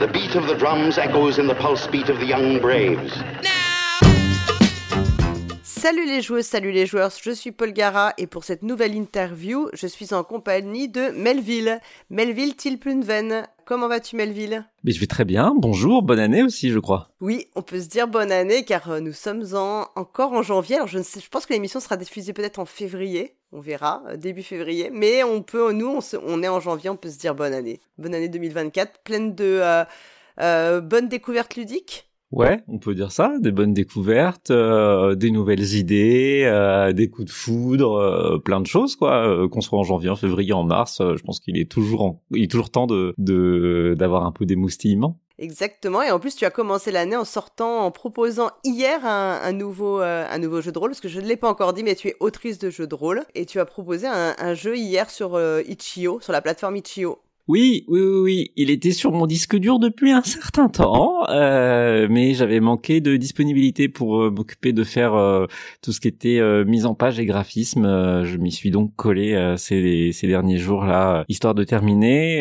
The 0.00 0.08
beat 0.08 0.34
of 0.34 0.46
the 0.46 0.54
drums 0.54 0.96
echoes 0.96 1.38
in 1.38 1.46
the 1.46 1.54
pulse 1.54 1.86
beat 1.86 2.08
of 2.08 2.18
the 2.20 2.24
young 2.24 2.58
braves. 2.58 3.12
Salut 5.80 6.04
les 6.04 6.20
joueuses, 6.20 6.44
salut 6.44 6.72
les 6.72 6.84
joueurs, 6.84 7.10
je 7.22 7.30
suis 7.30 7.52
Paul 7.52 7.72
Gara 7.72 8.12
et 8.18 8.26
pour 8.26 8.44
cette 8.44 8.62
nouvelle 8.62 8.94
interview, 8.94 9.70
je 9.72 9.86
suis 9.86 10.12
en 10.12 10.22
compagnie 10.24 10.90
de 10.90 11.08
Melville. 11.12 11.80
Melville 12.10 12.54
Tilplunven. 12.54 13.46
Comment 13.64 13.88
vas-tu 13.88 14.14
Melville? 14.14 14.66
Mais 14.84 14.92
je 14.92 15.00
vais 15.00 15.06
très 15.06 15.24
bien, 15.24 15.54
bonjour, 15.56 16.02
bonne 16.02 16.18
année 16.18 16.42
aussi 16.42 16.68
je 16.68 16.78
crois. 16.78 17.08
Oui, 17.22 17.46
on 17.54 17.62
peut 17.62 17.80
se 17.80 17.88
dire 17.88 18.08
bonne 18.08 18.30
année 18.30 18.66
car 18.66 18.90
euh, 18.90 19.00
nous 19.00 19.14
sommes 19.14 19.42
en, 19.54 19.86
encore 19.96 20.34
en 20.34 20.42
janvier. 20.42 20.76
Alors 20.76 20.86
je, 20.86 20.98
ne 20.98 21.02
sais, 21.02 21.18
je 21.18 21.30
pense 21.30 21.46
que 21.46 21.54
l'émission 21.54 21.80
sera 21.80 21.96
diffusée 21.96 22.34
peut-être 22.34 22.58
en 22.58 22.66
février, 22.66 23.36
on 23.50 23.60
verra, 23.60 24.02
euh, 24.08 24.18
début 24.18 24.42
février. 24.42 24.90
Mais 24.92 25.24
on 25.24 25.40
peut, 25.40 25.72
nous, 25.72 25.88
on, 25.88 26.00
on, 26.26 26.42
est 26.42 26.48
en 26.48 26.60
janvier, 26.60 26.90
on 26.90 26.96
peut 26.96 27.08
se 27.08 27.18
dire 27.18 27.34
bonne 27.34 27.54
année. 27.54 27.80
Bonne 27.96 28.14
année 28.14 28.28
2024, 28.28 29.00
pleine 29.02 29.34
de 29.34 29.60
euh, 29.62 29.84
euh, 30.40 30.82
bonnes 30.82 31.08
découvertes 31.08 31.56
ludiques. 31.56 32.09
Ouais, 32.32 32.62
on 32.68 32.78
peut 32.78 32.94
dire 32.94 33.10
ça, 33.10 33.38
des 33.40 33.50
bonnes 33.50 33.74
découvertes, 33.74 34.52
euh, 34.52 35.16
des 35.16 35.32
nouvelles 35.32 35.74
idées, 35.74 36.42
euh, 36.44 36.92
des 36.92 37.10
coups 37.10 37.26
de 37.26 37.32
foudre, 37.32 37.96
euh, 37.96 38.38
plein 38.38 38.60
de 38.60 38.68
choses 38.68 38.94
quoi. 38.94 39.48
Qu'on 39.48 39.60
soit 39.60 39.78
en 39.78 39.82
janvier, 39.82 40.10
en 40.10 40.16
février, 40.16 40.52
en 40.52 40.62
mars, 40.62 40.98
je 41.00 41.22
pense 41.22 41.40
qu'il 41.40 41.58
est 41.58 41.68
toujours 41.68 42.02
en... 42.02 42.22
il 42.30 42.44
est 42.44 42.50
toujours 42.50 42.70
temps 42.70 42.86
de 42.86 43.14
d'avoir 43.98 44.24
un 44.24 44.32
peu 44.32 44.46
d'émoustillement. 44.46 45.18
Exactement, 45.38 46.02
et 46.02 46.10
en 46.12 46.20
plus 46.20 46.36
tu 46.36 46.44
as 46.44 46.50
commencé 46.50 46.92
l'année 46.92 47.16
en 47.16 47.24
sortant, 47.24 47.80
en 47.80 47.90
proposant 47.90 48.50
hier 48.62 49.04
un, 49.04 49.52
nouveau, 49.52 49.98
un 49.98 50.38
nouveau 50.38 50.60
jeu 50.60 50.70
de 50.70 50.78
rôle, 50.78 50.90
parce 50.90 51.00
que 51.00 51.08
je 51.08 51.18
ne 51.18 51.26
l'ai 51.26 51.36
pas 51.36 51.48
encore 51.48 51.72
dit, 51.72 51.82
mais 51.82 51.94
tu 51.96 52.08
es 52.08 52.16
autrice 52.20 52.58
de 52.58 52.68
jeux 52.68 52.86
de 52.86 52.94
rôle, 52.94 53.24
et 53.34 53.46
tu 53.46 53.58
as 53.58 53.64
proposé 53.64 54.06
un, 54.06 54.36
un 54.38 54.54
jeu 54.54 54.76
hier 54.76 55.08
sur 55.08 55.40
Itch.io, 55.66 56.20
sur 56.20 56.32
la 56.32 56.42
plateforme 56.42 56.76
Itch.io. 56.76 57.18
Oui, 57.50 57.84
oui, 57.88 58.00
oui, 58.00 58.20
oui, 58.20 58.52
il 58.54 58.70
était 58.70 58.92
sur 58.92 59.10
mon 59.10 59.26
disque 59.26 59.56
dur 59.56 59.80
depuis 59.80 60.12
un 60.12 60.22
certain 60.22 60.68
temps, 60.68 61.28
euh, 61.30 62.06
mais 62.08 62.32
j'avais 62.32 62.60
manqué 62.60 63.00
de 63.00 63.16
disponibilité 63.16 63.88
pour 63.88 64.22
euh, 64.22 64.30
m'occuper 64.30 64.72
de 64.72 64.84
faire 64.84 65.14
euh, 65.14 65.48
tout 65.82 65.90
ce 65.90 65.98
qui 65.98 66.06
était 66.06 66.38
euh, 66.38 66.64
mise 66.64 66.86
en 66.86 66.94
page 66.94 67.18
et 67.18 67.26
graphisme. 67.26 67.86
Euh, 67.86 68.24
je 68.24 68.36
m'y 68.36 68.52
suis 68.52 68.70
donc 68.70 68.94
collé 68.94 69.56
ces, 69.58 70.12
ces 70.12 70.28
derniers 70.28 70.58
jours-là, 70.58 71.24
histoire 71.28 71.56
de 71.56 71.64
terminer. 71.64 72.38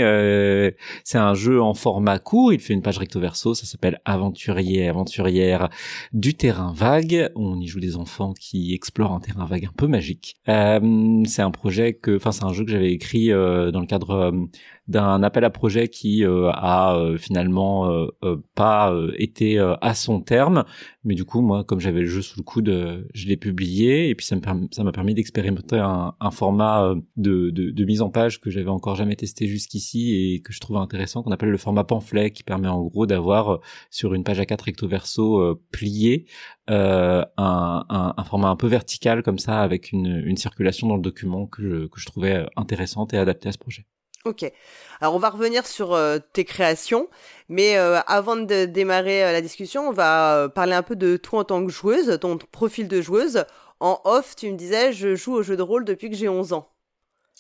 c'est 1.03 1.17
un 1.17 1.33
jeu 1.33 1.59
en 1.59 1.73
format 1.73 2.19
court, 2.19 2.53
il 2.53 2.59
fait 2.59 2.75
une 2.75 2.83
page 2.83 2.99
recto 2.99 3.19
verso, 3.19 3.55
ça 3.55 3.65
s'appelle 3.65 3.99
Aventurier, 4.05 4.89
Aventurière 4.89 5.69
du 6.13 6.35
terrain 6.35 6.71
vague. 6.71 7.31
On 7.35 7.59
y 7.59 7.65
joue 7.65 7.79
des 7.79 7.95
enfants 7.95 8.33
qui 8.39 8.75
explorent 8.75 9.13
un 9.13 9.21
terrain 9.21 9.45
vague 9.47 9.65
un 9.65 9.73
peu 9.75 9.87
magique. 9.87 10.35
c'est 10.45 11.41
un 11.41 11.51
projet 11.51 11.93
que, 11.95 12.17
enfin, 12.17 12.31
c'est 12.31 12.43
un 12.43 12.53
jeu 12.53 12.63
que 12.63 12.69
j'avais 12.69 12.91
écrit 12.91 13.29
dans 13.29 13.79
le 13.79 13.87
cadre 13.87 14.31
d'un 14.89 15.23
appel 15.23 15.45
à 15.45 15.49
projet 15.49 15.87
qui 15.87 16.25
euh, 16.25 16.49
a 16.51 16.97
euh, 16.97 17.17
finalement 17.17 17.89
euh, 17.89 18.07
pas 18.55 18.93
été 19.17 19.59
à 19.59 19.93
son 19.93 20.19
terme. 20.21 20.65
Mais 21.03 21.15
du 21.15 21.23
coup, 21.23 21.41
moi, 21.41 21.63
comme 21.63 21.79
j'avais 21.79 22.01
le 22.01 22.07
jeu 22.07 22.21
sous 22.21 22.37
le 22.37 22.43
coude, 22.43 23.07
je 23.13 23.27
l'ai 23.27 23.37
publié 23.37 24.09
et 24.09 24.15
puis 24.15 24.25
ça 24.25 24.35
m'a 24.35 24.91
permis 24.91 25.13
d'expérimenter 25.13 25.77
un, 25.77 26.13
un, 26.19 26.31
format 26.31 26.93
de, 27.15 27.51
de, 27.51 27.71
de, 27.71 27.85
mise 27.85 28.01
en 28.01 28.09
page 28.09 28.41
que 28.41 28.49
j'avais 28.49 28.69
encore 28.69 28.95
jamais 28.95 29.15
testé 29.15 29.47
jusqu'ici 29.47 30.33
et 30.33 30.41
que 30.41 30.51
je 30.51 30.59
trouvais 30.59 30.79
intéressant, 30.79 31.23
qu'on 31.23 31.31
appelle 31.31 31.49
le 31.49 31.57
format 31.57 31.83
pamphlet, 31.83 32.31
qui 32.31 32.43
permet 32.43 32.67
en 32.67 32.83
gros 32.83 33.05
d'avoir 33.05 33.59
sur 33.89 34.13
une 34.13 34.23
page 34.23 34.39
A4 34.39 34.63
recto 34.63 34.87
verso 34.87 35.55
pliée 35.71 36.25
euh, 36.69 37.25
un, 37.37 37.85
un, 37.89 38.13
un, 38.15 38.23
format 38.23 38.49
un 38.49 38.55
peu 38.55 38.67
vertical 38.67 39.23
comme 39.23 39.39
ça 39.39 39.61
avec 39.61 39.91
une, 39.91 40.21
une 40.23 40.37
circulation 40.37 40.87
dans 40.87 40.97
le 40.97 41.01
document 41.01 41.47
que 41.47 41.63
je, 41.63 41.87
que 41.87 41.99
je 41.99 42.05
trouvais 42.05 42.45
intéressante 42.55 43.11
et 43.13 43.17
adaptée 43.17 43.49
à 43.49 43.51
ce 43.51 43.57
projet. 43.57 43.87
Ok. 44.25 44.51
Alors 44.99 45.15
on 45.15 45.19
va 45.19 45.29
revenir 45.29 45.65
sur 45.65 45.93
euh, 45.93 46.19
tes 46.33 46.43
créations, 46.43 47.07
mais 47.47 47.77
euh, 47.77 47.99
avant 48.01 48.35
de 48.35 48.65
démarrer 48.65 49.23
euh, 49.23 49.31
la 49.31 49.41
discussion, 49.41 49.87
on 49.87 49.91
va 49.93 50.49
parler 50.49 50.73
un 50.73 50.83
peu 50.83 50.95
de 50.95 51.15
toi 51.15 51.39
en 51.39 51.43
tant 51.45 51.65
que 51.65 51.71
joueuse, 51.71 52.17
ton 52.19 52.37
profil 52.37 52.87
de 52.87 53.01
joueuse. 53.01 53.45
En 53.79 54.01
off, 54.03 54.35
tu 54.35 54.51
me 54.51 54.57
disais, 54.57 54.91
je 54.91 55.15
joue 55.15 55.35
au 55.35 55.43
jeu 55.43 55.55
de 55.55 55.61
rôle 55.61 55.85
depuis 55.85 56.09
que 56.09 56.15
j'ai 56.17 56.27
11 56.27 56.51
ans. 56.51 56.69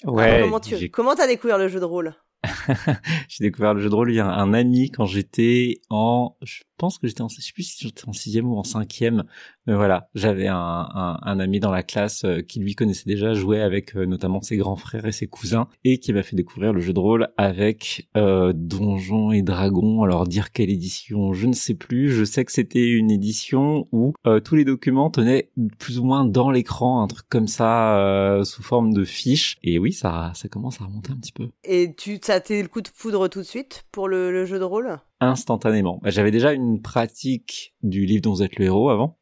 Ouais. 0.05 0.39
comment 0.43 0.61
tu 0.61 0.89
comment 0.89 1.15
t'as 1.15 1.27
découvert 1.27 1.57
le 1.57 1.67
jeu 1.67 1.81
de 1.81 1.85
rôle? 1.85 2.15
J'ai 3.27 3.43
découvert 3.43 3.73
le 3.73 3.81
jeu 3.81 3.89
de 3.89 3.95
rôle 3.95 4.11
il 4.11 4.15
y 4.15 4.19
a 4.21 4.27
un 4.27 4.53
ami 4.53 4.91
quand 4.91 5.05
j'étais 5.05 5.81
en, 5.89 6.37
je 6.41 6.61
pense 6.77 6.97
que 6.97 7.07
j'étais 7.07 7.21
en, 7.21 7.27
je 7.27 7.41
sais 7.41 7.51
plus 7.51 7.63
si 7.63 7.85
j'étais 7.85 8.07
en 8.07 8.13
sixième 8.13 8.47
ou 8.47 8.57
en 8.57 8.63
cinquième, 8.63 9.25
mais 9.69 9.75
voilà, 9.75 10.09
j'avais 10.15 10.47
un, 10.47 11.19
ami 11.21 11.59
dans 11.59 11.69
la 11.69 11.83
classe 11.83 12.23
euh, 12.25 12.41
qui 12.41 12.59
lui 12.59 12.73
connaissait 12.73 13.05
déjà, 13.05 13.35
jouait 13.35 13.61
avec 13.61 13.95
euh, 13.95 14.07
notamment 14.07 14.41
ses 14.41 14.57
grands 14.57 14.75
frères 14.75 15.05
et 15.05 15.11
ses 15.11 15.27
cousins, 15.27 15.67
et 15.83 15.99
qui 15.99 16.11
m'a 16.11 16.23
fait 16.23 16.35
découvrir 16.35 16.73
le 16.73 16.81
jeu 16.81 16.91
de 16.91 16.99
rôle 16.99 17.29
avec 17.37 18.09
euh, 18.17 18.51
Donjons 18.55 19.31
et 19.31 19.43
Dragons. 19.43 20.01
Alors 20.01 20.25
dire 20.25 20.51
quelle 20.51 20.71
édition, 20.71 21.33
je 21.33 21.45
ne 21.45 21.53
sais 21.53 21.75
plus. 21.75 22.09
Je 22.09 22.23
sais 22.23 22.43
que 22.45 22.51
c'était 22.51 22.89
une 22.89 23.11
édition 23.11 23.87
où 23.91 24.13
euh, 24.25 24.39
tous 24.39 24.55
les 24.55 24.65
documents 24.65 25.11
tenaient 25.11 25.51
plus 25.77 25.99
ou 25.99 26.03
moins 26.03 26.25
dans 26.25 26.49
l'écran, 26.49 27.03
un 27.03 27.07
truc 27.07 27.27
comme 27.29 27.47
ça, 27.47 28.41
sous 28.43 28.63
forme 28.63 28.91
de 28.91 29.03
fiches. 29.03 29.59
Et 29.61 29.77
oui, 29.77 29.93
ça, 29.93 30.31
ça 30.33 30.49
commence 30.49 30.81
à 30.81 30.85
remonter 30.85 31.11
un 31.11 31.17
petit 31.17 31.31
peu. 31.31 31.49
Et 31.63 31.93
tu, 31.95 32.17
ça 32.23 32.39
t'es 32.39 32.59
le 32.63 32.69
coup 32.69 32.81
de 32.81 32.89
foudre 32.91 33.27
tout 33.27 33.39
de 33.39 33.45
suite 33.45 33.85
pour 33.91 34.07
le 34.07 34.45
jeu 34.45 34.57
de 34.57 34.63
rôle? 34.63 34.99
Instantanément. 35.19 35.99
Bah, 36.01 36.09
j'avais 36.09 36.31
déjà 36.31 36.53
une 36.53 36.81
pratique 36.81 37.75
du 37.83 38.05
livre 38.05 38.21
dont 38.21 38.33
vous 38.33 38.43
êtes 38.43 38.57
le 38.57 38.65
héros 38.65 38.89
avant. 38.89 39.17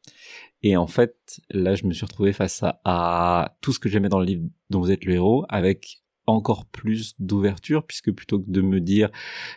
Et 0.64 0.76
en 0.76 0.88
fait, 0.88 1.40
là, 1.50 1.76
je 1.76 1.86
me 1.86 1.94
suis 1.94 2.06
retrouvé 2.06 2.34
face 2.34 2.64
à, 2.84 3.56
tout 3.62 3.74
ce 3.74 3.80
que 3.80 3.90
j'aimais 3.90 4.10
dans 4.10 4.20
le 4.20 4.26
livre 4.26 4.48
dont 4.70 4.82
vous 4.82 4.92
êtes 4.92 5.06
le 5.06 5.14
héros 5.14 5.46
avec 5.50 6.02
encore 6.26 6.66
plus 6.66 7.16
d'ouverture 7.20 7.86
puisque 7.86 8.12
plutôt 8.12 8.40
que 8.40 8.50
de 8.50 8.62
me 8.62 8.82
dire 8.82 9.10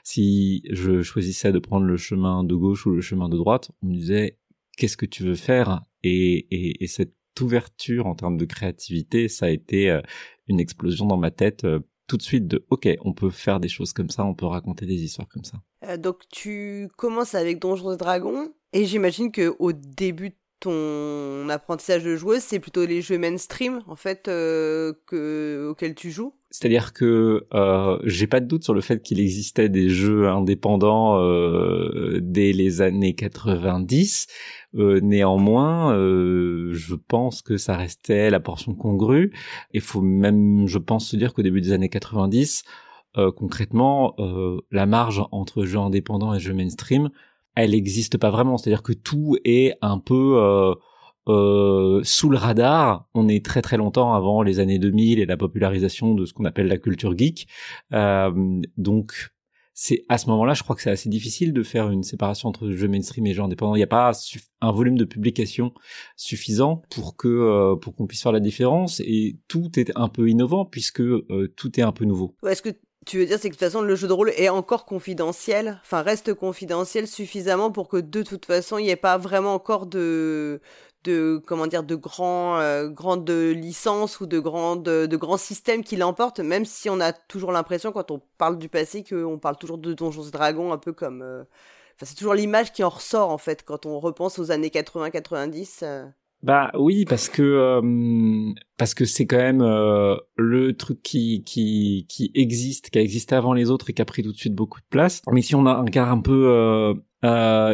si 0.04 0.62
je 0.70 1.02
choisissais 1.02 1.50
de 1.50 1.58
prendre 1.58 1.84
le 1.84 1.96
chemin 1.96 2.44
de 2.44 2.54
gauche 2.54 2.86
ou 2.86 2.90
le 2.90 3.00
chemin 3.00 3.28
de 3.28 3.36
droite, 3.36 3.72
on 3.82 3.88
me 3.88 3.94
disait 3.94 4.38
qu'est-ce 4.76 4.96
que 4.96 5.06
tu 5.06 5.24
veux 5.24 5.34
faire? 5.34 5.84
Et, 6.02 6.46
et, 6.50 6.84
et, 6.84 6.86
cette 6.86 7.14
ouverture 7.40 8.06
en 8.06 8.14
termes 8.14 8.36
de 8.36 8.44
créativité, 8.44 9.28
ça 9.28 9.46
a 9.46 9.50
été 9.50 9.90
euh, 9.90 10.00
une 10.48 10.60
explosion 10.60 11.06
dans 11.06 11.16
ma 11.16 11.30
tête 11.30 11.64
euh, 11.64 11.80
tout 12.10 12.16
de 12.16 12.22
suite 12.22 12.48
de 12.48 12.66
ok, 12.70 12.88
on 13.04 13.12
peut 13.12 13.30
faire 13.30 13.60
des 13.60 13.68
choses 13.68 13.92
comme 13.92 14.10
ça, 14.10 14.24
on 14.24 14.34
peut 14.34 14.46
raconter 14.46 14.84
des 14.84 14.96
histoires 14.96 15.28
comme 15.28 15.44
ça. 15.44 15.58
Euh, 15.86 15.96
donc 15.96 16.22
tu 16.28 16.88
commences 16.96 17.36
avec 17.36 17.60
Donjons 17.60 17.92
et 17.92 17.96
Dragons 17.96 18.52
et 18.72 18.84
j'imagine 18.84 19.30
que 19.30 19.54
au 19.60 19.70
début 19.70 20.30
de 20.30 20.34
ton 20.58 21.48
apprentissage 21.48 22.02
de 22.02 22.16
joueuse, 22.16 22.40
c'est 22.40 22.58
plutôt 22.58 22.84
les 22.84 23.00
jeux 23.00 23.16
mainstream 23.16 23.80
en 23.86 23.94
fait 23.94 24.26
euh, 24.26 24.92
que 25.06 25.68
auxquels 25.70 25.94
tu 25.94 26.10
joues. 26.10 26.34
C'est-à-dire 26.50 26.92
que 26.92 27.46
euh, 27.54 27.98
j'ai 28.04 28.26
pas 28.26 28.40
de 28.40 28.46
doute 28.46 28.64
sur 28.64 28.74
le 28.74 28.80
fait 28.80 29.02
qu'il 29.02 29.20
existait 29.20 29.68
des 29.68 29.88
jeux 29.88 30.28
indépendants 30.28 31.22
euh, 31.22 32.18
dès 32.20 32.52
les 32.52 32.82
années 32.82 33.14
90. 33.14 34.26
Euh, 34.74 35.00
néanmoins, 35.00 35.94
euh, 35.94 36.72
je 36.72 36.96
pense 36.96 37.42
que 37.42 37.56
ça 37.56 37.76
restait 37.76 38.30
la 38.30 38.40
portion 38.40 38.74
congrue. 38.74 39.32
Il 39.72 39.80
faut 39.80 40.00
même, 40.00 40.66
je 40.66 40.78
pense, 40.78 41.08
se 41.08 41.16
dire 41.16 41.34
qu'au 41.34 41.42
début 41.42 41.60
des 41.60 41.72
années 41.72 41.88
90, 41.88 42.64
euh, 43.16 43.30
concrètement, 43.30 44.16
la 44.72 44.86
marge 44.86 45.22
entre 45.30 45.64
jeux 45.64 45.78
indépendants 45.78 46.34
et 46.34 46.40
jeux 46.40 46.54
mainstream, 46.54 47.10
elle 47.54 47.70
n'existe 47.70 48.18
pas 48.18 48.30
vraiment. 48.30 48.58
C'est-à-dire 48.58 48.82
que 48.82 48.92
tout 48.92 49.36
est 49.44 49.74
un 49.82 49.98
peu 49.98 50.74
euh, 51.30 52.00
sous 52.04 52.30
le 52.30 52.36
radar. 52.36 53.08
On 53.14 53.28
est 53.28 53.44
très 53.44 53.62
très 53.62 53.76
longtemps 53.76 54.14
avant 54.14 54.42
les 54.42 54.60
années 54.60 54.78
2000 54.78 55.18
et 55.20 55.26
la 55.26 55.36
popularisation 55.36 56.14
de 56.14 56.24
ce 56.24 56.32
qu'on 56.32 56.44
appelle 56.44 56.66
la 56.66 56.78
culture 56.78 57.16
geek. 57.16 57.46
Euh, 57.92 58.60
donc 58.76 59.30
c'est 59.72 60.04
à 60.08 60.18
ce 60.18 60.26
moment-là, 60.28 60.54
je 60.54 60.62
crois 60.62 60.76
que 60.76 60.82
c'est 60.82 60.90
assez 60.90 61.08
difficile 61.08 61.52
de 61.52 61.62
faire 61.62 61.90
une 61.90 62.02
séparation 62.02 62.48
entre 62.48 62.70
jeux 62.70 62.88
mainstream 62.88 63.26
et 63.26 63.32
jeux 63.32 63.42
indépendants. 63.42 63.74
Il 63.74 63.78
n'y 63.78 63.84
a 63.84 63.86
pas 63.86 64.12
un 64.60 64.72
volume 64.72 64.98
de 64.98 65.04
publication 65.04 65.72
suffisant 66.16 66.82
pour 66.90 67.16
que 67.16 67.28
euh, 67.28 67.76
pour 67.76 67.94
qu'on 67.94 68.06
puisse 68.06 68.22
faire 68.22 68.32
la 68.32 68.40
différence 68.40 69.00
et 69.00 69.38
tout 69.48 69.78
est 69.78 69.90
un 69.96 70.08
peu 70.08 70.28
innovant 70.28 70.64
puisque 70.64 71.02
tout 71.56 71.80
est 71.80 71.82
un 71.82 71.92
peu 71.92 72.04
nouveau. 72.04 72.34
Est-ce 72.46 72.62
que 72.62 72.70
tu 73.06 73.18
veux 73.18 73.26
dire 73.26 73.38
c'est 73.38 73.48
que 73.48 73.54
de 73.54 73.58
toute 73.58 73.66
façon 73.66 73.80
le 73.80 73.96
jeu 73.96 74.08
de 74.08 74.12
rôle 74.12 74.30
est 74.36 74.50
encore 74.50 74.84
confidentiel, 74.84 75.80
enfin 75.82 76.02
reste 76.02 76.34
confidentiel 76.34 77.06
suffisamment 77.06 77.70
pour 77.70 77.88
que 77.88 77.96
de 77.96 78.22
toute 78.22 78.44
façon 78.44 78.78
il 78.78 78.84
n'y 78.84 78.90
ait 78.90 78.96
pas 78.96 79.16
vraiment 79.16 79.54
encore 79.54 79.86
de 79.86 80.60
de 81.04 81.40
comment 81.46 81.66
dire 81.66 81.82
de 81.82 81.94
grands 81.94 82.58
euh, 82.58 82.88
grandes 82.88 83.30
licences 83.30 84.20
ou 84.20 84.26
de 84.26 84.38
grandes 84.38 84.82
de 84.82 85.16
grands 85.16 85.38
systèmes 85.38 85.82
qui 85.82 85.96
l'emportent 85.96 86.40
même 86.40 86.64
si 86.64 86.90
on 86.90 87.00
a 87.00 87.12
toujours 87.12 87.52
l'impression 87.52 87.92
quand 87.92 88.10
on 88.10 88.20
parle 88.38 88.58
du 88.58 88.68
passé 88.68 89.02
qu'on 89.02 89.38
parle 89.38 89.56
toujours 89.56 89.78
de 89.78 89.92
Donjons 89.92 90.24
et 90.24 90.30
Dragons 90.30 90.72
un 90.72 90.78
peu 90.78 90.92
comme 90.92 91.22
euh, 91.22 91.42
enfin 91.96 92.04
c'est 92.04 92.14
toujours 92.14 92.34
l'image 92.34 92.72
qui 92.72 92.84
en 92.84 92.90
ressort 92.90 93.30
en 93.30 93.38
fait 93.38 93.64
quand 93.64 93.86
on 93.86 93.98
repense 93.98 94.38
aux 94.38 94.50
années 94.50 94.70
80 94.70 95.10
90 95.10 95.80
euh. 95.82 96.04
Bah 96.42 96.70
oui 96.78 97.04
parce 97.04 97.28
que 97.28 97.82
parce 98.78 98.94
que 98.94 99.04
c'est 99.04 99.26
quand 99.26 99.36
même 99.36 99.62
le 99.62 100.72
truc 100.74 101.02
qui 101.02 101.42
qui 101.44 102.06
qui 102.08 102.30
existe 102.34 102.88
qui 102.88 102.98
a 102.98 103.02
existé 103.02 103.34
avant 103.34 103.52
les 103.52 103.70
autres 103.70 103.90
et 103.90 103.92
qui 103.92 104.00
a 104.00 104.06
pris 104.06 104.22
tout 104.22 104.32
de 104.32 104.38
suite 104.38 104.54
beaucoup 104.54 104.80
de 104.80 104.86
place 104.88 105.20
mais 105.30 105.42
si 105.42 105.54
on 105.54 105.66
a 105.66 105.72
un 105.72 105.82
regard 105.82 106.10
un 106.10 106.20
peu 106.20 106.46
euh, 106.48 106.94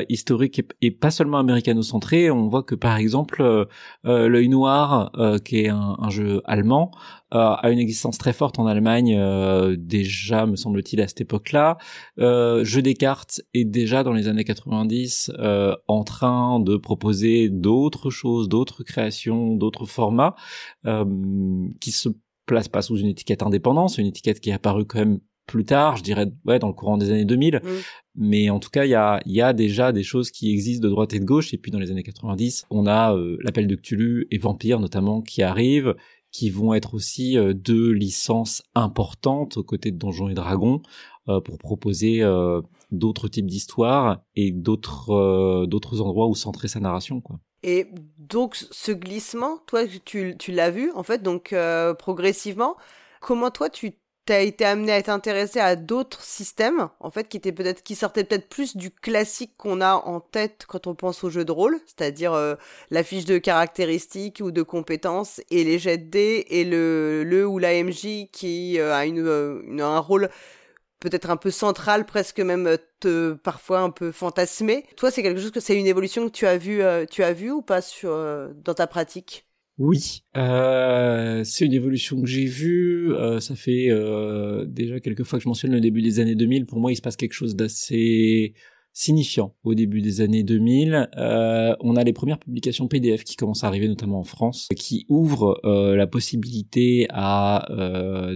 historique 0.09 0.63
et, 0.83 0.91
pas 0.91 1.11
seulement 1.11 1.39
américano-centré. 1.39 2.31
On 2.31 2.49
voit 2.49 2.63
que 2.63 2.75
par 2.75 2.97
exemple, 2.97 3.43
euh, 3.43 3.65
euh 4.05 4.29
l'œil 4.29 4.49
noir, 4.49 5.11
euh, 5.17 5.39
qui 5.39 5.61
est 5.61 5.69
un, 5.69 6.11
jeu 6.11 6.43
allemand, 6.45 6.91
euh, 7.35 7.39
a 7.39 7.71
une 7.71 7.79
existence 7.79 8.19
très 8.19 8.33
forte 8.33 8.59
en 8.59 8.67
Allemagne 8.67 9.17
déjà, 9.77 10.47
me 10.47 10.57
semble-t-il, 10.57 11.01
à 11.01 11.09
cette 11.09 11.21
époque-là. 11.21 11.79
jeu 12.19 12.83
des 12.83 12.95
cartes 12.95 13.41
est 13.55 13.65
déjà 13.65 14.03
dans 14.03 14.13
les 14.13 14.29
années 14.29 14.45
90 14.45 15.33
en 15.89 16.05
train 16.05 16.61
de 16.61 16.77
proposer 16.77 17.49
d'autres 17.51 18.11
choses, 18.11 18.49
d'autres 18.49 18.83
créations, 18.85 19.55
d'autres 19.55 19.87
formats 19.87 20.35
qui 21.81 21.93
se 21.93 22.09
placent 22.47 22.69
pas 22.69 22.83
sous 22.83 22.97
une 22.99 23.09
étiquette 23.09 23.43
indépendance, 23.43 23.99
une 23.99 24.07
étiquette 24.07 24.41
qui 24.41 24.51
est 24.51 24.55
apparue 24.55 24.87
quand 24.87 25.01
même 25.01 25.19
plus 25.47 25.65
tard, 25.65 25.97
je 25.97 26.03
dirais 26.03 26.27
ouais 26.45 26.59
dans 26.59 26.67
le 26.67 26.73
courant 26.73 26.99
des 26.99 27.11
années 27.11 27.25
2000. 27.25 27.61
Mm. 27.63 27.69
Mais 28.17 28.51
en 28.51 28.59
tout 28.59 28.71
cas, 28.71 28.85
il 28.85 28.91
y 28.91 28.95
a, 28.95 29.21
y 29.27 29.41
a 29.41 29.53
déjà 29.53 29.93
des 29.93 30.03
choses 30.03 30.31
qui 30.31 30.51
existent 30.51 30.83
de 30.83 30.91
droite 30.91 31.13
et 31.13 31.21
de 31.21 31.25
gauche. 31.25 31.53
Et 31.53 31.59
puis 31.59 31.71
dans 31.71 31.79
les 31.79 31.91
années 31.91 32.03
90, 32.03 32.67
on 32.71 32.87
a 32.87 33.15
euh, 33.15 33.37
l'appel 33.43 33.67
de 33.67 33.77
Cthulhu 33.77 34.27
et 34.31 34.39
Vampire 34.39 34.81
notamment 34.81 35.21
qui 35.21 35.43
arrivent, 35.43 35.95
qui 36.33 36.51
vont 36.51 36.75
être 36.75 36.95
aussi 36.95 37.39
euh, 37.39 37.53
deux 37.53 37.93
licences 37.93 38.63
importantes 38.75 39.59
aux 39.59 39.63
côtés 39.63 39.91
de 39.91 39.99
Donjons 39.99 40.29
et 40.29 40.35
Dragons 40.35 40.81
euh, 41.29 41.41
pour 41.41 41.59
proposer 41.59 42.23
d'autres 42.91 43.29
types 43.29 43.47
d'histoires 43.47 44.23
et 44.35 44.53
d'autres 44.53 45.67
d'autres 45.67 46.01
endroits 46.01 46.29
où 46.29 46.35
centrer 46.35 46.69
sa 46.69 46.81
narration 46.81 47.21
quoi. 47.21 47.41
Et 47.63 47.89
donc 48.19 48.55
ce 48.55 48.93
glissement, 48.93 49.59
toi 49.67 49.83
tu, 50.05 50.37
tu 50.39 50.53
l'as 50.53 50.71
vu 50.71 50.93
en 50.93 51.03
fait 51.03 51.23
donc 51.23 51.55
progressivement. 51.99 52.77
Comment 53.21 53.51
toi 53.51 53.69
tu 53.69 53.99
t'as 54.27 54.43
été 54.43 54.65
amené 54.65 54.93
à 54.93 55.03
t'intéresser 55.03 55.61
à 55.61 55.77
d'autres 55.77 56.23
systèmes, 56.23 56.89
en 57.01 57.11
fait, 57.11 57.29
qui 57.29 57.37
étaient 57.37 57.53
peut-être, 57.53 57.83
qui 57.83 57.95
sortaient 57.95 58.25
peut-être 58.25 58.49
plus 58.49 58.77
du 58.77 58.91
classique 58.91 59.53
qu'on 59.57 59.81
a 59.81 59.95
en 59.95 60.21
tête 60.21 60.67
quand 60.69 60.89
on 60.89 60.95
pense 60.97 61.23
au 61.25 61.31
jeu 61.31 61.45
de 61.45 61.53
rôle, 61.53 61.79
c'est-à-dire 61.87 62.33
euh, 62.35 62.57
la 62.91 63.05
fiche 63.05 63.25
de 63.25 63.39
caractéristiques 63.39 64.41
ou 64.43 64.51
de 64.51 64.63
compétences 64.63 65.41
et 65.51 65.63
les 65.65 65.79
jets 65.79 65.99
de 65.99 66.11
dés 66.11 66.45
et 66.51 66.65
le, 66.65 67.23
le 67.25 67.47
ou 67.47 67.59
la 67.59 67.83
MJ 67.83 68.29
qui 68.33 68.81
euh, 68.81 68.93
a 68.93 69.07
euh, 69.07 69.79
un 69.79 70.01
rôle 70.01 70.29
peut-être 70.99 71.31
un 71.31 71.37
peu 71.37 71.53
central, 71.53 72.05
presque 72.05 72.41
même 72.41 72.77
te, 73.01 73.35
parfois 73.35 73.81
un 73.81 73.91
peu 73.91 74.11
fantasmé. 74.11 74.87
Toi, 74.97 75.11
c'est 75.13 75.23
quelque 75.23 75.41
chose 75.41 75.53
que 75.53 75.61
c'est 75.61 75.79
une 75.79 75.87
évolution 75.87 76.27
que 76.27 76.33
tu 76.33 76.47
as 76.47 76.57
vu, 76.59 76.83
tu 77.11 77.23
as 77.23 77.33
vu 77.33 77.51
ou 77.53 77.63
pas 77.63 77.81
sur, 77.83 78.11
dans 78.57 78.75
ta 78.75 78.87
pratique? 78.87 79.46
Oui, 79.79 80.23
euh, 80.39 81.45
c'est 81.45 81.67
une 81.67 81.75
évolution 81.75 82.21
que 82.23 82.27
j'ai 82.27 82.47
vue. 82.47 83.15
Euh, 83.15 83.41
ça 83.41 83.55
fait 83.55 83.91
euh, 83.91 84.65
déjà 84.65 85.01
quelques 85.01 85.25
fois 85.25 85.39
que 85.39 85.43
je 85.43 85.49
mentionne 85.49 85.73
le 85.73 85.81
début 85.81 86.01
des 86.01 86.19
années 86.19 86.35
2000. 86.35 86.65
Pour 86.65 86.81
moi, 86.81 86.93
il 86.93 86.97
se 86.97 87.03
passe 87.03 87.17
quelque 87.17 87.35
chose 87.35 87.57
d'assez 87.57 88.55
signifiant 88.95 89.55
au 89.65 89.75
début 89.75 90.01
des 90.01 90.23
années 90.23 90.43
2000. 90.43 91.11
Euh, 91.19 91.77
on 91.81 91.97
a 91.97 92.05
les 92.05 92.15
premières 92.15 92.39
publications 92.39 92.89
PDF 92.89 93.23
qui 93.25 93.37
commencent 93.37 93.65
à 93.65 93.67
arriver, 93.67 93.87
notamment 93.87 94.21
en 94.21 94.25
France, 94.25 94.69
qui 94.75 95.05
ouvrent 95.11 95.61
euh, 95.67 95.95
la 95.95 96.07
possibilité 96.07 97.07
à 97.11 97.69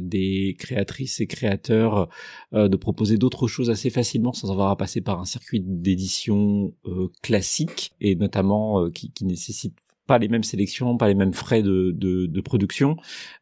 des 0.03 0.57
créatrices 0.59 1.21
et 1.21 1.27
créateurs 1.27 2.11
de 2.53 2.77
proposer 2.77 3.17
d'autres 3.17 3.49
choses 3.49 3.71
assez 3.71 3.89
facilement 3.89 4.35
sans 4.35 4.53
avoir 4.53 4.69
à 4.69 4.77
passer 4.77 5.01
par 5.01 5.19
un 5.19 5.25
circuit 5.25 5.63
d'édition 5.65 6.75
classique 7.23 7.93
et 8.03 8.15
notamment 8.15 8.91
qui, 8.91 9.11
qui 9.13 9.25
nécessite 9.25 9.73
pas 10.11 10.19
les 10.19 10.27
mêmes 10.27 10.43
sélections, 10.43 10.97
pas 10.97 11.07
les 11.07 11.15
mêmes 11.15 11.33
frais 11.33 11.63
de, 11.63 11.93
de, 11.93 12.41
production. 12.41 12.97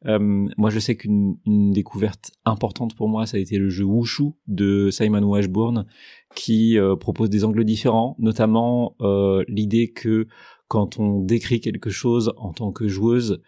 Euh, 0.05 0.19
moi, 0.59 0.69
je 0.69 0.79
sais 0.79 0.97
qu'une 0.97 1.39
découverte 1.47 2.31
importante 2.45 2.95
pour 2.95 3.09
moi, 3.09 3.25
ça 3.25 3.39
a 3.39 3.41
été 3.41 3.57
le 3.57 3.71
jeu 3.71 3.85
Wushu 3.85 4.33
de 4.49 4.91
Simon 4.91 5.23
Washburn, 5.23 5.87
qui 6.35 6.79
euh, 6.79 6.95
propose 6.95 7.31
des 7.31 7.47
angles 7.47 7.65
différents, 7.65 8.17
notamment 8.19 8.97
euh, 9.01 9.45
l'idée 9.49 9.93
que 9.93 10.27
quand 10.67 10.99
on 10.99 11.21
décrit 11.21 11.63
quelque 11.63 11.89
chose 11.89 12.35
en 12.37 12.53
tant 12.53 12.71
que 12.71 12.87
joueuse, 12.87 13.41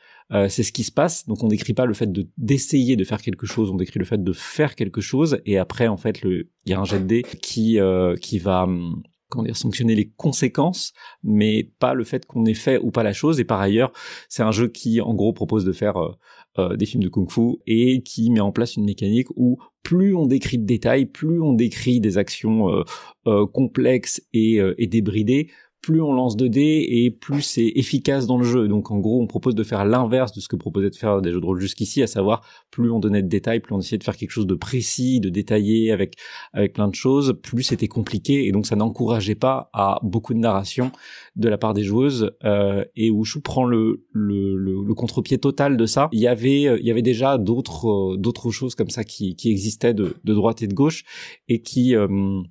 c'est 0.49 0.63
ce 0.63 0.73
qui 0.73 0.85
se 0.85 0.93
passe. 0.93 1.27
Donc 1.27 1.43
on 1.43 1.49
décrit 1.49 1.75
pas 1.75 1.85
le 1.85 1.93
fait 1.93 2.11
de 2.11 2.27
d'essayer 2.39 2.97
de 2.97 3.05
faire 3.05 3.21
quelque 3.21 3.47
chose, 3.47 3.69
on 3.69 3.75
décrit 3.75 3.99
le 3.99 4.07
fait 4.07 4.23
de 4.23 4.33
faire 4.33 4.77
quelque 4.77 5.03
chose. 5.03 5.41
Et 5.45 5.59
après, 5.59 5.89
en 5.89 5.99
fait, 5.99 6.21
il 6.25 6.47
y 6.65 6.73
a 6.73 6.81
un 6.81 6.85
jet 6.85 7.01
de 7.01 7.05
dés 7.05 7.23
qui 7.43 7.79
qui 8.23 8.39
va 8.39 8.63
hum, 8.63 9.03
comment 9.31 9.45
dire, 9.45 9.57
sanctionner 9.57 9.95
les 9.95 10.11
conséquences, 10.17 10.93
mais 11.23 11.71
pas 11.79 11.95
le 11.95 12.05
fait 12.05 12.27
qu'on 12.27 12.45
ait 12.45 12.55
fait 12.55 12.79
ou 12.79 12.91
pas 12.91 13.03
la 13.03 13.13
chose. 13.13 13.41
Et 13.41 13.45
par 13.45 13.61
ailleurs, 13.61 13.93
c'est 14.29 14.43
un 14.43 14.51
jeu 14.51 14.69
qui, 14.69 15.01
en 15.01 15.15
gros, 15.15 15.33
propose 15.33 15.65
de 15.65 15.73
faire 15.73 15.97
euh, 15.97 16.13
euh, 16.59 16.77
des 16.77 16.85
films 16.85 17.03
de 17.03 17.09
kung-fu 17.09 17.57
et 17.67 18.03
qui 18.03 18.31
met 18.31 18.41
en 18.41 18.53
place 18.53 18.77
une 18.77 18.85
mécanique 18.85 19.29
où 19.37 19.59
plus 19.83 20.15
on 20.15 20.27
décrit 20.27 20.59
de 20.59 20.67
détails, 20.67 21.07
plus 21.07 21.41
on 21.41 21.55
décrit 21.55 22.01
des 22.01 22.19
actions 22.19 22.85
euh, 23.27 23.47
complexes 23.47 24.21
et, 24.35 24.61
et 24.77 24.87
débridées, 24.87 25.49
plus 25.83 26.01
on 26.01 26.13
lance 26.13 26.37
de 26.37 26.47
dés 26.47 26.87
et 26.89 27.11
plus 27.11 27.43
c'est 27.43 27.73
efficace 27.75 28.27
dans 28.27 28.39
le 28.39 28.45
jeu. 28.45 28.69
Donc 28.69 28.91
en 28.91 28.99
gros, 28.99 29.23
on 29.23 29.27
propose 29.27 29.55
de 29.55 29.63
faire 29.63 29.85
l'inverse 29.85 30.33
de 30.33 30.41
ce 30.41 30.49
que 30.49 30.57
proposait 30.57 30.91
de 30.91 30.97
faire 30.97 31.23
des 31.23 31.33
jeux 31.33 31.41
de 31.41 31.47
rôle 31.47 31.61
jusqu'ici, 31.61 32.03
à 32.03 32.07
savoir 32.07 32.43
plus 32.71 32.91
on 32.91 32.99
donnait 32.99 33.23
de 33.23 33.29
détails, 33.29 33.61
plus 33.61 33.75
on 33.75 33.81
essayait 33.81 33.99
de 33.99 34.05
faire 34.05 34.17
quelque 34.17 34.31
chose 34.31 34.47
de 34.47 34.55
précis, 34.55 35.21
de 35.21 35.29
détaillé, 35.29 35.91
avec 35.91 36.15
avec 36.53 36.75
plein 36.75 36.89
de 36.89 36.95
choses, 36.95 37.39
plus 37.43 37.63
c'était 37.63 37.89
compliqué 37.89 38.47
et 38.47 38.53
donc 38.53 38.67
ça 38.67 38.77
n'encourageait 38.77 39.35
pas 39.35 39.71
à 39.73 39.99
beaucoup 40.03 40.35
de 40.35 40.39
narration 40.39 40.93
de 41.37 41.49
la 41.49 41.59
part 41.59 41.75
des 41.75 41.83
joueuses. 41.83 42.33
Euh, 42.45 42.85
et 42.97 43.11
Wushu 43.11 43.41
prend 43.41 43.65
le 43.65 44.05
le, 44.13 44.57
le, 44.57 44.95
contre-pied 44.95 45.39
total 45.39 45.77
de 45.77 45.87
ça. 45.87 46.09
Il 46.13 46.21
y 46.21 46.27
avait 46.27 46.63
il 46.79 46.87
y 46.87 46.91
avait 46.91 47.03
déjà 47.03 47.39
d'autres 47.39 48.17
d'autres 48.17 48.51
choses 48.51 48.75
comme 48.75 48.91
ça 48.91 49.05
qui 49.05 49.35
qui 49.35 49.51
existaient 49.51 49.95
de, 49.95 50.17
de 50.25 50.35
droite 50.35 50.63
et 50.63 50.67
de 50.67 50.75
gauche 50.75 51.05
et 51.49 51.63
qui 51.63 51.97
euh, 51.97 52.43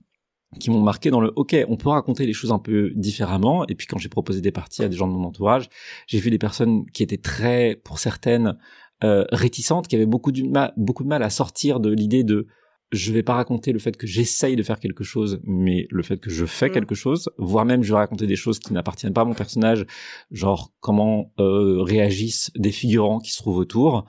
qui 0.59 0.71
m'ont 0.71 0.81
marqué 0.81 1.11
dans 1.11 1.21
le 1.21 1.31
OK, 1.35 1.55
on 1.67 1.77
peut 1.77 1.89
raconter 1.89 2.25
les 2.25 2.33
choses 2.33 2.51
un 2.51 2.59
peu 2.59 2.91
différemment. 2.95 3.67
Et 3.67 3.75
puis 3.75 3.87
quand 3.87 3.97
j'ai 3.97 4.09
proposé 4.09 4.41
des 4.41 4.51
parties 4.51 4.83
à 4.83 4.89
des 4.89 4.95
gens 4.95 5.07
de 5.07 5.13
mon 5.13 5.25
entourage, 5.25 5.69
j'ai 6.07 6.19
vu 6.19 6.31
des 6.31 6.39
personnes 6.39 6.85
qui 6.91 7.03
étaient 7.03 7.17
très, 7.17 7.79
pour 7.83 7.99
certaines, 7.99 8.57
euh, 9.03 9.25
réticentes, 9.31 9.87
qui 9.87 9.95
avaient 9.95 10.05
beaucoup 10.05 10.31
de 10.31 10.43
mal, 10.43 10.73
beaucoup 10.75 11.03
de 11.03 11.09
mal 11.09 11.23
à 11.23 11.29
sortir 11.29 11.79
de 11.79 11.89
l'idée 11.89 12.23
de 12.23 12.47
je 12.91 13.11
vais 13.11 13.23
pas 13.23 13.35
raconter 13.35 13.71
le 13.71 13.79
fait 13.79 13.95
que 13.95 14.07
j'essaye 14.07 14.55
de 14.55 14.63
faire 14.63 14.79
quelque 14.79 15.03
chose, 15.03 15.39
mais 15.43 15.87
le 15.91 16.01
fait 16.01 16.17
que 16.17 16.29
je 16.29 16.45
fais 16.45 16.69
mmh. 16.69 16.73
quelque 16.73 16.95
chose, 16.95 17.29
voire 17.37 17.65
même 17.65 17.83
je 17.83 17.93
vais 17.93 17.99
raconter 17.99 18.25
des 18.25 18.35
choses 18.35 18.59
qui 18.59 18.73
n'appartiennent 18.73 19.13
pas 19.13 19.21
à 19.21 19.25
mon 19.25 19.35
personnage, 19.35 19.85
genre 20.31 20.71
comment 20.79 21.31
euh, 21.39 21.81
réagissent 21.81 22.51
des 22.55 22.71
figurants 22.71 23.19
qui 23.19 23.31
se 23.31 23.37
trouvent 23.37 23.57
autour, 23.57 24.07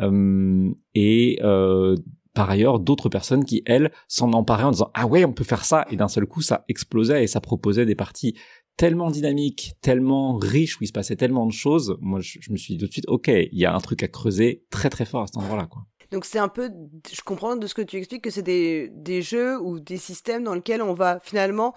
euh, 0.00 0.70
et 0.94 1.38
euh, 1.42 1.96
par 2.34 2.50
ailleurs 2.50 2.78
d'autres 2.78 3.08
personnes 3.08 3.44
qui, 3.44 3.62
elles, 3.66 3.92
s'en 4.08 4.32
emparaient 4.32 4.64
en 4.64 4.70
disant 4.70 4.90
ah 4.94 5.06
ouais, 5.06 5.24
on 5.24 5.32
peut 5.32 5.44
faire 5.44 5.64
ça, 5.64 5.86
et 5.90 5.96
d'un 5.96 6.08
seul 6.08 6.26
coup, 6.26 6.42
ça 6.42 6.64
explosait 6.68 7.24
et 7.24 7.26
ça 7.26 7.40
proposait 7.40 7.86
des 7.86 7.94
parties 7.94 8.34
tellement 8.76 9.10
dynamiques, 9.10 9.74
tellement 9.80 10.36
riches, 10.36 10.80
où 10.80 10.84
il 10.84 10.86
se 10.86 10.92
passait 10.92 11.16
tellement 11.16 11.46
de 11.46 11.52
choses. 11.52 11.96
Moi, 12.00 12.20
je, 12.20 12.38
me 12.50 12.56
suis 12.56 12.74
dit 12.74 12.80
tout 12.80 12.86
de 12.86 12.92
suite, 12.92 13.08
ok, 13.08 13.28
il 13.28 13.58
y 13.58 13.66
a 13.66 13.74
un 13.74 13.80
truc 13.80 14.02
à 14.02 14.08
creuser 14.08 14.64
très 14.70 14.90
très 14.90 15.04
fort 15.04 15.22
à 15.22 15.26
cet 15.26 15.36
endroit-là. 15.36 15.68
Donc 16.10 16.26
c'est 16.26 16.38
un 16.38 16.48
peu, 16.48 16.70
je 17.10 17.22
comprends 17.22 17.56
de 17.56 17.66
ce 17.66 17.74
que 17.74 17.80
tu 17.80 17.96
expliques 17.96 18.22
que 18.22 18.30
c'est 18.30 18.42
des, 18.42 18.90
des 18.94 19.22
jeux 19.22 19.58
ou 19.58 19.80
des 19.80 19.96
systèmes 19.96 20.44
dans 20.44 20.54
lesquels 20.54 20.82
on 20.82 20.92
va 20.92 21.20
finalement, 21.20 21.74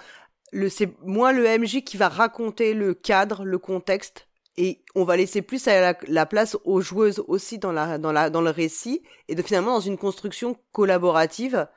le, 0.51 0.67
c'est 0.67 0.93
moins 1.01 1.31
le 1.31 1.43
MJ 1.57 1.83
qui 1.83 1.95
va 1.95 2.09
raconter 2.09 2.73
le 2.73 2.93
cadre, 2.93 3.45
le 3.45 3.57
contexte, 3.57 4.24
et 4.57 4.79
on 4.95 5.03
va 5.03 5.17
laisser 5.17 5.41
plus 5.41 5.65
la, 5.65 6.25
place 6.25 6.57
aux 6.63 6.81
joueuses 6.81 7.23
aussi 7.27 7.59
dans, 7.59 7.71
la, 7.71 7.97
dans, 7.97 8.11
la, 8.11 8.29
dans 8.29 8.41
le 8.41 8.49
récit 8.49 9.01
et 9.27 9.35
de 9.35 9.41
finalement 9.41 9.73
dans 9.73 9.81
une 9.81 9.97
construction 9.97 10.57
collaborative 10.71 11.67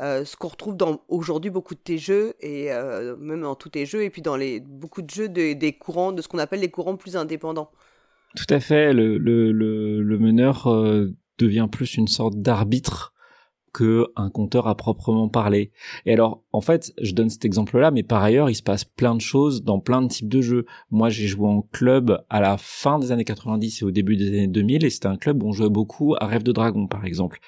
euh, 0.00 0.24
ce 0.24 0.36
qu'on 0.36 0.48
retrouve 0.48 0.76
dans 0.76 1.02
aujourd'hui 1.08 1.50
beaucoup 1.50 1.74
de 1.74 1.80
tes 1.80 1.98
jeux 1.98 2.34
et 2.40 2.72
euh, 2.72 3.16
même 3.16 3.42
dans 3.42 3.54
tous 3.54 3.68
tes 3.68 3.86
jeux 3.86 4.02
et 4.02 4.10
puis 4.10 4.22
dans 4.22 4.36
les 4.36 4.58
beaucoup 4.58 5.02
de 5.02 5.10
jeux 5.10 5.28
des 5.28 5.72
courants 5.78 6.10
de 6.10 6.20
ce 6.20 6.26
qu'on 6.26 6.38
appelle 6.38 6.60
les 6.60 6.70
courants 6.70 6.96
plus 6.96 7.16
indépendants. 7.16 7.70
Tout 8.34 8.52
à 8.52 8.58
fait, 8.58 8.92
le, 8.92 9.16
le, 9.16 9.52
le, 9.52 10.18
meneur 10.18 10.66
euh, 10.66 11.14
devient 11.38 11.68
plus 11.70 11.96
une 11.96 12.08
sorte 12.08 12.34
d'arbitre 12.34 13.13
que 13.74 14.06
un 14.16 14.30
compteur 14.30 14.68
à 14.68 14.76
proprement 14.76 15.28
parler. 15.28 15.72
Et 16.06 16.12
alors, 16.14 16.42
en 16.52 16.60
fait, 16.60 16.94
je 17.02 17.12
donne 17.12 17.28
cet 17.28 17.44
exemple-là, 17.44 17.90
mais 17.90 18.04
par 18.04 18.22
ailleurs, 18.22 18.48
il 18.48 18.54
se 18.54 18.62
passe 18.62 18.84
plein 18.84 19.14
de 19.14 19.20
choses 19.20 19.64
dans 19.64 19.80
plein 19.80 20.00
de 20.00 20.08
types 20.08 20.28
de 20.28 20.40
jeux. 20.40 20.64
Moi, 20.90 21.10
j'ai 21.10 21.26
joué 21.26 21.48
en 21.48 21.60
club 21.60 22.24
à 22.30 22.40
la 22.40 22.56
fin 22.56 22.98
des 22.98 23.12
années 23.12 23.24
90 23.24 23.82
et 23.82 23.84
au 23.84 23.90
début 23.90 24.16
des 24.16 24.28
années 24.28 24.46
2000, 24.46 24.84
et 24.84 24.90
c'était 24.90 25.08
un 25.08 25.16
club 25.16 25.42
où 25.42 25.48
on 25.48 25.52
jouait 25.52 25.68
beaucoup 25.68 26.14
à 26.20 26.26
Rêve 26.26 26.44
de 26.44 26.52
Dragon, 26.52 26.86
par 26.86 27.04
exemple. 27.04 27.40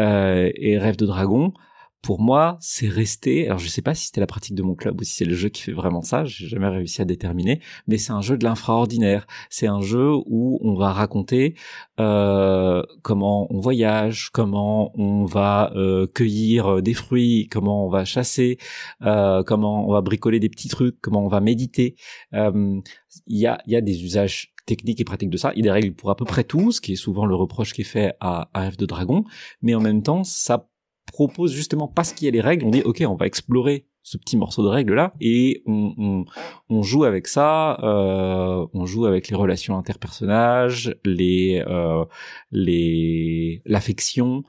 Euh, 0.00 0.50
et 0.56 0.76
Rêve 0.76 0.96
de 0.96 1.06
Dragon, 1.06 1.52
pour 2.02 2.20
moi, 2.20 2.56
c'est 2.60 2.88
resté. 2.88 3.46
Alors, 3.46 3.58
je 3.58 3.68
sais 3.68 3.82
pas 3.82 3.94
si 3.94 4.06
c'était 4.06 4.20
la 4.20 4.26
pratique 4.26 4.54
de 4.54 4.62
mon 4.62 4.74
club 4.74 5.00
ou 5.00 5.04
si 5.04 5.14
c'est 5.14 5.24
le 5.24 5.34
jeu 5.34 5.48
qui 5.50 5.62
fait 5.62 5.72
vraiment 5.72 6.00
ça. 6.00 6.24
J'ai 6.24 6.48
jamais 6.48 6.68
réussi 6.68 7.02
à 7.02 7.04
déterminer. 7.04 7.60
Mais 7.86 7.98
c'est 7.98 8.12
un 8.12 8.22
jeu 8.22 8.38
de 8.38 8.44
l'infraordinaire. 8.44 9.26
C'est 9.50 9.66
un 9.66 9.82
jeu 9.82 10.12
où 10.26 10.58
on 10.62 10.74
va 10.74 10.92
raconter 10.92 11.56
euh, 11.98 12.82
comment 13.02 13.52
on 13.52 13.60
voyage, 13.60 14.30
comment 14.32 14.92
on 14.98 15.24
va 15.26 15.72
euh, 15.76 16.06
cueillir 16.06 16.82
des 16.82 16.94
fruits, 16.94 17.48
comment 17.50 17.86
on 17.86 17.90
va 17.90 18.04
chasser, 18.04 18.58
euh, 19.02 19.42
comment 19.42 19.86
on 19.86 19.92
va 19.92 20.00
bricoler 20.00 20.40
des 20.40 20.48
petits 20.48 20.68
trucs, 20.68 21.00
comment 21.00 21.24
on 21.24 21.28
va 21.28 21.40
méditer. 21.40 21.96
Il 22.32 23.38
y 23.38 23.46
a, 23.46 23.60
y 23.66 23.76
a 23.76 23.80
des 23.80 24.04
usages 24.04 24.54
techniques 24.66 25.00
et 25.00 25.04
pratiques 25.04 25.30
de 25.30 25.36
ça. 25.36 25.52
Il 25.54 25.58
y 25.58 25.62
a 25.62 25.64
des 25.64 25.70
règles 25.70 25.94
pour 25.94 26.10
à 26.10 26.16
peu 26.16 26.24
près 26.24 26.44
tout, 26.44 26.72
ce 26.72 26.80
qui 26.80 26.92
est 26.92 26.96
souvent 26.96 27.26
le 27.26 27.34
reproche 27.34 27.72
qui 27.72 27.82
est 27.82 27.84
fait 27.84 28.14
à, 28.20 28.48
à 28.54 28.70
F 28.70 28.76
de 28.76 28.86
Dragon. 28.86 29.24
Mais 29.62 29.74
en 29.74 29.80
même 29.80 30.02
temps, 30.02 30.24
ça 30.24 30.69
propose 31.10 31.52
justement 31.52 31.88
parce 31.88 32.12
qu'il 32.12 32.26
y 32.26 32.28
a 32.28 32.32
les 32.32 32.40
règles, 32.40 32.64
on 32.66 32.70
dit 32.70 32.82
ok, 32.82 33.02
on 33.06 33.16
va 33.16 33.26
explorer 33.26 33.86
ce 34.02 34.16
petit 34.16 34.36
morceau 34.36 34.62
de 34.62 34.68
règle 34.68 34.94
là 34.94 35.12
et 35.20 35.62
on, 35.66 35.92
on, 35.98 36.24
on 36.70 36.82
joue 36.82 37.04
avec 37.04 37.26
ça 37.26 37.78
euh, 37.82 38.66
on 38.72 38.86
joue 38.86 39.04
avec 39.04 39.28
les 39.28 39.36
relations 39.36 39.76
interpersonnages 39.76 40.96
les 41.04 41.62
euh, 41.66 42.04
les 42.50 43.62
l'affection 43.66 44.42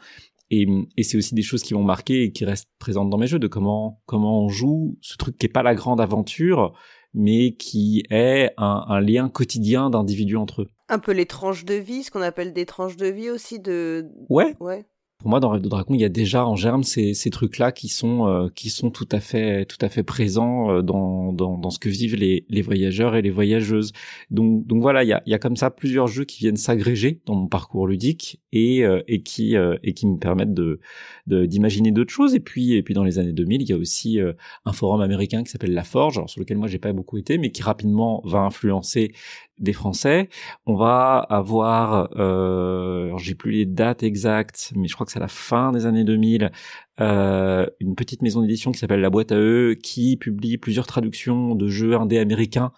et, 0.50 0.68
et 0.98 1.04
c'est 1.04 1.18
aussi 1.18 1.36
des 1.36 1.42
choses 1.42 1.64
qui 1.64 1.74
vont 1.74 1.84
marquer 1.84 2.24
et 2.24 2.32
qui 2.32 2.46
restent 2.46 2.70
présentes 2.80 3.10
dans 3.10 3.18
mes 3.18 3.28
jeux 3.28 3.40
de 3.40 3.48
comment 3.48 4.02
comment 4.06 4.42
on 4.42 4.48
joue 4.48 4.98
ce 5.02 5.18
truc 5.18 5.38
qui 5.38 5.48
est 5.48 5.50
pas 5.50 5.64
la 5.64 5.76
grande 5.76 6.00
aventure 6.00 6.74
mais 7.14 7.56
qui 7.56 8.06
est 8.10 8.54
un, 8.58 8.86
un 8.88 9.02
lien 9.02 9.28
quotidien 9.28 9.90
d'individus 9.90 10.38
entre 10.38 10.62
eux. 10.62 10.68
Un 10.88 11.00
peu 11.00 11.12
les 11.12 11.26
tranches 11.26 11.66
de 11.66 11.74
vie 11.74 12.04
ce 12.04 12.12
qu'on 12.12 12.22
appelle 12.22 12.54
des 12.54 12.66
tranches 12.66 12.96
de 12.96 13.08
vie 13.08 13.30
aussi 13.30 13.60
de 13.60 14.08
ouais. 14.30 14.56
Ouais 14.62 14.86
pour 15.22 15.30
moi, 15.30 15.40
dans 15.40 15.50
Rêve 15.50 15.62
de 15.62 15.70
Dragon, 15.70 15.94
il 15.94 16.02
y 16.02 16.06
a 16.06 16.10
déjà 16.10 16.48
en 16.48 16.56
germe 16.56 16.84
ces, 16.84 17.14
trucs-là 17.32 17.72
qui 17.72 17.90
sont 17.90 18.28
euh, 18.28 18.50
qui 18.56 18.72
sont 18.72 18.90
tout 18.90 19.08
à 19.12 19.20
fait 19.20 19.66
tout 19.66 19.78
à 19.82 19.88
fait 19.88 20.02
présents 20.02 20.72
euh, 20.72 20.82
dans, 20.82 21.32
dans, 21.32 21.60
dans 21.60 21.70
ce 21.70 21.78
que 21.78 21.90
vivent 21.90 22.16
les, 22.16 22.44
les 22.50 22.64
voyageurs 22.64 23.16
et 23.16 23.22
les 23.22 23.30
voyageuses. 23.30 23.92
Donc 24.32 24.66
donc 24.66 24.82
voilà, 24.82 25.04
il 25.04 25.10
y 25.10 25.14
a, 25.14 25.22
il 25.28 25.32
y 25.32 25.36
a 25.36 25.38
comme 25.38 25.56
ça 25.56 25.70
plusieurs 25.70 26.08
jeux 26.08 26.26
qui 26.26 26.40
viennent 26.40 26.58
s'agréger 26.58 27.22
dans 27.28 27.36
mon 27.36 27.48
parcours 27.48 27.86
ludique 27.86 28.42
et 28.52 28.84
euh, 28.84 29.04
et 29.08 29.22
qui 29.22 29.56
et 29.84 29.94
qui 29.94 30.08
me 30.08 30.18
permettent 30.18 30.56
de 30.56 30.80
d'imaginer 31.28 31.92
d'autres 31.92 32.14
choses. 32.14 32.34
Et 32.34 32.40
puis 32.40 32.74
et 32.74 32.82
puis 32.82 32.96
dans 32.96 33.04
les 33.04 33.20
années 33.20 33.32
2000, 33.32 33.62
il 33.62 33.70
y 33.70 33.74
a 33.74 33.78
aussi 33.78 34.20
un 34.66 34.74
forum 34.74 35.02
américain 35.02 35.44
qui 35.44 35.52
s'appelle 35.52 35.76
La 35.76 35.84
Forge, 35.84 36.26
sur 36.26 36.40
lequel 36.40 36.58
moi 36.58 36.68
j'ai 36.68 36.80
pas 36.80 36.94
beaucoup 36.94 37.20
été, 37.20 37.38
mais 37.38 37.52
qui 37.52 37.62
rapidement 37.62 38.24
va 38.26 38.40
influencer 38.40 39.14
des 39.62 39.74
Français. 39.74 40.30
On 40.66 40.76
va 40.76 41.20
avoir, 41.30 42.10
euh, 42.18 43.16
j'ai 43.18 43.36
plus 43.36 43.52
les 43.52 43.66
dates 43.66 44.04
exactes, 44.04 44.74
mais 44.76 44.88
je 44.88 44.96
crois 44.96 45.06
que 45.06 45.12
c'est 45.12 45.20
à 45.20 45.22
la 45.22 45.28
fin 45.28 45.72
des 45.72 45.86
années 45.86 46.04
2000, 46.04 46.52
euh, 47.00 47.66
une 47.80 47.96
petite 47.96 48.22
maison 48.22 48.42
d'édition 48.42 48.72
qui 48.72 48.80
s'appelle 48.80 49.00
La 49.00 49.10
Boîte 49.10 49.32
à 49.32 49.38
eux, 49.38 49.76
qui 49.82 50.18
publie 50.18 50.58
plusieurs 50.58 50.86
traductions 50.86 51.56
de 51.56 51.68
jeux 51.68 51.96
indés 51.96 52.20
américains, 52.20 52.72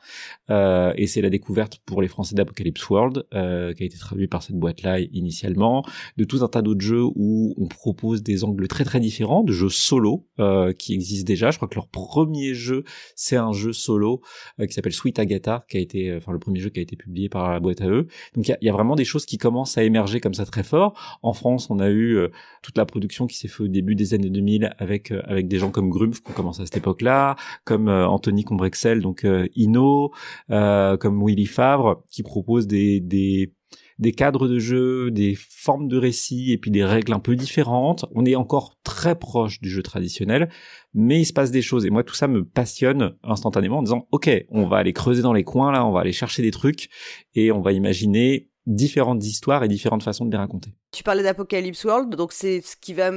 euh, 0.50 0.93
et 0.96 1.08
c'est 1.08 1.22
la 1.22 1.29
découverte 1.29 1.79
pour 1.86 2.01
les 2.01 2.08
Français 2.08 2.36
d'Apocalypse 2.36 2.88
World, 2.89 3.25
euh, 3.34 3.74
qui 3.74 3.84
a 3.84 3.86
été 3.86 3.98
traduit 3.98 4.27
par 4.27 4.43
cette 4.43 4.55
boîte-là 4.55 5.00
initialement, 5.00 5.84
de 6.17 6.24
tout 6.25 6.43
un 6.43 6.48
tas 6.48 6.62
d'autres 6.62 6.82
jeux 6.82 7.03
où 7.03 7.55
on 7.58 7.67
propose 7.67 8.22
des 8.22 8.43
angles 8.43 8.67
très 8.67 8.84
très 8.84 9.00
différents, 9.00 9.43
de 9.43 9.51
jeux 9.51 9.70
solo 9.70 10.27
euh, 10.39 10.74
qui 10.74 10.93
existent 10.93 11.27
déjà. 11.27 11.51
Je 11.51 11.58
crois 11.58 11.67
que 11.67 11.75
leur 11.75 11.88
premier 11.88 12.53
jeu, 12.53 12.84
c'est 13.15 13.38
un 13.38 13.51
jeu 13.51 13.74
solo 13.74 14.22
euh, 14.60 14.67
qui 14.67 14.74
s'appelle 14.74 14.93
Sweet 14.93 15.17
Agatha, 15.17 15.65
qui 15.70 15.77
a 15.77 15.79
été, 15.79 16.15
enfin 16.15 16.32
le 16.32 16.39
premier 16.39 16.60
jeu 16.60 16.70
qui 16.70 16.79
a 16.79 16.84
été 16.84 16.96
publié 16.96 17.29
par 17.29 17.51
La 17.51 17.60
Boîte 17.60 17.82
à 17.82 17.88
eux. 17.88 18.08
Donc 18.36 18.48
il 18.48 18.51
y 18.51 18.53
a, 18.53 18.58
y 18.62 18.70
a, 18.70 18.74
vraiment 18.74 18.96
des 18.96 19.05
choses 19.05 19.25
qui 19.25 19.38
commencent 19.38 19.77
à 19.77 19.84
émerger 19.84 20.20
comme 20.20 20.34
ça 20.34 20.46
très 20.46 20.63
fort. 20.63 21.20
En 21.24 21.34
France, 21.34 21.70
on 21.70 21.79
a 21.79 21.89
eu 21.89 22.20
toute 22.62 22.77
la 22.77 22.86
production 22.86 23.27
qui 23.27 23.38
s'est 23.38 23.48
faite 23.48 23.62
au 23.62 23.67
début 23.67 23.96
des 23.96 24.02
années 24.13 24.29
2000 24.29 24.75
avec 24.77 25.12
euh, 25.12 25.22
avec 25.25 25.48
des 25.48 25.60
gens 25.60 25.72
comme 25.72 25.89
Grumpf 25.89 26.22
qui 26.22 26.31
ont 26.31 26.33
commencé 26.33 26.62
à 26.62 26.65
cette 26.65 26.77
époque-là, 26.77 27.36
comme 27.63 27.88
euh, 27.88 28.07
Anthony 28.07 28.43
Combrexel, 28.43 29.01
donc 29.01 29.24
euh, 29.24 29.48
Ino, 29.55 30.12
comme 30.50 31.25
Willy 31.25 31.45
Favre, 31.45 32.03
qui 32.12 32.24
propose 32.24 32.67
des 32.67 33.00
des 33.00 33.53
des 34.00 34.12
cadres 34.12 34.48
de 34.48 34.60
jeu, 34.60 35.12
des 35.12 35.36
formes 35.38 35.88
de 35.88 35.98
récit 35.98 36.51
et 36.51 36.57
puis 36.57 36.72
des 36.72 36.83
règles 36.83 37.13
un 37.13 37.19
peu 37.19 37.36
différentes. 37.36 38.05
On 38.13 38.25
est 38.25 38.36
encore 38.36 38.75
très 38.83 39.17
proche 39.17 39.62
du 39.62 39.69
jeu 39.69 39.83
traditionnel, 39.83 40.50
mais 40.93 41.22
il 41.22 41.25
se 41.25 41.33
passe 41.33 41.51
des 41.51 41.62
choses 41.62 41.86
et 41.86 41.89
moi 41.89 42.03
tout 42.03 42.15
ça 42.15 42.27
me 42.27 42.43
passionne 42.43 43.15
instantanément 43.24 43.77
en 43.77 43.83
disant 43.83 44.07
OK, 44.12 44.29
on 44.50 44.67
va 44.67 44.77
aller 44.77 44.93
creuser 44.93 45.22
dans 45.22 45.33
les 45.33 45.43
coins 45.43 45.72
là, 45.72 45.86
on 45.86 45.91
va 45.91 46.01
aller 46.01 46.12
chercher 46.12 46.41
des 46.41 46.51
trucs 46.51 46.89
et 47.36 47.51
on 47.51 47.62
va 47.62 47.72
imaginer 47.72 48.50
différentes 48.65 49.25
histoires 49.25 49.63
et 49.63 49.67
différentes 49.67 50.03
façons 50.03 50.25
de 50.25 50.31
les 50.31 50.38
raconter. 50.38 50.74
Tu 50.91 51.03
parlais 51.03 51.24
d'Apocalypse 51.24 51.83
World, 51.83 52.15
donc 52.15 52.31
c'est 52.31 52.62
ce 52.62 52.75
qui 52.77 52.93
va 52.93 53.12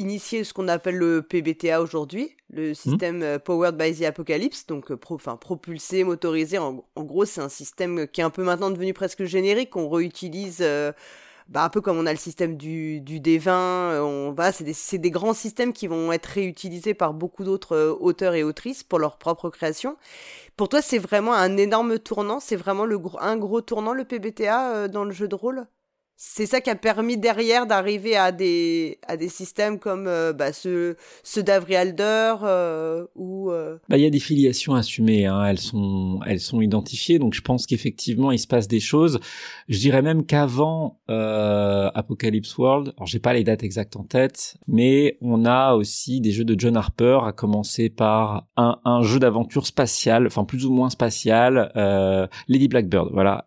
initier 0.00 0.44
ce 0.44 0.52
qu'on 0.52 0.68
appelle 0.68 0.96
le 0.96 1.22
PBTA 1.22 1.80
aujourd'hui, 1.80 2.34
le 2.52 2.74
système 2.74 3.22
euh, 3.22 3.38
Powered 3.38 3.76
by 3.76 3.94
the 3.94 4.04
Apocalypse, 4.04 4.66
donc 4.66 4.90
euh, 4.90 4.96
pro, 4.96 5.18
propulsé, 5.18 6.02
motorisé. 6.04 6.58
En, 6.58 6.82
gros, 6.96 7.24
c'est 7.24 7.40
un 7.40 7.48
système 7.48 8.08
qui 8.08 8.20
est 8.20 8.24
un 8.24 8.30
peu 8.30 8.42
maintenant 8.42 8.70
devenu 8.70 8.94
presque 8.94 9.24
générique, 9.24 9.70
qu'on 9.70 9.88
réutilise 9.88 10.58
euh, 10.62 10.92
bah, 11.48 11.64
un 11.64 11.68
peu 11.68 11.80
comme 11.80 11.98
on 11.98 12.06
a 12.06 12.12
le 12.12 12.18
système 12.18 12.56
du, 12.56 13.00
du 13.00 13.20
D20. 13.20 14.00
On 14.00 14.32
va, 14.32 14.52
c'est 14.52 14.64
des, 14.64 14.98
des, 14.98 15.10
grands 15.10 15.34
systèmes 15.34 15.72
qui 15.72 15.86
vont 15.86 16.12
être 16.12 16.26
réutilisés 16.26 16.94
par 16.94 17.12
beaucoup 17.12 17.44
d'autres 17.44 17.96
auteurs 18.00 18.34
et 18.34 18.42
autrices 18.42 18.82
pour 18.82 18.98
leur 18.98 19.18
propre 19.18 19.50
création. 19.50 19.96
Pour 20.56 20.68
toi, 20.68 20.80
c'est 20.80 20.98
vraiment 20.98 21.34
un 21.34 21.56
énorme 21.56 21.98
tournant, 21.98 22.40
c'est 22.40 22.56
vraiment 22.56 22.86
le, 22.86 22.98
un 23.20 23.36
gros 23.36 23.60
tournant 23.60 23.92
le 23.92 24.04
PBTA 24.04 24.88
dans 24.88 25.04
le 25.04 25.12
jeu 25.12 25.28
de 25.28 25.34
rôle? 25.34 25.66
C'est 26.22 26.44
ça 26.44 26.60
qui 26.60 26.68
a 26.68 26.74
permis 26.74 27.16
derrière 27.16 27.66
d'arriver 27.66 28.14
à 28.14 28.30
des 28.30 28.98
à 29.08 29.16
des 29.16 29.30
systèmes 29.30 29.78
comme 29.78 30.06
euh, 30.06 30.34
bah, 30.34 30.52
ceux 30.52 30.98
ceux 31.22 31.42
euh, 31.48 33.06
ou 33.16 33.50
euh, 33.50 33.78
bah 33.88 33.96
il 33.96 34.02
y 34.02 34.06
a 34.06 34.10
des 34.10 34.20
filiations 34.20 34.74
assumées 34.74 35.24
hein. 35.24 35.42
elles 35.46 35.58
sont 35.58 36.20
elles 36.26 36.40
sont 36.40 36.60
identifiées. 36.60 37.18
Donc 37.18 37.32
je 37.32 37.40
pense 37.40 37.64
qu'effectivement 37.64 38.32
il 38.32 38.38
se 38.38 38.46
passe 38.46 38.68
des 38.68 38.80
choses. 38.80 39.18
Je 39.70 39.78
dirais 39.78 40.02
même 40.02 40.26
qu'avant 40.26 41.00
Apocalypse 41.08 42.54
World 42.58 42.92
alors 42.98 43.06
j'ai 43.06 43.18
pas 43.18 43.32
les 43.32 43.42
dates 43.42 43.62
exactes 43.62 43.96
en 43.96 44.04
tête 44.04 44.58
mais 44.68 45.16
on 45.22 45.46
a 45.46 45.72
aussi 45.72 46.20
des 46.20 46.32
jeux 46.32 46.44
de 46.44 46.54
John 46.58 46.76
Harper 46.76 47.20
à 47.24 47.32
commencer 47.32 47.88
par 47.88 48.46
un 48.58 48.78
un 48.84 49.00
jeu 49.00 49.20
d'aventure 49.20 49.66
spatial 49.66 50.26
enfin 50.26 50.44
plus 50.44 50.66
ou 50.66 50.70
moins 50.70 50.90
spatial 50.90 51.72
Lady 52.46 52.68
Blackbird 52.68 53.08
voilà. 53.10 53.46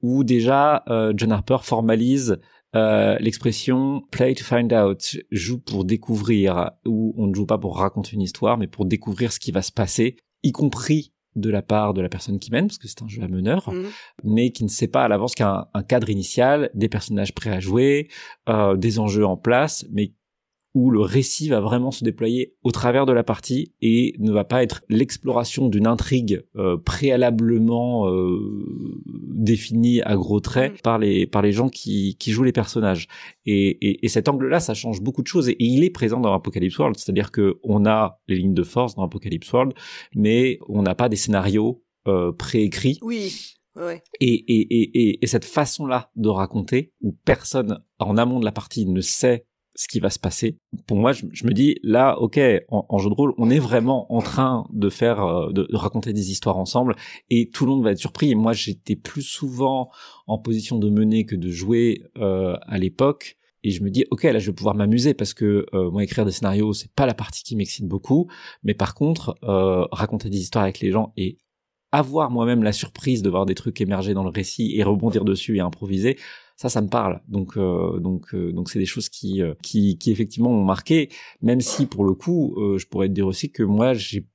Où 0.00 0.22
déjà 0.22 0.84
John 1.16 1.32
Harper 1.32 1.56
formalise 1.72 2.38
euh, 2.76 3.16
l'expression 3.18 4.02
play 4.10 4.34
to 4.34 4.44
find 4.44 4.74
out, 4.74 5.16
joue 5.30 5.58
pour 5.58 5.86
découvrir, 5.86 6.70
où 6.84 7.14
on 7.16 7.28
ne 7.28 7.34
joue 7.34 7.46
pas 7.46 7.56
pour 7.56 7.78
raconter 7.78 8.12
une 8.12 8.20
histoire, 8.20 8.58
mais 8.58 8.66
pour 8.66 8.84
découvrir 8.84 9.32
ce 9.32 9.40
qui 9.40 9.52
va 9.52 9.62
se 9.62 9.72
passer, 9.72 10.16
y 10.42 10.52
compris 10.52 11.14
de 11.34 11.48
la 11.48 11.62
part 11.62 11.94
de 11.94 12.02
la 12.02 12.10
personne 12.10 12.38
qui 12.38 12.50
mène, 12.50 12.66
parce 12.66 12.76
que 12.76 12.88
c'est 12.88 13.00
un 13.00 13.08
jeu 13.08 13.22
à 13.22 13.28
meneur, 13.28 13.72
mhm. 13.72 13.88
mais 14.22 14.50
qui 14.50 14.64
ne 14.64 14.68
sait 14.68 14.86
pas 14.86 15.02
à 15.02 15.08
l'avance 15.08 15.34
qu'un 15.34 15.66
cadre 15.88 16.10
initial, 16.10 16.70
des 16.74 16.90
personnages 16.90 17.34
prêts 17.34 17.48
à 17.48 17.60
jouer, 17.60 18.08
euh, 18.50 18.76
des 18.76 18.98
enjeux 18.98 19.24
en 19.24 19.38
place, 19.38 19.86
mais 19.90 20.12
où 20.74 20.90
le 20.90 21.00
récit 21.00 21.48
va 21.48 21.60
vraiment 21.60 21.90
se 21.90 22.02
déployer 22.02 22.54
au 22.62 22.70
travers 22.70 23.04
de 23.04 23.12
la 23.12 23.22
partie 23.22 23.72
et 23.82 24.14
ne 24.18 24.32
va 24.32 24.44
pas 24.44 24.62
être 24.62 24.82
l'exploration 24.88 25.68
d'une 25.68 25.86
intrigue 25.86 26.42
euh, 26.56 26.78
préalablement 26.78 28.08
euh, 28.08 28.38
définie 29.34 30.00
à 30.02 30.16
gros 30.16 30.40
traits 30.40 30.72
mm. 30.72 30.82
par 30.82 30.98
les 30.98 31.26
par 31.26 31.42
les 31.42 31.52
gens 31.52 31.68
qui, 31.68 32.16
qui 32.18 32.30
jouent 32.32 32.44
les 32.44 32.52
personnages. 32.52 33.06
Et, 33.44 33.68
et, 33.86 34.04
et 34.04 34.08
cet 34.08 34.28
angle-là, 34.28 34.60
ça 34.60 34.74
change 34.74 35.02
beaucoup 35.02 35.22
de 35.22 35.26
choses 35.26 35.48
et, 35.48 35.56
il 35.58 35.84
est 35.84 35.90
présent 35.90 36.20
dans 36.20 36.32
Apocalypse 36.32 36.78
World, 36.78 36.96
c'est-à-dire 36.98 37.30
que 37.30 37.58
on 37.62 37.86
a 37.86 38.20
les 38.28 38.36
lignes 38.36 38.54
de 38.54 38.62
force 38.62 38.94
dans 38.94 39.02
Apocalypse 39.02 39.50
World, 39.52 39.72
mais 40.14 40.58
on 40.68 40.82
n'a 40.82 40.94
pas 40.94 41.08
des 41.08 41.16
scénarios 41.16 41.82
euh, 42.08 42.32
préécrits. 42.32 42.98
Oui. 43.02 43.32
Ouais. 43.74 44.02
Et, 44.20 44.34
et, 44.34 44.60
et, 44.72 45.24
et, 45.24 45.26
cette 45.26 45.46
façon-là 45.46 46.10
de 46.14 46.28
raconter, 46.28 46.92
où 47.00 47.12
personne 47.24 47.82
en 47.98 48.18
amont 48.18 48.38
de 48.38 48.44
la 48.44 48.52
partie 48.52 48.84
ne 48.84 49.00
sait 49.00 49.46
ce 49.74 49.88
qui 49.88 50.00
va 50.00 50.10
se 50.10 50.18
passer. 50.18 50.58
Pour 50.86 50.96
moi, 50.96 51.12
je, 51.12 51.24
me 51.46 51.52
dis 51.52 51.76
là, 51.82 52.18
ok, 52.18 52.38
en, 52.68 52.98
jeu 52.98 53.08
de 53.08 53.14
rôle, 53.14 53.34
on 53.38 53.50
est 53.50 53.58
vraiment 53.58 54.12
en 54.12 54.20
train 54.20 54.66
de 54.72 54.90
faire, 54.90 55.24
euh, 55.24 55.52
de, 55.52 55.66
raconter 55.72 56.12
des 56.12 56.30
histoires 56.30 56.58
ensemble, 56.58 56.96
et 57.30 57.50
tout 57.50 57.64
le 57.64 57.72
monde 57.72 57.84
va 57.84 57.92
être 57.92 57.98
surpris. 57.98 58.30
Et 58.30 58.34
moi, 58.34 58.52
j'étais 58.52 58.96
plus 58.96 59.22
souvent 59.22 59.90
en 60.26 60.38
position 60.38 60.78
de 60.78 60.90
mener 60.90 61.24
que 61.24 61.36
de 61.36 61.50
jouer 61.50 62.02
euh, 62.18 62.56
à 62.62 62.78
l'époque. 62.78 63.36
Et 63.64 63.70
je 63.70 63.82
me 63.82 63.90
dis, 63.90 64.04
ok, 64.10 64.24
là, 64.24 64.38
je 64.38 64.50
vais 64.50 64.54
pouvoir 64.54 64.74
m'amuser 64.74 65.14
parce 65.14 65.34
que 65.34 65.66
euh, 65.72 65.90
moi, 65.90 66.02
écrire 66.02 66.24
des 66.24 66.32
scénarios, 66.32 66.72
c'est 66.72 66.92
pas 66.92 67.06
la 67.06 67.14
partie 67.14 67.44
qui 67.44 67.54
m'excite 67.54 67.86
beaucoup. 67.86 68.28
Mais 68.64 68.74
par 68.74 68.94
contre, 68.94 69.36
raconter 69.92 70.30
des 70.30 70.38
histoires 70.38 70.64
avec 70.64 70.80
les 70.80 70.90
gens 70.90 71.12
et 71.16 71.38
avoir 71.92 72.30
moi-même 72.30 72.62
la 72.62 72.72
surprise 72.72 73.22
de 73.22 73.30
voir 73.30 73.46
des 73.46 73.54
trucs 73.54 73.80
émerger 73.80 74.14
dans 74.14 74.24
le 74.24 74.30
récit 74.30 74.72
et 74.76 74.82
rebondir 74.82 75.24
dessus 75.24 75.58
et 75.58 75.60
improviser, 75.60 76.18
ça 76.62 76.68
ça 76.68 76.80
me 76.80 76.88
parle. 76.88 77.20
Donc 77.26 77.56
euh, 77.56 77.98
donc 77.98 78.34
euh, 78.34 78.52
donc 78.52 78.70
c'est 78.70 78.78
des 78.78 78.86
choses 78.86 79.08
qui 79.08 79.42
euh, 79.42 79.54
qui 79.62 79.98
qui 79.98 80.12
effectivement 80.12 80.50
m'ont 80.50 80.64
marqué 80.64 81.08
même 81.40 81.60
si 81.60 81.86
pour 81.86 82.04
le 82.04 82.14
coup 82.14 82.54
je 82.78 82.86
pourrais 82.86 83.08
te 83.08 83.14
dire 83.14 83.26
aussi 83.26 83.50
que 83.50 83.64
moi 83.64 83.94
j'ai 83.94 84.26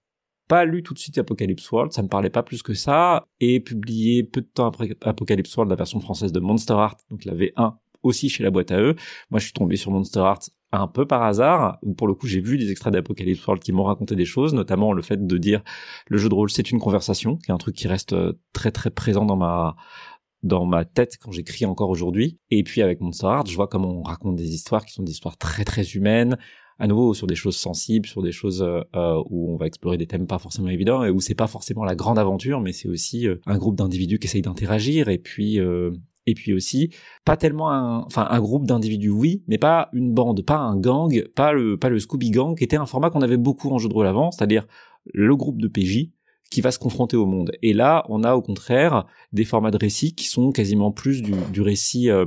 pas 0.49 0.65
lu 0.65 0.83
tout 0.83 0.93
de 0.93 0.99
suite 0.99 1.17
Apocalypse 1.17 1.69
World, 1.71 1.93
ça 1.93 2.01
me 2.03 2.07
parlait 2.07 2.29
pas 2.29 2.43
plus 2.43 2.61
que 2.63 2.73
ça, 2.73 3.25
et 3.41 3.59
publié 3.59 4.23
peu 4.23 4.41
de 4.41 4.47
temps 4.47 4.65
après 4.67 4.89
Apocalypse 5.01 5.55
World 5.55 5.69
la 5.69 5.75
version 5.75 5.99
française 5.99 6.31
de 6.31 6.39
Monster 6.39 6.73
Art, 6.73 6.97
donc 7.09 7.25
la 7.25 7.33
V1 7.33 7.75
aussi 8.03 8.29
chez 8.29 8.43
la 8.43 8.51
boîte 8.51 8.71
à 8.71 8.79
eux. 8.79 8.95
Moi, 9.29 9.39
je 9.39 9.45
suis 9.45 9.53
tombé 9.53 9.75
sur 9.75 9.91
Monster 9.91 10.19
Art 10.19 10.39
un 10.71 10.87
peu 10.87 11.05
par 11.05 11.23
hasard, 11.23 11.79
pour 11.97 12.07
le 12.07 12.13
coup 12.13 12.27
j'ai 12.27 12.41
vu 12.41 12.57
des 12.57 12.71
extraits 12.71 12.91
d'Apocalypse 12.93 13.45
World 13.45 13.63
qui 13.63 13.71
m'ont 13.71 13.85
raconté 13.85 14.15
des 14.15 14.25
choses, 14.25 14.53
notamment 14.53 14.91
le 14.91 15.01
fait 15.01 15.25
de 15.25 15.37
dire 15.37 15.63
le 16.07 16.17
jeu 16.17 16.27
de 16.27 16.33
rôle 16.33 16.49
c'est 16.49 16.71
une 16.71 16.79
conversation, 16.79 17.37
qui 17.37 17.51
est 17.51 17.53
un 17.53 17.57
truc 17.57 17.75
qui 17.75 17.87
reste 17.87 18.15
très 18.51 18.71
très 18.71 18.89
présent 18.89 19.25
dans 19.25 19.37
ma 19.37 19.77
dans 20.47 20.65
ma 20.65 20.85
tête 20.85 21.17
quand 21.19 21.31
j'écris 21.31 21.65
encore 21.65 21.89
aujourd'hui. 21.89 22.39
Et 22.49 22.63
puis 22.63 22.81
avec 22.81 23.01
Monster 23.01 23.27
Art, 23.27 23.45
je 23.45 23.55
vois 23.55 23.67
comment 23.67 23.99
on 23.99 24.03
raconte 24.03 24.35
des 24.35 24.53
histoires 24.53 24.85
qui 24.85 24.93
sont 24.93 25.03
des 25.03 25.11
histoires 25.11 25.37
très 25.37 25.63
très 25.63 25.83
humaines, 25.83 26.37
à 26.79 26.87
nouveau 26.87 27.13
sur 27.13 27.27
des 27.27 27.35
choses 27.35 27.57
sensibles, 27.57 28.07
sur 28.07 28.21
des 28.21 28.31
choses 28.31 28.61
euh, 28.61 28.81
euh, 28.95 29.21
où 29.29 29.51
on 29.53 29.57
va 29.57 29.67
explorer 29.67 29.97
des 29.97 30.07
thèmes 30.07 30.27
pas 30.27 30.39
forcément 30.39 30.69
évidents 30.69 31.03
et 31.03 31.09
où 31.09 31.19
c'est 31.19 31.35
pas 31.35 31.47
forcément 31.47 31.83
la 31.83 31.95
grande 31.95 32.19
aventure, 32.19 32.61
mais 32.61 32.71
c'est 32.71 32.87
aussi 32.87 33.27
euh, 33.27 33.35
un 33.45 33.57
groupe 33.57 33.75
d'individus 33.75 34.19
qui 34.19 34.27
essayent 34.27 34.41
d'interagir 34.41 35.09
et 35.09 35.17
puis 35.17 35.59
et 36.29 36.33
puis 36.33 36.53
aussi 36.53 36.91
pas 37.25 37.37
tellement 37.37 37.71
un, 37.71 37.99
enfin 38.01 38.27
un 38.29 38.39
groupe 38.39 38.67
d'individus, 38.67 39.09
oui, 39.09 39.43
mais 39.47 39.57
pas 39.57 39.89
une 39.93 40.13
bande, 40.13 40.43
pas 40.43 40.57
un 40.57 40.77
gang, 40.77 41.23
pas 41.35 41.53
le 41.53 41.77
pas 41.77 41.89
le 41.89 41.99
Scooby 41.99 42.31
Gang, 42.31 42.55
qui 42.55 42.63
était 42.63 42.77
un 42.77 42.85
format 42.85 43.09
qu'on 43.09 43.21
avait 43.21 43.37
beaucoup 43.37 43.69
en 43.69 43.77
jeu 43.77 43.89
de 43.89 43.93
rôle 43.93 44.07
avant, 44.07 44.31
c'est-à-dire 44.31 44.67
le 45.13 45.35
groupe 45.35 45.61
de 45.61 45.67
PJ 45.67 46.09
qui 46.49 46.61
va 46.61 46.71
se 46.71 46.79
confronter 46.79 47.17
au 47.17 47.25
monde. 47.25 47.51
Et 47.61 47.73
là, 47.73 48.05
on 48.09 48.23
a 48.23 48.35
au 48.35 48.41
contraire 48.41 49.05
des 49.31 49.45
formats 49.45 49.71
de 49.71 49.77
récits 49.77 50.15
qui 50.15 50.25
sont 50.25 50.51
quasiment 50.51 50.91
plus 50.91 51.21
du, 51.21 51.61
récit 51.61 52.09
euh, 52.09 52.25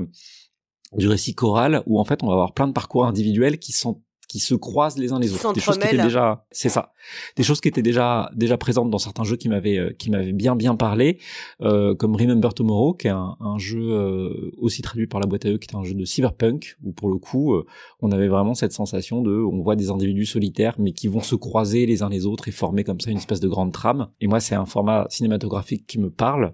du 0.96 1.08
récit 1.08 1.34
choral 1.34 1.82
où 1.86 1.98
en 2.00 2.04
fait 2.04 2.22
on 2.22 2.26
va 2.26 2.32
avoir 2.34 2.52
plein 2.54 2.68
de 2.68 2.72
parcours 2.72 3.06
individuels 3.06 3.58
qui 3.58 3.72
sont 3.72 4.02
qui 4.30 4.38
se 4.38 4.54
croisent 4.54 4.96
les 4.96 5.12
uns 5.12 5.18
les 5.18 5.32
autres. 5.34 5.52
Des 5.52 5.60
choses 5.60 5.76
qui 5.76 5.88
étaient 5.88 6.00
déjà, 6.00 6.46
c'est 6.52 6.68
ça, 6.68 6.92
des 7.34 7.42
choses 7.42 7.60
qui 7.60 7.66
étaient 7.66 7.82
déjà 7.82 8.30
déjà 8.36 8.56
présentes 8.56 8.88
dans 8.88 8.98
certains 8.98 9.24
jeux 9.24 9.34
qui 9.34 9.48
m'avaient 9.48 9.76
euh, 9.76 9.90
qui 9.98 10.08
m'avaient 10.08 10.32
bien 10.32 10.54
bien 10.54 10.76
parlé, 10.76 11.18
euh, 11.62 11.96
comme 11.96 12.14
Remember 12.14 12.54
Tomorrow, 12.54 12.94
qui 12.94 13.08
est 13.08 13.10
un, 13.10 13.36
un 13.40 13.58
jeu 13.58 13.80
euh, 13.82 14.52
aussi 14.56 14.82
traduit 14.82 15.08
par 15.08 15.18
la 15.18 15.26
boîte 15.26 15.46
à 15.46 15.50
eux, 15.50 15.58
qui 15.58 15.66
est 15.66 15.76
un 15.76 15.82
jeu 15.82 15.94
de 15.94 16.04
cyberpunk, 16.04 16.76
où 16.84 16.92
pour 16.92 17.08
le 17.10 17.18
coup, 17.18 17.54
euh, 17.54 17.66
on 18.02 18.12
avait 18.12 18.28
vraiment 18.28 18.54
cette 18.54 18.72
sensation 18.72 19.20
de, 19.20 19.32
on 19.32 19.62
voit 19.62 19.74
des 19.74 19.90
individus 19.90 20.26
solitaires, 20.26 20.76
mais 20.78 20.92
qui 20.92 21.08
vont 21.08 21.22
se 21.22 21.34
croiser 21.34 21.84
les 21.86 22.04
uns 22.04 22.08
les 22.08 22.24
autres 22.24 22.46
et 22.46 22.52
former 22.52 22.84
comme 22.84 23.00
ça 23.00 23.10
une 23.10 23.16
espèce 23.18 23.40
de 23.40 23.48
grande 23.48 23.72
trame. 23.72 24.10
Et 24.20 24.28
moi, 24.28 24.38
c'est 24.38 24.54
un 24.54 24.66
format 24.66 25.06
cinématographique 25.10 25.88
qui 25.88 25.98
me 25.98 26.08
parle, 26.10 26.52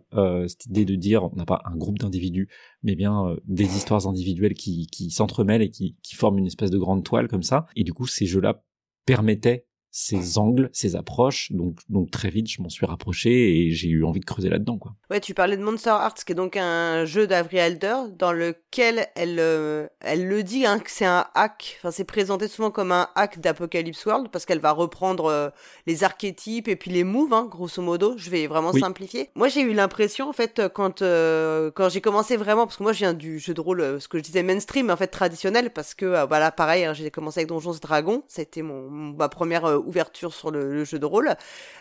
cette 0.48 0.64
idée 0.64 0.86
de 0.86 0.94
dire, 0.94 1.24
on 1.24 1.36
n'a 1.36 1.44
pas 1.44 1.60
un 1.66 1.76
groupe 1.76 1.98
d'individus 1.98 2.48
mais 2.82 2.94
bien 2.94 3.26
euh, 3.26 3.36
des 3.46 3.76
histoires 3.76 4.06
individuelles 4.06 4.54
qui, 4.54 5.10
s'entremêlent 5.10 5.62
et 5.62 5.70
qui 5.70 5.96
forment 6.14 6.38
une 6.38 6.46
espèce 6.46 6.70
de 6.70 6.78
grande 6.78 7.04
toile 7.04 7.28
comme 7.28 7.42
ça. 7.42 7.66
Et 7.76 7.84
du 7.84 7.92
coup, 7.92 8.06
ces 8.06 8.26
jeux-là 8.26 8.62
permettaient 9.04 9.65
ses 9.96 10.36
angles, 10.36 10.68
ses 10.74 10.94
approches. 10.94 11.50
Donc, 11.52 11.78
donc 11.88 12.10
très 12.10 12.28
vite, 12.28 12.50
je 12.50 12.60
m'en 12.60 12.68
suis 12.68 12.84
rapproché 12.84 13.30
et 13.30 13.70
j'ai 13.70 13.88
eu 13.88 14.04
envie 14.04 14.20
de 14.20 14.26
creuser 14.26 14.50
là-dedans, 14.50 14.76
quoi. 14.76 14.94
Ouais, 15.08 15.20
tu 15.20 15.32
parlais 15.32 15.56
de 15.56 15.62
Monster 15.62 15.88
Hearts, 15.88 16.22
qui 16.26 16.32
est 16.32 16.34
donc 16.34 16.58
un 16.58 17.06
jeu 17.06 17.26
d'Avril 17.26 17.60
Alder, 17.60 17.96
dans 18.18 18.32
lequel 18.32 19.06
elle, 19.14 19.38
euh, 19.38 19.86
elle 20.00 20.28
le 20.28 20.42
dit 20.42 20.66
hein, 20.66 20.80
que 20.80 20.90
c'est 20.90 21.06
un 21.06 21.24
hack. 21.34 21.78
Enfin, 21.78 21.90
c'est 21.90 22.04
présenté 22.04 22.46
souvent 22.46 22.70
comme 22.70 22.92
un 22.92 23.08
hack 23.14 23.40
d'Apocalypse 23.40 24.04
World 24.04 24.28
parce 24.30 24.44
qu'elle 24.44 24.58
va 24.58 24.72
reprendre 24.72 25.26
euh, 25.26 25.48
les 25.86 26.04
archétypes 26.04 26.68
et 26.68 26.76
puis 26.76 26.90
les 26.90 27.02
moves, 27.02 27.32
hein, 27.32 27.48
grosso 27.50 27.80
modo. 27.80 28.18
Je 28.18 28.28
vais 28.28 28.46
vraiment 28.48 28.74
simplifier. 28.74 29.30
Moi, 29.34 29.48
j'ai 29.48 29.62
eu 29.62 29.72
l'impression, 29.72 30.28
en 30.28 30.34
fait, 30.34 30.60
quand 30.74 31.00
euh, 31.00 31.70
quand 31.70 31.88
j'ai 31.88 32.02
commencé 32.02 32.36
vraiment, 32.36 32.66
parce 32.66 32.76
que 32.76 32.82
moi, 32.82 32.92
je 32.92 32.98
viens 32.98 33.14
du 33.14 33.38
jeu 33.38 33.54
de 33.54 33.62
rôle, 33.62 33.98
ce 33.98 34.08
que 34.08 34.18
je 34.18 34.22
disais 34.22 34.42
mainstream, 34.42 34.90
en 34.90 34.96
fait 34.96 35.06
traditionnel, 35.06 35.70
parce 35.70 35.94
que 35.94 36.26
voilà, 36.26 36.52
pareil, 36.52 36.84
hein, 36.84 36.92
j'ai 36.92 37.10
commencé 37.10 37.40
avec 37.40 37.48
Donjons 37.48 37.72
Dragons. 37.80 38.22
C'était 38.28 38.60
mon 38.60 38.90
ma 38.90 39.30
première 39.30 39.64
ouverture 39.86 40.34
sur 40.34 40.50
le, 40.50 40.84
jeu 40.84 40.98
de 40.98 41.06
rôle. 41.06 41.34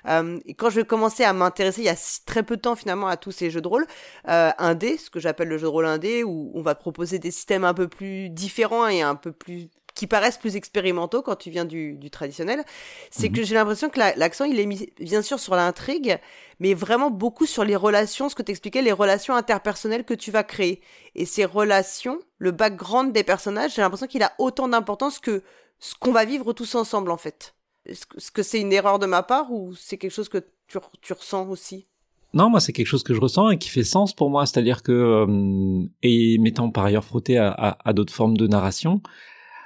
Euh, 0.08 0.40
et 0.46 0.54
quand 0.54 0.70
je 0.70 0.82
commencer 0.82 1.24
à 1.24 1.34
m'intéresser, 1.34 1.82
il 1.82 1.86
y 1.86 1.90
a 1.90 2.22
très 2.26 2.44
peu 2.44 2.58
de 2.58 2.62
temps 2.62 2.76
finalement 2.76 3.08
à 3.08 3.18
tous 3.18 3.32
ces 3.32 3.50
jeux 3.50 3.62
de 3.62 3.68
rôle 3.68 3.86
euh, 4.30 4.52
indé, 4.58 4.98
ce 4.98 5.10
que 5.10 5.20
j'appelle 5.20 5.48
le 5.48 5.58
jeu 5.58 5.64
de 5.64 5.72
rôle 5.72 5.86
indé, 5.86 6.24
où 6.24 6.52
on 6.54 6.62
va 6.62 6.76
proposer 6.76 7.20
des 7.20 7.32
systèmes 7.32 7.64
un 7.64 7.74
peu 7.74 7.88
plus 7.88 8.30
différents 8.30 8.88
et 8.88 9.02
un 9.02 9.16
peu 9.16 9.32
plus 9.32 9.70
qui 9.96 10.08
paraissent 10.08 10.38
plus 10.38 10.58
expérimentaux 10.58 11.22
quand 11.22 11.38
tu 11.38 11.50
viens 11.50 11.66
du, 11.66 11.94
du 11.94 12.12
traditionnel, 12.12 12.64
c'est 13.10 13.30
que 13.30 13.40
mhm. 13.40 13.46
j'ai 13.46 13.56
l'impression 13.56 13.90
que 13.90 13.98
l'accent 13.98 14.44
il 14.44 14.60
est 14.60 14.66
mis 14.66 14.90
bien 15.00 15.22
sûr 15.22 15.40
sur 15.40 15.56
l'intrigue, 15.56 16.20
mais 16.60 16.74
vraiment 16.74 17.10
beaucoup 17.10 17.46
sur 17.46 17.64
les 17.64 17.78
relations, 17.78 18.28
ce 18.28 18.36
que 18.36 18.44
t'expliquais, 18.44 18.82
les 18.82 18.92
relations 18.92 19.36
interpersonnelles 19.36 20.04
que 20.04 20.14
tu 20.14 20.32
vas 20.32 20.44
créer. 20.44 20.82
Et 21.16 21.26
ces 21.26 21.46
relations, 21.46 22.20
le 22.38 22.52
background 22.52 23.14
des 23.14 23.24
personnages, 23.24 23.76
j'ai 23.76 23.82
l'impression 23.82 24.08
qu'il 24.08 24.22
a 24.22 24.34
autant 24.38 24.68
d'importance 24.68 25.20
que 25.20 25.44
ce 25.80 25.96
qu'on 25.96 26.12
va 26.12 26.26
vivre 26.26 26.52
tous 26.52 26.76
ensemble 26.76 27.10
en 27.10 27.18
fait. 27.18 27.56
Est-ce 27.86 28.32
que 28.32 28.44
c'est 28.44 28.60
une 28.60 28.74
erreur 28.74 29.00
de 29.00 29.06
ma 29.06 29.24
part 29.24 29.52
ou 29.52 29.74
c'est 29.76 29.98
quelque 29.98 30.12
chose 30.12 30.30
que 30.30 30.44
tu, 30.68 31.14
ressens 31.14 31.48
aussi? 31.50 31.88
Non, 32.34 32.50
moi 32.50 32.60
c'est 32.60 32.74
quelque 32.74 32.88
chose 32.88 33.04
que 33.04 33.14
je 33.14 33.22
ressens 33.22 33.52
et 33.52 33.58
qui 33.58 33.70
fait 33.70 33.84
sens 33.84 34.14
pour 34.14 34.30
moi, 34.30 34.46
c'est-à-dire 34.46 34.84
que 34.84 34.92
euh, 34.92 35.88
et 36.02 36.38
m'étant 36.40 36.70
par 36.72 36.86
ailleurs 36.86 37.06
frotté 37.06 37.38
à, 37.38 37.78
à, 37.84 37.94
d'autres 37.94 38.14
formes 38.14 38.36
de 38.36 38.48
narration, 38.48 39.02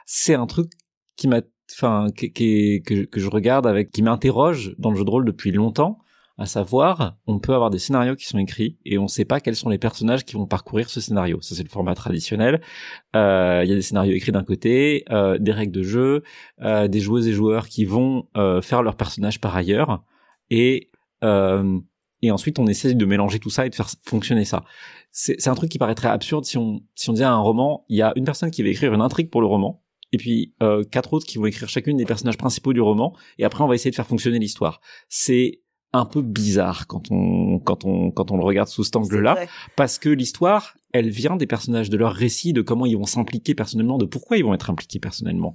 c'est 0.06 0.36
un 0.36 0.46
truc 0.46 0.72
qui 1.16 1.28
m'a, 1.28 1.42
enfin, 1.72 2.08
que, 2.16 2.28
que, 2.28 3.06
que 3.06 3.20
je 3.20 3.30
regarde 3.30 3.66
avec, 3.66 3.92
qui 3.92 4.02
m'interroge 4.02 4.76
dans 4.78 4.92
le 4.92 4.98
jeu 4.98 5.06
de 5.06 5.10
rôle 5.10 5.26
depuis 5.26 5.52
longtemps 5.52 6.00
à 6.40 6.46
savoir, 6.46 7.18
on 7.28 7.38
peut 7.38 7.54
avoir 7.54 7.70
des 7.70 7.80
scénarios 7.80 8.16
qui 8.16 8.26
sont 8.26 8.38
écrits 8.38 8.78
et 8.86 8.98
on 8.98 9.04
ne 9.04 9.08
sait 9.08 9.26
pas 9.26 9.42
quels 9.42 9.58
sont 9.58 9.68
les 9.68 9.78
personnages 9.78 10.24
qui 10.24 10.36
vont 10.36 10.46
parcourir 10.46 10.90
ce 10.90 11.02
scénario. 11.02 11.42
Ça 11.42 11.54
c'est 11.54 11.64
le 11.64 11.70
format 11.70 11.96
traditionnel. 11.96 12.62
Euh, 13.14 13.62
il 13.66 13.70
y 13.70 13.74
a 13.74 13.76
des 13.76 13.82
scénarios 13.82 14.14
écrits 14.14 14.32
d'un 14.32 14.46
côté, 14.46 15.04
euh, 15.12 15.38
des 15.38 15.52
règles 15.52 15.74
de 15.74 15.84
jeu, 15.84 16.24
euh, 16.62 16.88
des 16.88 17.02
joueuses 17.02 17.28
et 17.28 17.34
joueurs 17.34 17.68
qui 17.68 17.84
vont 17.84 18.28
faire 18.62 18.84
leurs 18.84 18.96
personnages 18.96 19.42
par 19.42 19.56
ailleurs 19.56 20.04
et 20.50 20.92
et 22.22 22.32
ensuite 22.32 22.58
on 22.60 22.68
essaie 22.68 22.94
de 22.94 23.06
mélanger 23.06 23.40
tout 23.40 23.50
ça 23.50 23.66
et 23.66 23.70
de 23.70 23.76
faire 23.76 23.90
fonctionner 24.06 24.46
ça. 24.46 24.64
C'est 25.12 25.48
un 25.48 25.56
truc 25.56 25.70
qui 25.70 25.78
paraît 25.78 25.96
très 25.96 26.08
absurde 26.08 26.46
si 26.46 26.58
on 26.58 26.82
si 26.96 27.10
on 27.10 27.14
disait 27.14 27.26
un 27.26 27.38
roman, 27.38 27.86
il 27.90 27.98
y 27.98 28.02
a 28.02 28.14
une 28.16 28.24
personne 28.24 28.50
qui 28.50 28.64
va 28.64 28.70
écrire 28.70 28.94
une 28.94 29.02
intrigue 29.02 29.30
pour 29.30 29.42
le 29.42 29.48
roman 29.48 29.84
et 30.14 30.18
puis 30.18 30.56
quatre 30.90 31.12
autres 31.12 31.26
qui 31.26 31.38
vont 31.38 31.48
écrire 31.48 31.68
chacune 31.68 31.98
des 31.98 32.06
personnages 32.06 32.38
principaux 32.38 32.72
du 32.72 32.80
roman 32.80 33.14
et 33.38 33.44
après 33.44 33.62
on 33.62 33.68
va 33.68 33.76
essayer 33.76 33.92
de 33.92 33.96
faire 33.96 34.08
fonctionner 34.08 34.40
l'histoire. 34.40 34.80
C'est 35.10 35.60
un 35.94 36.06
peu 36.06 36.22
bizarre 36.22 36.88
quand 36.88 37.12
on 37.12 37.60
quand 37.60 37.86
on 37.86 38.12
quand 38.12 38.32
on 38.32 38.38
le 38.38 38.44
regarde 38.44 38.68
sous 38.68 38.84
cet 38.84 38.96
angle-là. 38.96 39.38
Parce 39.76 39.98
que 39.98 40.10
l'histoire 40.10 40.76
elle 40.92 41.10
vient 41.10 41.36
des 41.36 41.46
personnages 41.46 41.90
de 41.90 41.98
leur 41.98 42.14
récit 42.14 42.54
de 42.54 42.62
comment 42.62 42.86
ils 42.86 42.98
vont 42.98 43.06
s'impliquer 43.06 43.54
personnellement 43.54 43.98
de 43.98 44.06
pourquoi 44.06 44.38
ils 44.38 44.44
vont 44.44 44.54
être 44.54 44.70
impliqués 44.70 45.00
personnellement. 45.00 45.54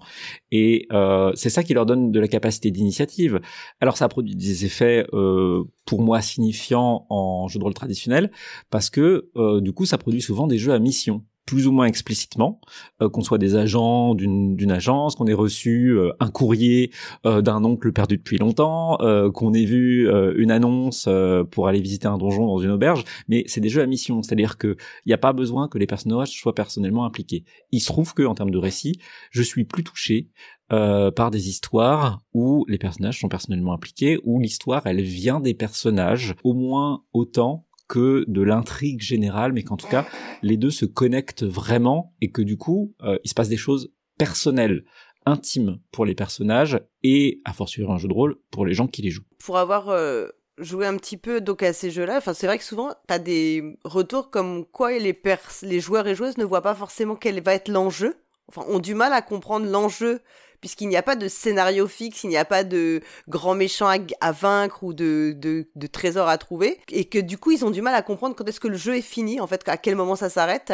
Et 0.53 0.87
euh, 0.93 1.33
c'est 1.35 1.51
ça 1.51 1.63
qui 1.65 1.75
leur 1.75 1.87
donne 1.87 2.13
de 2.13 2.21
la 2.21 2.29
capacité 2.29 2.71
d'initiative. 2.71 3.41
Alors 3.81 3.97
ça 3.97 4.09
produit 4.09 4.37
des 4.37 4.65
effets 4.65 5.07
euh, 5.13 5.65
pour 5.87 6.03
moi 6.03 6.21
signifiants 6.23 7.07
en 7.11 7.49
jeu 7.49 7.59
de 7.59 7.65
rôle 7.65 7.75
traditionnel 7.75 8.31
parce 8.71 8.91
que 8.91 9.31
euh, 9.37 9.61
du 9.61 9.73
coup 9.73 9.87
ça 9.87 9.99
produit 9.99 10.23
souvent 10.23 10.47
des 10.47 10.59
jeux 10.59 10.73
à 10.73 10.79
mission 10.79 11.25
plus 11.47 11.67
ou 11.67 11.73
moins 11.73 11.87
explicitement, 11.87 12.61
euh, 13.03 13.09
qu'on 13.09 13.23
soit 13.23 13.39
des 13.39 13.57
agents 13.57 14.15
d'une 14.15 14.71
agence, 14.71 15.15
qu'on 15.17 15.27
ait 15.27 15.35
reçu 15.35 15.91
euh, 15.91 16.11
un 16.21 16.31
courrier 16.31 16.91
euh, 17.27 17.43
d'un 17.43 17.63
oncle 17.65 17.93
perdu 17.93 18.17
depuis 18.17 18.39
longtemps, 18.39 18.99
qu'on 19.35 19.53
ait 19.53 19.65
vu 19.65 20.09
une 20.37 20.51
annonce 20.51 21.09
pour 21.51 21.69
aller 21.69 21.81
visiter 21.81 22.07
un 22.07 22.19
donjon 22.19 22.47
dans 22.47 22.59
une 22.59 22.71
auberge, 22.71 23.05
mais 23.29 23.45
c'est 23.47 23.61
des 23.61 23.69
jeux 23.69 23.83
à 23.83 23.87
mission, 23.87 24.23
c'est-à-dire 24.23 24.57
que 24.59 24.77
il 25.05 25.09
n'y 25.09 25.13
a 25.13 25.19
pas 25.19 25.33
besoin 25.33 25.69
que 25.69 25.79
les 25.79 25.87
personnages 25.87 26.31
soient 26.31 26.55
personnellement 26.55 27.05
impliqués. 27.05 27.45
Il 27.73 27.81
se 27.81 27.87
trouve 27.87 28.15
que 28.15 28.23
en 28.23 28.35
termes 28.35 28.51
de 28.51 28.59
récit, 28.59 28.99
je 29.31 29.43
suis 29.43 29.65
plus 29.65 29.85
touché 29.85 30.31
par 30.69 31.31
des 31.31 31.49
histoires 31.49 32.23
où 32.33 32.65
les 32.69 32.79
personnages 32.79 33.21
sont 33.21 33.29
personnellement 33.29 33.75
impliqués, 33.75 34.19
où 34.25 34.41
l'histoire 34.41 34.87
elle 34.87 35.03
vient 35.03 35.41
des 35.41 35.55
personnages 35.55 36.35
au 36.43 36.55
moins 36.55 37.03
autant 37.13 37.67
de 37.99 38.43
l'intrigue 38.43 39.01
générale, 39.01 39.53
mais 39.53 39.63
qu'en 39.63 39.77
tout 39.77 39.89
cas, 39.89 40.07
les 40.43 40.57
deux 40.57 40.71
se 40.71 40.85
connectent 40.85 41.45
vraiment 41.45 42.15
et 42.21 42.31
que 42.31 42.43
du 42.43 42.57
coup, 42.57 42.95
euh, 43.03 43.19
il 43.25 43.29
se 43.29 43.35
passe 43.35 43.49
des 43.49 43.57
choses 43.57 43.93
personnelles, 44.19 44.85
intimes 45.27 45.79
pour 45.91 46.05
les 46.05 46.15
personnages 46.15 46.81
et, 47.03 47.41
à 47.45 47.53
fortiori 47.53 47.91
un 47.93 47.99
jeu 47.99 48.09
de 48.09 48.13
rôle, 48.13 48.37
pour 48.51 48.67
les 48.67 48.75
gens 48.75 48.87
qui 48.87 49.03
les 49.03 49.11
jouent. 49.11 49.25
Pour 49.39 49.59
avoir 49.59 49.89
euh, 49.89 50.29
joué 50.59 50.87
un 50.87 50.97
petit 50.97 51.17
peu 51.17 51.41
donc 51.41 51.63
à 51.63 51.73
ces 51.73 51.91
jeux-là, 51.91 52.19
enfin 52.19 52.35
c'est 52.35 52.47
vrai 52.47 52.59
que 52.59 52.65
souvent, 52.65 52.93
t'as 53.07 53.19
des 53.19 53.79
retours 53.85 54.31
comme 54.31 54.65
quoi 54.67 54.97
les, 54.99 55.19
les 55.63 55.81
joueurs 55.81 56.07
et 56.07 56.15
joueuses 56.15 56.39
ne 56.39 56.45
voient 56.45 56.63
pas 56.63 56.75
forcément 56.75 57.17
quel 57.17 57.43
va 57.43 57.55
être 57.55 57.69
l'enjeu, 57.69 58.17
enfin 58.49 58.65
ont 58.69 58.79
du 58.79 58.95
mal 58.95 59.13
à 59.13 59.23
comprendre 59.23 59.67
l'enjeu 59.67 60.21
puisqu'il 60.65 60.89
n'y 60.89 60.97
a 60.97 61.03
pas 61.03 61.15
de 61.15 61.29
scénario 61.29 61.87
fixe, 61.87 62.25
il 62.25 62.31
n'y 62.31 62.39
a 62.39 62.47
pas 62.47 62.65
de 62.65 63.03
grand 63.29 63.55
méchant 63.55 63.87
à, 63.87 64.33
vaincre 64.33 64.83
ou 64.83 64.95
de, 64.95 65.37
de, 65.37 65.87
trésor 65.87 66.27
à 66.27 66.39
trouver, 66.39 66.81
et 66.91 67.05
que 67.05 67.19
du 67.19 67.37
coup 67.37 67.51
ils 67.51 67.67
ont 67.67 67.71
du 67.71 67.83
mal 67.83 67.95
à 67.95 68.01
comprendre 68.01 68.35
quand 68.35 68.49
est-ce 68.49 68.61
que 68.61 68.69
le 68.69 68.79
jeu 68.79 68.97
est 68.97 69.03
fini, 69.03 69.43
en 69.43 69.47
fait, 69.47 69.69
à 69.69 69.77
quel 69.77 69.95
moment 69.95 70.17
ça 70.17 70.31
s'arrête. 70.31 70.73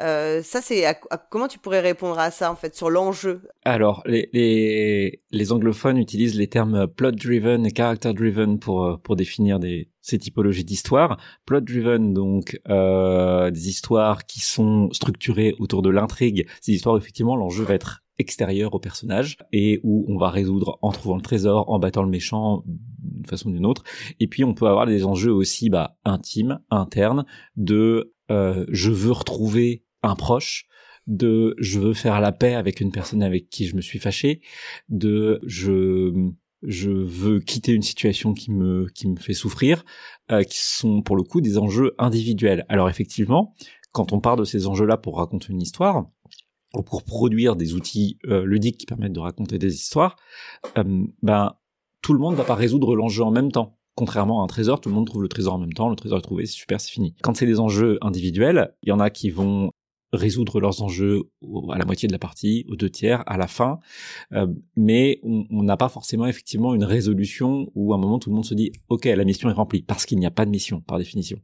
Euh, 0.00 0.42
ça, 0.42 0.60
c'est 0.60 0.84
comment 1.30 1.48
tu 1.48 1.58
pourrais 1.58 1.80
répondre 1.80 2.18
à 2.18 2.30
ça 2.30 2.50
en 2.52 2.54
fait 2.54 2.74
sur 2.74 2.90
l'enjeu? 2.90 3.42
Alors, 3.64 4.02
les, 4.06 4.28
les, 4.32 5.22
les 5.30 5.52
anglophones 5.52 5.98
utilisent 5.98 6.36
les 6.36 6.46
termes 6.46 6.86
plot 6.86 7.12
driven 7.12 7.66
et 7.66 7.72
character 7.74 8.12
driven 8.12 8.58
pour 8.58 8.84
euh, 8.84 8.96
pour 8.96 9.16
définir 9.16 9.58
des 9.58 9.90
ces 10.00 10.18
typologies 10.18 10.64
d'histoires. 10.64 11.18
Plot 11.46 11.60
driven, 11.62 12.14
donc 12.14 12.60
euh, 12.68 13.50
des 13.50 13.68
histoires 13.68 14.24
qui 14.26 14.40
sont 14.40 14.88
structurées 14.92 15.54
autour 15.58 15.82
de 15.82 15.90
l'intrigue. 15.90 16.46
Ces 16.60 16.72
histoires, 16.72 16.96
effectivement, 16.96 17.36
l'enjeu 17.36 17.64
va 17.64 17.74
être 17.74 18.02
extérieur 18.18 18.74
au 18.74 18.80
personnage 18.80 19.36
et 19.52 19.80
où 19.84 20.04
on 20.08 20.16
va 20.18 20.30
résoudre 20.30 20.78
en 20.82 20.90
trouvant 20.90 21.16
le 21.16 21.22
trésor, 21.22 21.70
en 21.70 21.78
battant 21.78 22.02
le 22.02 22.10
méchant 22.10 22.62
d'une 22.66 23.26
façon 23.26 23.50
ou 23.50 23.52
d'une 23.52 23.66
autre. 23.66 23.84
Et 24.18 24.26
puis 24.26 24.44
on 24.44 24.54
peut 24.54 24.66
avoir 24.66 24.86
des 24.86 25.04
enjeux 25.04 25.32
aussi 25.32 25.70
bah, 25.70 25.96
intimes, 26.04 26.58
internes, 26.70 27.24
de 27.56 28.14
euh, 28.30 28.66
je 28.70 28.90
veux 28.90 29.12
retrouver 29.12 29.84
un 30.02 30.14
proche, 30.14 30.66
de 31.08 31.56
je 31.58 31.80
veux 31.80 31.94
faire 31.94 32.20
la 32.20 32.32
paix 32.32 32.54
avec 32.54 32.80
une 32.80 32.92
personne 32.92 33.22
avec 33.22 33.48
qui 33.48 33.66
je 33.66 33.74
me 33.74 33.80
suis 33.80 33.98
fâché, 33.98 34.42
de 34.88 35.40
je 35.46 36.30
je 36.62 36.90
veux 36.90 37.40
quitter 37.40 37.72
une 37.72 37.82
situation 37.82 38.34
qui 38.34 38.52
me 38.52 38.86
qui 38.94 39.08
me 39.08 39.16
fait 39.16 39.32
souffrir, 39.32 39.84
euh, 40.30 40.42
qui 40.42 40.58
sont 40.58 41.02
pour 41.02 41.16
le 41.16 41.22
coup 41.22 41.40
des 41.40 41.56
enjeux 41.56 41.94
individuels. 41.98 42.66
Alors 42.68 42.90
effectivement, 42.90 43.54
quand 43.92 44.12
on 44.12 44.20
part 44.20 44.36
de 44.36 44.44
ces 44.44 44.66
enjeux-là 44.66 44.96
pour 44.98 45.16
raconter 45.16 45.52
une 45.52 45.62
histoire, 45.62 46.06
pour 46.86 47.04
produire 47.04 47.56
des 47.56 47.74
outils 47.74 48.18
euh, 48.26 48.44
ludiques 48.44 48.78
qui 48.78 48.86
permettent 48.86 49.12
de 49.12 49.20
raconter 49.20 49.58
des 49.58 49.74
histoires, 49.74 50.16
euh, 50.76 51.04
ben 51.22 51.54
tout 52.02 52.12
le 52.12 52.18
monde 52.18 52.34
va 52.34 52.44
pas 52.44 52.54
résoudre 52.54 52.94
l'enjeu 52.94 53.24
en 53.24 53.30
même 53.30 53.50
temps. 53.50 53.78
contrairement 53.94 54.42
à 54.42 54.44
un 54.44 54.46
trésor, 54.46 54.80
tout 54.80 54.88
le 54.88 54.94
monde 54.94 55.06
trouve 55.06 55.22
le 55.22 55.28
trésor 55.28 55.54
en 55.54 55.58
même 55.58 55.72
temps, 55.72 55.88
le 55.88 55.96
trésor 55.96 56.18
est 56.18 56.22
trouvé, 56.22 56.46
c'est 56.46 56.52
super, 56.52 56.80
c'est 56.80 56.92
fini. 56.92 57.16
Quand 57.22 57.36
c'est 57.36 57.46
des 57.46 57.58
enjeux 57.58 57.98
individuels, 58.00 58.74
il 58.84 58.90
y 58.90 58.92
en 58.92 59.00
a 59.00 59.10
qui 59.10 59.30
vont 59.30 59.72
résoudre 60.12 60.60
leurs 60.60 60.82
enjeux 60.82 61.30
à 61.70 61.78
la 61.78 61.84
moitié 61.84 62.06
de 62.06 62.12
la 62.12 62.18
partie, 62.18 62.64
aux 62.68 62.76
deux 62.76 62.90
tiers, 62.90 63.22
à 63.26 63.36
la 63.36 63.46
fin, 63.46 63.78
euh, 64.32 64.46
mais 64.76 65.20
on 65.22 65.62
n'a 65.62 65.76
pas 65.76 65.88
forcément 65.88 66.26
effectivement 66.26 66.74
une 66.74 66.84
résolution 66.84 67.70
où 67.74 67.92
à 67.92 67.96
un 67.96 67.98
moment 67.98 68.18
tout 68.18 68.30
le 68.30 68.34
monde 68.34 68.44
se 68.44 68.54
dit 68.54 68.72
ok 68.88 69.04
la 69.04 69.24
mission 69.24 69.50
est 69.50 69.54
remplie 69.54 69.82
parce 69.82 70.06
qu'il 70.06 70.18
n'y 70.18 70.26
a 70.26 70.30
pas 70.30 70.46
de 70.46 70.50
mission 70.50 70.80
par 70.80 70.98
définition. 70.98 71.40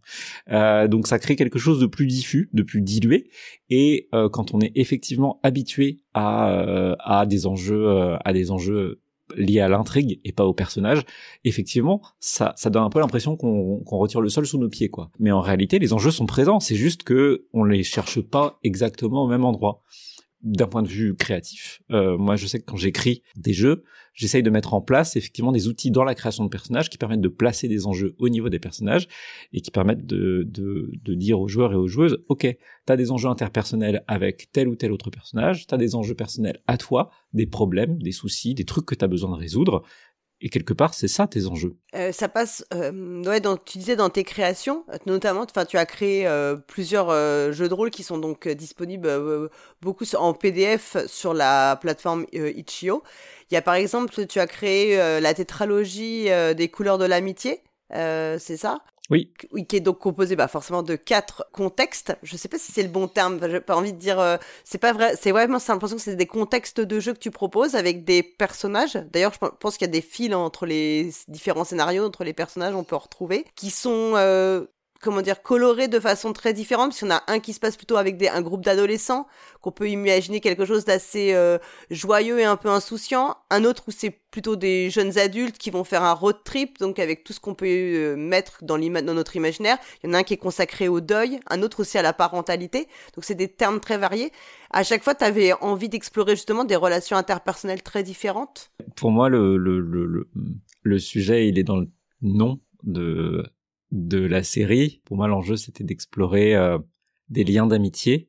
Euh, 0.50 0.88
donc 0.88 1.06
ça 1.06 1.18
crée 1.18 1.36
quelque 1.36 1.58
chose 1.58 1.80
de 1.80 1.86
plus 1.86 2.06
diffus, 2.06 2.50
de 2.52 2.62
plus 2.62 2.80
dilué, 2.80 3.30
et 3.70 4.08
euh, 4.14 4.28
quand 4.28 4.54
on 4.54 4.60
est 4.60 4.72
effectivement 4.74 5.40
habitué 5.42 6.02
à, 6.14 6.94
à 7.00 7.26
des 7.26 7.46
enjeux, 7.46 8.16
à 8.24 8.32
des 8.32 8.50
enjeux 8.50 9.00
lié 9.36 9.60
à 9.60 9.68
l'intrigue 9.68 10.20
et 10.24 10.32
pas 10.32 10.44
au 10.44 10.52
personnage, 10.52 11.02
effectivement, 11.44 12.02
ça, 12.20 12.52
ça 12.56 12.70
donne 12.70 12.84
un 12.84 12.90
peu 12.90 13.00
l'impression 13.00 13.36
qu'on 13.36 13.82
retire 13.84 14.20
le 14.20 14.28
sol 14.28 14.46
sous 14.46 14.58
nos 14.58 14.68
pieds, 14.68 14.88
quoi. 14.88 15.10
Mais 15.18 15.32
en 15.32 15.40
réalité, 15.40 15.78
les 15.78 15.92
enjeux 15.92 16.10
sont 16.10 16.26
présents. 16.26 16.60
C'est 16.60 16.76
juste 16.76 17.02
que 17.02 17.46
on 17.52 17.64
les 17.64 17.82
cherche 17.82 18.20
pas 18.20 18.58
exactement 18.62 19.24
au 19.24 19.28
même 19.28 19.44
endroit 19.44 19.82
d'un 20.44 20.66
point 20.66 20.82
de 20.82 20.88
vue 20.88 21.14
créatif, 21.14 21.82
euh, 21.90 22.16
moi 22.16 22.36
je 22.36 22.46
sais 22.46 22.60
que 22.60 22.64
quand 22.64 22.76
j'écris 22.76 23.22
des 23.36 23.52
jeux, 23.52 23.82
j'essaye 24.12 24.42
de 24.42 24.50
mettre 24.50 24.74
en 24.74 24.80
place 24.80 25.16
effectivement 25.16 25.52
des 25.52 25.68
outils 25.68 25.90
dans 25.90 26.04
la 26.04 26.14
création 26.14 26.44
de 26.44 26.48
personnages 26.48 26.88
qui 26.90 26.98
permettent 26.98 27.20
de 27.20 27.28
placer 27.28 27.66
des 27.66 27.86
enjeux 27.86 28.14
au 28.18 28.28
niveau 28.28 28.48
des 28.48 28.58
personnages 28.58 29.08
et 29.52 29.60
qui 29.60 29.70
permettent 29.70 30.06
de, 30.06 30.44
de, 30.46 30.92
de 31.02 31.14
dire 31.14 31.40
aux 31.40 31.48
joueurs 31.48 31.72
et 31.72 31.76
aux 31.76 31.88
joueuses, 31.88 32.22
ok, 32.28 32.46
t'as 32.86 32.96
des 32.96 33.10
enjeux 33.10 33.28
interpersonnels 33.28 34.04
avec 34.06 34.52
tel 34.52 34.68
ou 34.68 34.76
tel 34.76 34.92
autre 34.92 35.10
personnage, 35.10 35.66
t'as 35.66 35.76
des 35.76 35.94
enjeux 35.94 36.14
personnels 36.14 36.60
à 36.66 36.76
toi, 36.76 37.10
des 37.32 37.46
problèmes, 37.46 37.98
des 37.98 38.12
soucis, 38.12 38.54
des 38.54 38.64
trucs 38.64 38.86
que 38.86 38.94
t'as 38.94 39.08
besoin 39.08 39.30
de 39.30 39.40
résoudre, 39.40 39.82
et 40.44 40.50
quelque 40.50 40.74
part, 40.74 40.92
c'est 40.92 41.08
ça 41.08 41.26
tes 41.26 41.46
enjeux. 41.46 41.74
Euh, 41.94 42.12
ça 42.12 42.28
passe, 42.28 42.66
euh, 42.74 43.24
ouais, 43.24 43.40
dans, 43.40 43.56
tu 43.56 43.78
disais 43.78 43.96
dans 43.96 44.10
tes 44.10 44.24
créations, 44.24 44.84
notamment, 45.06 45.46
tu 45.46 45.78
as 45.78 45.86
créé 45.86 46.26
euh, 46.26 46.54
plusieurs 46.54 47.08
euh, 47.08 47.50
jeux 47.50 47.66
de 47.66 47.72
rôle 47.72 47.90
qui 47.90 48.02
sont 48.02 48.18
donc 48.18 48.46
disponibles 48.46 49.10
beaucoup 49.80 50.04
en 50.14 50.34
PDF 50.34 50.98
sur 51.06 51.32
la 51.32 51.76
plateforme 51.80 52.26
Itch.io. 52.34 53.02
Il 53.50 53.54
y 53.54 53.56
a 53.56 53.62
par 53.62 53.74
exemple, 53.74 54.26
tu 54.26 54.38
as 54.38 54.46
créé 54.46 54.98
la 54.98 55.32
tétralogie 55.32 56.28
des 56.54 56.68
couleurs 56.68 56.98
de 56.98 57.06
l'amitié, 57.06 57.62
c'est 57.90 58.58
ça? 58.58 58.80
Oui. 59.10 59.30
Qui 59.68 59.76
est 59.76 59.80
donc 59.80 59.98
composé 59.98 60.34
bah, 60.34 60.48
forcément 60.48 60.82
de 60.82 60.96
quatre 60.96 61.46
contextes. 61.52 62.16
Je 62.22 62.36
sais 62.36 62.48
pas 62.48 62.58
si 62.58 62.72
c'est 62.72 62.82
le 62.82 62.88
bon 62.88 63.06
terme. 63.06 63.38
J'ai 63.50 63.60
pas 63.60 63.76
envie 63.76 63.92
de 63.92 63.98
dire. 63.98 64.18
Euh, 64.18 64.36
c'est 64.64 64.78
pas 64.78 64.92
vrai. 64.92 65.14
C'est 65.20 65.30
vraiment. 65.30 65.58
C'est 65.58 65.72
l'impression 65.72 65.96
que 65.96 66.02
c'est 66.02 66.16
des 66.16 66.26
contextes 66.26 66.80
de 66.80 67.00
jeu 67.00 67.12
que 67.12 67.18
tu 67.18 67.30
proposes 67.30 67.74
avec 67.74 68.04
des 68.04 68.22
personnages. 68.22 68.94
D'ailleurs, 69.12 69.34
je 69.34 69.46
pense 69.60 69.76
qu'il 69.76 69.86
y 69.86 69.90
a 69.90 69.92
des 69.92 70.00
fils 70.00 70.34
entre 70.34 70.64
les 70.64 71.10
différents 71.28 71.64
scénarios, 71.64 72.06
entre 72.06 72.24
les 72.24 72.32
personnages, 72.32 72.74
on 72.74 72.84
peut 72.84 72.96
en 72.96 73.00
retrouver, 73.00 73.44
qui 73.56 73.70
sont 73.70 74.12
euh, 74.14 74.64
comment 75.04 75.22
dire, 75.22 75.42
coloré 75.42 75.86
de 75.86 76.00
façon 76.00 76.32
très 76.32 76.52
différente, 76.52 76.90
parce 76.90 77.00
qu'on 77.00 77.10
a 77.10 77.22
un 77.28 77.38
qui 77.38 77.52
se 77.52 77.60
passe 77.60 77.76
plutôt 77.76 77.96
avec 77.96 78.20
un 78.22 78.40
groupe 78.40 78.64
d'adolescents, 78.64 79.26
qu'on 79.60 79.70
peut 79.70 79.88
imaginer 79.88 80.40
quelque 80.40 80.64
chose 80.64 80.84
d'assez 80.84 81.34
euh, 81.34 81.58
joyeux 81.90 82.40
et 82.40 82.44
un 82.44 82.56
peu 82.56 82.70
insouciant, 82.70 83.36
un 83.50 83.64
autre 83.64 83.84
où 83.88 83.90
c'est 83.90 84.10
plutôt 84.10 84.56
des 84.56 84.90
jeunes 84.90 85.18
adultes 85.18 85.58
qui 85.58 85.70
vont 85.70 85.84
faire 85.84 86.02
un 86.02 86.12
road 86.12 86.38
trip, 86.44 86.78
donc 86.78 86.98
avec 86.98 87.22
tout 87.22 87.32
ce 87.32 87.40
qu'on 87.40 87.54
peut 87.54 87.66
euh, 87.66 88.16
mettre 88.16 88.64
dans, 88.64 88.78
notre 88.78 89.36
imaginaire. 89.36 89.76
Il 90.02 90.08
y 90.08 90.10
en 90.10 90.14
a 90.14 90.18
un 90.18 90.22
qui 90.22 90.34
est 90.34 90.38
consacré 90.38 90.88
au 90.88 91.00
deuil, 91.00 91.38
un 91.48 91.62
autre 91.62 91.80
aussi 91.80 91.98
à 91.98 92.02
la 92.02 92.14
parentalité, 92.14 92.88
donc 93.14 93.24
c'est 93.24 93.34
des 93.34 93.48
termes 93.48 93.80
très 93.80 93.98
variés. 93.98 94.32
À 94.70 94.82
chaque 94.82 95.04
fois, 95.04 95.14
tu 95.14 95.24
avais 95.24 95.52
envie 95.60 95.88
d'explorer 95.88 96.34
justement 96.34 96.64
des 96.64 96.76
relations 96.76 97.16
interpersonnelles 97.16 97.82
très 97.82 98.02
différentes 98.02 98.72
Pour 98.96 99.10
moi, 99.10 99.28
le, 99.28 99.56
le 99.56 100.98
sujet, 100.98 101.46
il 101.46 101.58
est 101.58 101.62
dans 101.64 101.76
le 101.76 101.88
nom 102.22 102.58
de 102.82 103.44
de 103.94 104.18
la 104.18 104.42
série. 104.42 105.00
Pour 105.04 105.16
moi, 105.16 105.28
l'enjeu, 105.28 105.56
c'était 105.56 105.84
d'explorer 105.84 106.54
euh, 106.56 106.78
des 107.30 107.44
liens 107.44 107.66
d'amitié 107.66 108.28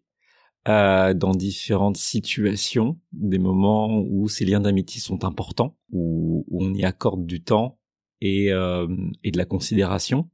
euh, 0.67 1.13
dans 1.13 1.31
différentes 1.31 1.97
situations, 1.97 2.99
des 3.11 3.39
moments 3.39 3.99
où 3.99 4.29
ces 4.29 4.45
liens 4.45 4.61
d'amitié 4.61 5.01
sont 5.01 5.25
importants, 5.25 5.75
où, 5.91 6.45
on 6.51 6.73
y 6.73 6.85
accorde 6.85 7.25
du 7.25 7.43
temps 7.43 7.79
et, 8.21 8.51
euh, 8.51 8.87
et 9.23 9.31
de 9.31 9.37
la 9.37 9.45
considération. 9.45 10.29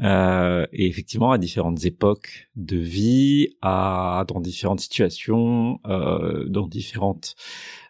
et 0.00 0.86
effectivement, 0.86 1.32
à 1.32 1.38
différentes 1.38 1.84
époques 1.84 2.48
de 2.54 2.76
vie, 2.76 3.56
à 3.60 4.24
dans 4.28 4.40
différentes 4.40 4.80
situations, 4.80 5.80
dans 5.84 6.68
différentes 6.68 7.34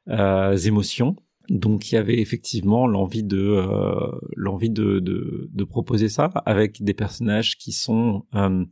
émotions. 0.09 1.16
Donc 1.49 1.91
il 1.91 1.95
y 1.95 1.99
avait 1.99 2.19
effectivement 2.21 2.87
l'envie 2.87 3.23
de 3.23 3.39
euh, 3.39 4.19
l'envie 4.35 4.71
de, 4.71 4.99
de, 5.01 5.65
proposer 5.65 6.09
ça 6.09 6.25
avec 6.47 6.83
des 6.83 6.95
personnages 6.95 7.57
qui 7.57 7.73
sont 7.73 8.25
euh, 8.35 8.65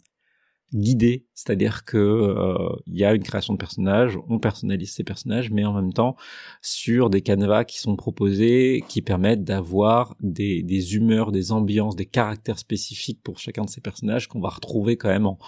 guidé, 0.74 1.26
c'est-à-dire 1.34 1.84
que 1.84 1.98
euh, 1.98 2.68
il 2.86 2.98
y 2.98 3.04
a 3.04 3.14
une 3.14 3.22
création 3.22 3.54
de 3.54 3.58
personnages, 3.58 4.18
on 4.28 4.38
personnalise 4.38 4.92
ces 4.92 5.04
personnages, 5.04 5.50
mais 5.50 5.64
en 5.64 5.72
même 5.72 5.92
temps 5.92 6.16
sur 6.60 7.10
des 7.10 7.20
canevas 7.20 7.64
qui 7.64 7.78
sont 7.78 7.96
proposés, 7.96 8.84
qui 8.88 9.02
permettent 9.02 9.44
d'avoir 9.44 10.16
des, 10.20 10.62
des 10.62 10.94
humeurs, 10.94 11.32
des 11.32 11.52
ambiances, 11.52 11.96
des 11.96 12.06
caractères 12.06 12.58
spécifiques 12.58 13.20
pour 13.22 13.38
chacun 13.38 13.64
de 13.64 13.70
ces 13.70 13.80
personnages 13.80 14.28
qu'on 14.28 14.40
va 14.40 14.50
retrouver 14.50 14.96
quand 14.96 15.08
même 15.08 15.26
en, 15.26 15.38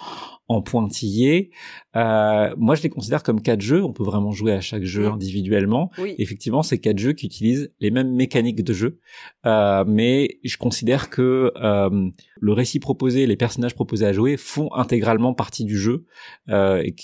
en 0.47 0.61
pointillé. 0.61 1.51
Euh, 1.95 2.53
moi, 2.57 2.75
je 2.75 2.83
les 2.83 2.89
considère 2.89 3.23
comme 3.23 3.41
quatre 3.41 3.61
jeux. 3.61 3.83
On 3.83 3.93
peut 3.93 4.03
vraiment 4.03 4.31
jouer 4.31 4.51
à 4.51 4.61
chaque 4.61 4.83
jeu 4.83 5.07
individuellement. 5.07 5.91
Effectivement, 6.17 6.61
c'est 6.61 6.77
quatre 6.79 6.99
jeux 6.99 7.13
qui 7.13 7.25
utilisent 7.25 7.71
les 7.79 7.91
mêmes 7.91 8.13
mécaniques 8.13 8.63
de 8.63 8.73
jeu, 8.73 8.99
euh, 9.45 9.83
mais 9.87 10.39
je 10.43 10.57
considère 10.57 11.09
que 11.09 11.51
euh, 11.55 12.09
le 12.39 12.53
récit 12.53 12.79
proposé, 12.79 13.25
les 13.25 13.35
personnages 13.37 13.75
proposés 13.75 14.05
à 14.05 14.13
jouer 14.13 14.37
font 14.37 14.69
intégralement 15.15 15.33
partie 15.33 15.65
du 15.65 15.77
jeu 15.77 16.05
euh, 16.49 16.81
et 16.83 16.95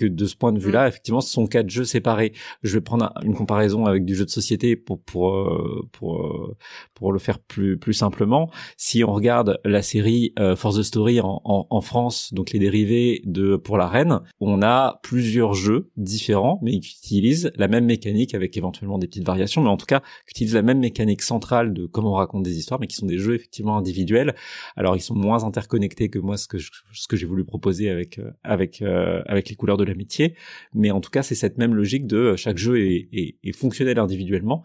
que 0.00 0.06
de 0.06 0.24
ce 0.24 0.34
point 0.34 0.52
de 0.52 0.58
vue-là, 0.58 0.84
mm. 0.84 0.88
effectivement, 0.88 1.20
ce 1.20 1.30
sont 1.30 1.46
quatre 1.46 1.68
jeux 1.68 1.84
séparés. 1.84 2.32
Je 2.62 2.74
vais 2.74 2.80
prendre 2.80 3.12
une 3.22 3.34
comparaison 3.34 3.84
avec 3.84 4.06
du 4.06 4.14
jeu 4.14 4.24
de 4.24 4.30
société 4.30 4.74
pour 4.74 5.02
pour 5.02 5.34
euh, 5.34 5.86
pour 5.92 6.22
euh, 6.22 6.56
pour 6.94 7.12
le 7.12 7.18
faire 7.18 7.38
plus 7.38 7.78
plus 7.78 7.92
simplement. 7.92 8.50
Si 8.78 9.04
on 9.04 9.12
regarde 9.12 9.60
la 9.64 9.82
série 9.82 10.32
euh, 10.38 10.56
For 10.56 10.74
the 10.74 10.82
Story 10.82 11.20
en, 11.20 11.42
en, 11.44 11.66
en, 11.68 11.80
France, 11.82 12.32
donc 12.32 12.50
les 12.52 12.58
dérivés 12.58 13.20
de 13.26 13.56
pour 13.56 13.76
la 13.76 13.88
reine, 13.88 14.20
on 14.40 14.62
a 14.62 15.00
plusieurs 15.02 15.52
jeux 15.52 15.90
différents, 15.96 16.58
mais 16.62 16.80
qui 16.80 16.96
utilisent 16.96 17.52
la 17.56 17.68
même 17.68 17.84
mécanique 17.84 18.34
avec 18.34 18.56
éventuellement 18.56 18.98
des 18.98 19.06
petites 19.06 19.26
variations, 19.26 19.62
mais 19.62 19.68
en 19.68 19.76
tout 19.76 19.86
cas 19.86 20.00
qui 20.00 20.30
utilisent 20.30 20.54
la 20.54 20.62
même 20.62 20.78
mécanique 20.78 21.22
centrale 21.22 21.74
de 21.74 21.84
comment 21.84 22.12
on 22.12 22.14
raconte 22.14 22.42
des 22.42 22.56
histoires, 22.56 22.80
mais 22.80 22.86
qui 22.86 22.96
sont 22.96 23.06
des 23.06 23.18
jeux 23.18 23.34
effectivement 23.34 23.76
individuels. 23.76 24.34
Alors 24.76 24.96
ils 24.96 25.00
sont 25.00 25.14
moins 25.14 25.44
interconnectés 25.44 26.08
que 26.08 26.18
moi 26.18 26.38
ce 26.38 26.48
que 26.48 26.56
je, 26.56 26.70
ce 26.92 27.06
que 27.06 27.16
j'ai 27.16 27.26
voulu 27.26 27.44
proposer 27.44 27.90
avec 27.90 28.18
avec 28.44 28.80
avec 28.80 29.50
les 29.50 29.56
couleurs 29.56 29.76
de 29.76 29.84
l'amitié, 29.90 30.34
mais 30.74 30.90
en 30.90 31.00
tout 31.00 31.10
cas 31.10 31.22
c'est 31.22 31.34
cette 31.34 31.58
même 31.58 31.74
logique 31.74 32.06
de 32.06 32.16
euh, 32.16 32.36
chaque 32.36 32.58
jeu 32.58 32.80
est, 32.80 33.08
est, 33.12 33.52
fonctionnel 33.52 33.98
individuellement, 33.98 34.64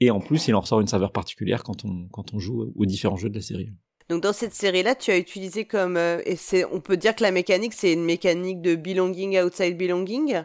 et 0.00 0.10
en 0.10 0.20
plus 0.20 0.48
il 0.48 0.54
en 0.54 0.60
ressort 0.60 0.80
une 0.80 0.88
saveur 0.88 1.12
particulière 1.12 1.62
quand 1.62 1.84
on, 1.84 2.08
quand 2.08 2.34
on 2.34 2.38
joue 2.38 2.72
aux 2.74 2.86
différents 2.86 3.16
jeux 3.16 3.30
de 3.30 3.36
la 3.36 3.42
série. 3.42 3.70
Donc 4.08 4.22
dans 4.22 4.32
cette 4.32 4.54
série-là, 4.54 4.94
tu 4.94 5.10
as 5.10 5.16
utilisé 5.16 5.64
comme 5.64 5.96
euh, 5.96 6.20
et 6.26 6.36
c'est 6.36 6.64
on 6.66 6.80
peut 6.80 6.96
dire 6.96 7.14
que 7.14 7.22
la 7.22 7.30
mécanique 7.30 7.72
c'est 7.72 7.92
une 7.92 8.04
mécanique 8.04 8.60
de 8.60 8.74
belonging 8.74 9.40
outside 9.40 9.76
belonging 9.76 10.34
euh, 10.34 10.44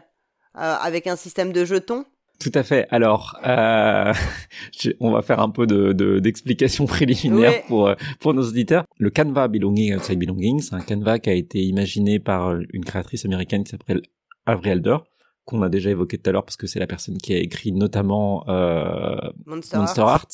avec 0.54 1.06
un 1.06 1.16
système 1.16 1.52
de 1.52 1.64
jetons? 1.64 2.04
Tout 2.40 2.52
à 2.54 2.62
fait. 2.62 2.86
Alors, 2.90 3.36
euh, 3.44 4.12
on 5.00 5.10
va 5.10 5.22
faire 5.22 5.40
un 5.40 5.50
peu 5.50 5.66
de 5.66 6.18
d'explication 6.20 6.86
préliminaire 6.86 7.64
pour 7.66 7.90
pour 8.20 8.32
nos 8.32 8.42
auditeurs. 8.42 8.84
Le 8.96 9.10
canevas 9.10 9.48
Belonging 9.48 9.96
Outside 9.96 10.18
Belonging, 10.18 10.60
c'est 10.60 10.74
un 10.74 10.80
canevas 10.80 11.18
qui 11.18 11.30
a 11.30 11.34
été 11.34 11.60
imaginé 11.62 12.20
par 12.20 12.54
une 12.72 12.84
créatrice 12.84 13.24
américaine 13.24 13.64
qui 13.64 13.70
s'appelle 13.72 14.02
Avery 14.48 14.70
Elder, 14.70 14.96
qu'on 15.44 15.62
a 15.62 15.68
déjà 15.68 15.90
évoqué 15.90 16.18
tout 16.18 16.28
à 16.28 16.32
l'heure 16.32 16.44
parce 16.44 16.56
que 16.56 16.66
c'est 16.66 16.80
la 16.80 16.86
personne 16.86 17.18
qui 17.18 17.34
a 17.34 17.38
écrit 17.38 17.72
notamment 17.72 18.48
euh, 18.48 19.16
Monster, 19.46 20.00
Art, 20.00 20.28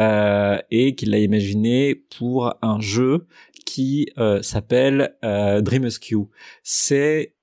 euh, 0.00 0.58
et 0.70 0.94
qui 0.94 1.06
l'a 1.06 1.18
imaginé 1.18 1.94
pour 1.94 2.54
un 2.62 2.80
jeu 2.80 3.26
qui 3.66 4.08
euh, 4.18 4.42
s'appelle 4.42 5.16
euh, 5.24 5.60
Dream 5.60 5.88
C'est 6.62 7.34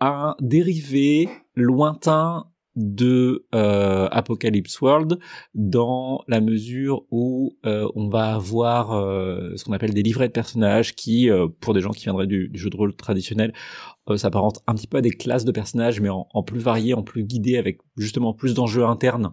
un 0.00 0.34
dérivé 0.40 1.28
lointain 1.54 2.46
de 2.76 3.46
euh, 3.54 4.08
Apocalypse 4.10 4.80
World 4.80 5.18
dans 5.54 6.24
la 6.26 6.40
mesure 6.40 7.04
où 7.10 7.56
euh, 7.66 7.88
on 7.94 8.08
va 8.08 8.34
avoir 8.34 8.92
euh, 8.92 9.52
ce 9.56 9.64
qu'on 9.64 9.72
appelle 9.72 9.94
des 9.94 10.02
livrets 10.02 10.28
de 10.28 10.32
personnages 10.32 10.94
qui, 10.94 11.28
pour 11.60 11.74
des 11.74 11.80
gens 11.80 11.90
qui 11.90 12.04
viendraient 12.04 12.26
du, 12.26 12.50
jeu 12.54 12.70
de 12.70 12.76
rôle 12.76 12.94
traditionnel, 12.96 13.52
s'apparentent 14.16 14.62
un 14.66 14.74
petit 14.74 14.86
peu 14.86 14.98
à 14.98 15.00
des 15.00 15.10
classes 15.10 15.44
de 15.44 15.52
personnages, 15.52 16.00
mais 16.00 16.10
en, 16.10 16.42
plus 16.42 16.60
variés, 16.60 16.94
en 16.94 17.02
plus 17.02 17.24
guidés, 17.24 17.56
avec 17.56 17.78
justement 17.96 18.34
plus 18.34 18.54
d'enjeux 18.54 18.84
internes, 18.84 19.32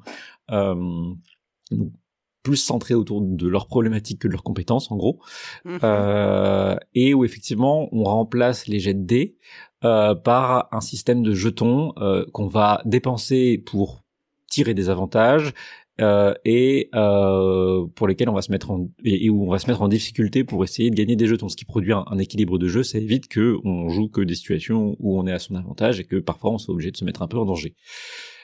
plus 2.44 2.58
centrés 2.58 2.94
autour 2.94 3.22
de 3.22 3.48
leurs 3.48 3.68
problématiques 3.68 4.22
que 4.22 4.28
de 4.28 4.34
leurs 4.34 4.44
compétences, 4.44 4.92
en 4.92 4.98
gros, 4.98 5.20
mm-hmm. 5.66 6.78
et 6.94 7.14
où 7.14 7.26
effectivement 7.26 7.90
on 7.92 8.04
remplace 8.04 8.68
les 8.68 8.80
jets 8.80 8.94
de 8.94 9.06
dés 9.06 9.38
euh, 9.84 10.16
par 10.16 10.68
un 10.72 10.82
système 10.82 11.24
de 11.24 11.34
jetons 11.34 11.94
euh, 11.98 12.26
qu'on 12.34 12.48
va 12.48 12.82
dépenser 12.86 13.58
pour 13.58 14.04
tirer 14.48 14.74
des 14.74 14.90
avantages 14.90 15.54
euh, 16.00 16.34
et 16.46 16.90
euh, 16.96 17.86
pour 17.96 18.08
lesquels 18.08 18.30
on 18.30 18.34
va 18.34 18.42
se 18.42 18.52
mettre 18.52 18.72
en 18.72 18.90
et, 19.04 19.30
où 19.30 19.46
on 19.46 19.50
va 19.50 19.60
se 19.60 19.68
mettre 19.68 19.82
en 19.82 19.88
difficulté 19.88 20.44
pour 20.44 20.64
essayer 20.64 20.90
de 20.90 20.96
gagner 20.96 21.16
des 21.16 21.28
jetons. 21.28 21.50
Ce 21.50 21.56
qui 21.56 21.66
produit 21.66 21.94
un, 21.94 22.18
équilibre 22.18 22.58
de 22.58 22.68
jeu, 22.68 22.82
ça 22.84 22.98
évite 22.98 23.28
que 23.28 23.58
on 23.64 23.90
joue 23.90 24.08
que 24.08 24.22
des 24.22 24.36
situations 24.36 24.96
où 25.00 25.20
on 25.20 25.28
est 25.28 25.32
à 25.32 25.40
son 25.40 25.56
avantage 25.56 26.00
et 26.00 26.06
que 26.06 26.16
parfois 26.16 26.52
on 26.52 26.58
soit 26.58 26.74
obligé 26.74 26.92
de 26.92 26.98
se 26.98 27.06
mettre 27.06 27.22
un 27.22 27.28
peu 27.28 27.38
en 27.38 27.46
danger. 27.46 27.76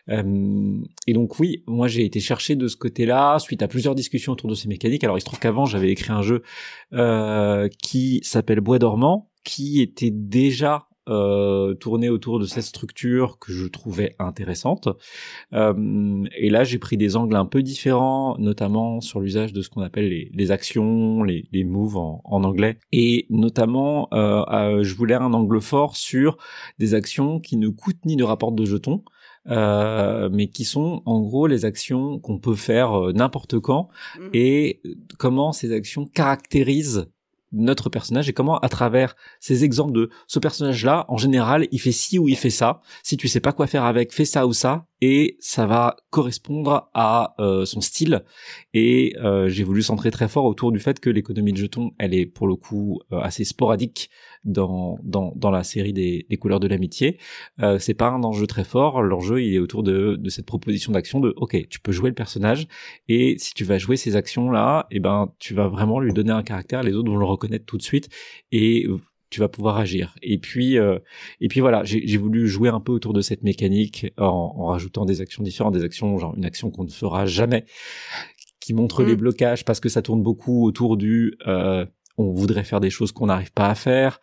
Euh, 0.10 0.78
et 1.08 1.14
donc 1.14 1.40
oui, 1.40 1.64
moi 1.68 1.88
j'ai 1.88 2.06
été 2.06 2.20
chercher 2.20 2.56
de 2.56 2.68
ce 2.68 2.78
côté-là 2.78 3.40
suite 3.40 3.62
à 3.62 3.68
plusieurs 3.68 3.96
discussions 3.96 4.34
autour 4.34 4.50
de 4.50 4.56
ces 4.56 4.68
mécaniques. 4.68 5.04
Alors 5.04 5.18
il 5.18 5.22
se 5.22 5.26
trouve 5.26 5.40
qu'avant 5.40 5.66
j'avais 5.66 5.90
écrit 5.90 6.12
un 6.12 6.22
jeu 6.22 6.44
euh, 6.94 7.70
qui 7.82 8.20
s'appelle 8.24 8.62
Bois 8.62 8.80
dormant, 8.80 9.32
qui 9.44 9.82
était 9.82 10.12
déjà 10.12 10.87
euh, 11.08 11.74
tourné 11.74 12.10
autour 12.10 12.40
de 12.40 12.46
cette 12.46 12.64
structure 12.64 13.40
que 13.40 13.52
je 13.52 13.68
trouvais 13.68 14.16
intéressante. 14.20 14.90
Euh, 15.54 16.24
et 16.38 16.50
là, 16.50 16.64
j'ai 16.64 16.80
pris 16.80 16.98
des 16.98 17.16
angles 17.16 17.36
un 17.36 17.46
peu 17.46 17.64
différents, 17.64 18.36
notamment 18.40 19.02
sur 19.02 19.20
l'usage 19.20 19.54
de 19.54 19.62
ce 19.62 19.70
qu'on 19.70 19.82
appelle 19.82 20.10
les, 20.10 20.30
les, 20.34 20.52
actions, 20.52 21.24
les, 21.24 21.48
les 21.52 21.64
moves 21.64 21.98
en, 21.98 22.22
en, 22.24 22.44
anglais. 22.44 22.80
Et 22.92 23.26
notamment, 23.30 24.10
euh, 24.14 24.84
je 24.84 24.96
voulais 24.96 25.16
un 25.16 25.34
angle 25.34 25.62
fort 25.62 25.96
sur 25.96 26.38
des 26.80 26.94
actions 26.94 27.40
qui 27.40 27.58
ne 27.58 27.70
coûtent 27.70 28.06
ni 28.06 28.16
ne 28.16 28.24
rapportent 28.24 28.56
de 28.56 28.66
jetons, 28.66 29.04
euh, 29.50 30.30
mais 30.32 30.48
qui 30.48 30.66
sont 30.66 31.02
en 31.06 31.22
gros 31.22 31.48
les 31.48 31.64
actions 31.64 32.20
qu'on 32.20 32.38
peut 32.38 32.56
faire 32.56 32.94
euh, 32.94 33.14
n'importe 33.14 33.60
quand 33.60 33.88
mmh. 34.20 34.28
et 34.34 34.82
comment 35.18 35.54
ces 35.54 35.72
actions 35.72 36.06
caractérisent 36.06 37.08
notre 37.52 37.90
personnage 37.90 38.28
et 38.30 38.34
comment 38.34 38.60
à 38.60 38.70
travers 38.70 39.16
ces 39.40 39.64
exemples 39.64 39.94
de 39.94 40.10
ce 40.28 40.40
personnage 40.40 40.84
là 40.84 41.06
en 41.08 41.18
général 41.18 41.68
il 41.72 41.80
fait 41.80 41.92
ci 41.92 42.20
ou 42.20 42.28
il 42.28 42.36
fait 42.36 42.50
ça. 42.50 42.82
Si 43.04 43.18
tu 43.18 43.28
sais 43.28 43.40
pas 43.40 43.54
quoi 43.54 43.68
faire 43.68 43.84
avec 43.84 44.14
fais 44.14 44.26
ça 44.26 44.48
ou 44.48 44.54
ça 44.54 44.86
et 45.02 45.38
ça 45.40 45.66
va 45.66 45.98
correspondre 46.10 46.90
à 46.94 47.36
euh, 47.40 47.66
son 47.66 47.82
style. 47.82 48.24
Et 48.74 49.16
euh, 49.24 49.48
j'ai 49.48 49.64
voulu 49.64 49.82
centrer 49.82 50.12
très 50.12 50.28
fort 50.28 50.46
autour 50.46 50.72
du 50.72 50.80
fait 50.80 51.00
que 51.00 51.10
l'économie 51.10 51.54
de 51.54 51.58
jetons 51.58 51.92
elle 52.00 52.14
est 52.14 52.26
pour 52.26 52.48
le 52.48 52.56
coup 52.56 53.00
euh, 53.12 53.20
assez 53.20 53.44
sporadique 53.44 54.10
dans 54.44 54.98
dans, 55.04 55.34
dans 55.36 55.52
la 55.52 55.64
série 55.64 55.94
des, 55.94 56.26
des 56.30 56.38
couleurs 56.38 56.60
de 56.60 56.68
l'amitié. 56.68 57.18
C'est 57.80 57.94
pas 57.94 58.10
un 58.10 58.24
enjeu 58.24 58.48
très 58.48 58.64
fort. 58.64 59.02
L'enjeu 59.02 59.42
il 59.42 59.56
est 59.56 59.60
autour 59.60 59.84
de, 59.84 60.16
de 60.16 60.30
cette 60.30 60.46
proposition 60.46 60.92
d'action 60.92 61.20
de 61.20 61.34
ok 61.38 61.68
tu 61.70 61.80
peux 61.80 61.92
jouer 61.92 62.10
le 62.10 62.16
personnage 62.16 62.68
et 63.08 63.36
si 63.40 63.54
tu 63.54 63.64
vas 63.64 63.78
jouer 63.78 63.98
ces 63.98 64.16
actions 64.16 64.52
là 64.52 64.88
eh 64.92 65.00
ben 65.00 65.34
tu 65.40 65.54
vas 65.54 65.68
vraiment 65.68 66.00
lui 66.00 66.14
donner 66.14 66.32
un 66.32 66.44
caractère. 66.44 66.84
Les 66.84 66.94
autres 66.94 67.12
vont 67.12 67.18
le 67.18 67.26
reconnaître 67.26 67.66
tout 67.66 67.78
de 67.78 67.84
suite 67.84 68.10
et 68.52 68.88
tu 69.30 69.40
vas 69.40 69.50
pouvoir 69.50 69.78
agir. 69.78 70.16
Et 70.22 70.38
puis, 70.38 70.78
euh, 70.78 71.00
et 71.42 71.48
puis 71.48 71.60
voilà, 71.60 71.84
j'ai 71.84 72.18
voulu 72.18 72.48
jouer 72.48 72.70
un 72.70 72.80
peu 72.80 72.92
autour 72.92 73.14
de 73.14 73.22
cette 73.22 73.44
mécanique 73.44 74.08
en, 74.18 74.54
en, 74.56 74.66
rajoutant 74.68 75.06
des 75.06 75.22
actions 75.22 75.44
différentes, 75.44 75.74
des 75.74 75.84
actions 75.84 76.18
genre 76.18 76.34
une 76.36 76.46
action 76.46 76.72
qu'on 76.72 76.86
ne 76.86 76.90
fera 76.90 77.26
jamais, 77.26 77.66
qui 78.60 78.74
montre 78.74 79.04
les 79.04 79.14
mm. 79.14 79.20
blocages 79.20 79.66
parce 79.66 79.80
que 79.80 79.90
ça 79.90 80.02
tourne 80.02 80.22
beaucoup 80.22 80.66
autour 80.66 80.98
du 80.98 81.36
euh, 81.48 81.86
on 82.18 82.32
voudrait 82.32 82.64
faire 82.64 82.80
des 82.80 82.90
choses 82.90 83.12
qu'on 83.12 83.28
n'arrive 83.28 83.54
pas 83.54 83.70
à 83.70 83.76
faire, 83.76 84.20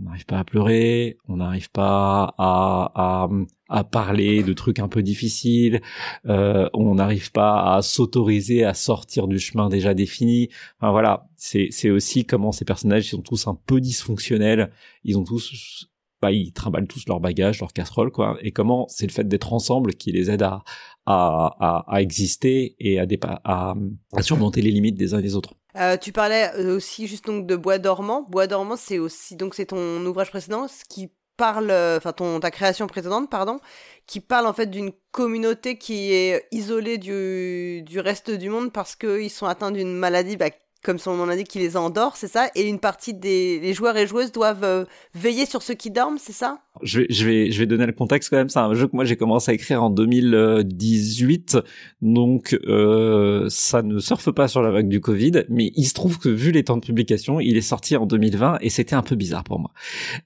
on 0.00 0.04
n'arrive 0.04 0.26
pas 0.26 0.38
à 0.38 0.44
pleurer, 0.44 1.18
on 1.28 1.36
n'arrive 1.36 1.70
pas 1.70 2.34
à, 2.36 2.92
à, 2.94 3.28
à, 3.68 3.84
parler 3.84 4.42
de 4.42 4.52
trucs 4.52 4.80
un 4.80 4.88
peu 4.88 5.02
difficiles, 5.02 5.80
euh, 6.26 6.68
on 6.74 6.96
n'arrive 6.96 7.30
pas 7.30 7.74
à 7.74 7.82
s'autoriser 7.82 8.64
à 8.64 8.74
sortir 8.74 9.28
du 9.28 9.38
chemin 9.38 9.68
déjà 9.68 9.94
défini. 9.94 10.48
Enfin 10.78 10.90
voilà, 10.90 11.28
c'est 11.36 11.90
aussi 11.90 12.24
comment 12.24 12.52
ces 12.52 12.64
personnages 12.64 13.06
ils 13.06 13.10
sont 13.10 13.22
tous 13.22 13.46
un 13.46 13.54
peu 13.66 13.80
dysfonctionnels, 13.80 14.72
ils 15.04 15.18
ont 15.18 15.24
tous 15.24 15.88
bah, 16.20 16.32
ils 16.32 16.52
trimballent 16.52 16.88
tous 16.88 17.06
leur 17.06 17.20
bagage, 17.20 17.60
leur 17.60 17.72
casserole 17.72 18.10
quoi, 18.10 18.36
et 18.40 18.50
comment 18.50 18.86
c'est 18.88 19.06
le 19.06 19.12
fait 19.12 19.28
d'être 19.28 19.52
ensemble 19.52 19.94
qui 19.94 20.10
les 20.10 20.30
aide 20.30 20.42
à 20.42 20.64
à, 21.06 21.54
à, 21.60 21.96
à 21.96 22.00
exister 22.00 22.76
et 22.78 22.98
à, 22.98 23.06
à, 23.44 23.74
à 24.12 24.22
surmonter 24.22 24.62
les 24.62 24.70
limites 24.70 24.96
des 24.96 25.14
uns 25.14 25.20
des 25.20 25.36
autres. 25.36 25.54
Euh, 25.76 25.96
tu 25.96 26.12
parlais 26.12 26.50
euh, 26.56 26.76
aussi 26.76 27.06
juste 27.08 27.26
donc 27.26 27.46
de 27.46 27.56
Bois 27.56 27.78
dormant. 27.78 28.22
Bois 28.22 28.46
dormant, 28.46 28.76
c'est 28.76 28.98
aussi 28.98 29.36
donc 29.36 29.54
c'est 29.54 29.66
ton 29.66 30.04
ouvrage 30.06 30.30
précédent, 30.30 30.68
ce 30.68 30.84
qui 30.88 31.10
parle, 31.36 31.70
euh, 31.70 31.96
enfin 31.96 32.12
ton 32.12 32.38
ta 32.40 32.50
création 32.50 32.86
précédente, 32.86 33.28
pardon, 33.30 33.58
qui 34.06 34.20
parle 34.20 34.46
en 34.46 34.52
fait 34.52 34.66
d'une 34.66 34.92
communauté 35.10 35.76
qui 35.78 36.12
est 36.12 36.46
isolée 36.52 36.98
du, 36.98 37.82
du 37.82 37.98
reste 38.00 38.30
du 38.30 38.50
monde 38.50 38.72
parce 38.72 38.94
qu'ils 38.96 39.30
sont 39.30 39.46
atteints 39.46 39.72
d'une 39.72 39.94
maladie 39.96 40.36
bah, 40.36 40.50
comme 40.84 40.98
son 40.98 41.16
nom 41.16 41.26
l'indique, 41.26 41.48
qui 41.48 41.58
les 41.58 41.76
endort, 41.76 42.16
c'est 42.16 42.28
ça? 42.28 42.50
Et 42.54 42.68
une 42.68 42.78
partie 42.78 43.14
des 43.14 43.58
les 43.58 43.74
joueurs 43.74 43.96
et 43.96 44.06
joueuses 44.06 44.32
doivent 44.32 44.64
euh, 44.64 44.84
veiller 45.14 45.46
sur 45.46 45.62
ceux 45.62 45.74
qui 45.74 45.90
dorment, 45.90 46.18
c'est 46.18 46.32
ça? 46.32 46.63
Je 46.82 47.00
vais, 47.00 47.06
je, 47.10 47.26
vais, 47.26 47.50
je 47.50 47.58
vais 47.58 47.66
donner 47.66 47.86
le 47.86 47.92
contexte 47.92 48.30
quand 48.30 48.36
même. 48.36 48.48
C'est 48.48 48.58
un 48.58 48.74
jeu 48.74 48.88
que 48.88 48.96
moi 48.96 49.04
j'ai 49.04 49.16
commencé 49.16 49.50
à 49.50 49.54
écrire 49.54 49.82
en 49.82 49.90
2018, 49.90 51.58
donc 52.02 52.58
euh, 52.66 53.46
ça 53.48 53.82
ne 53.82 53.98
surfe 53.98 54.30
pas 54.30 54.48
sur 54.48 54.62
la 54.62 54.70
vague 54.70 54.88
du 54.88 55.00
Covid, 55.00 55.44
mais 55.48 55.72
il 55.76 55.84
se 55.84 55.94
trouve 55.94 56.18
que 56.18 56.28
vu 56.28 56.50
les 56.52 56.64
temps 56.64 56.76
de 56.76 56.84
publication, 56.84 57.40
il 57.40 57.56
est 57.56 57.62
sorti 57.62 57.96
en 57.96 58.06
2020 58.06 58.58
et 58.60 58.70
c'était 58.70 58.94
un 58.94 59.02
peu 59.02 59.16
bizarre 59.16 59.44
pour 59.44 59.60
moi. 59.60 59.70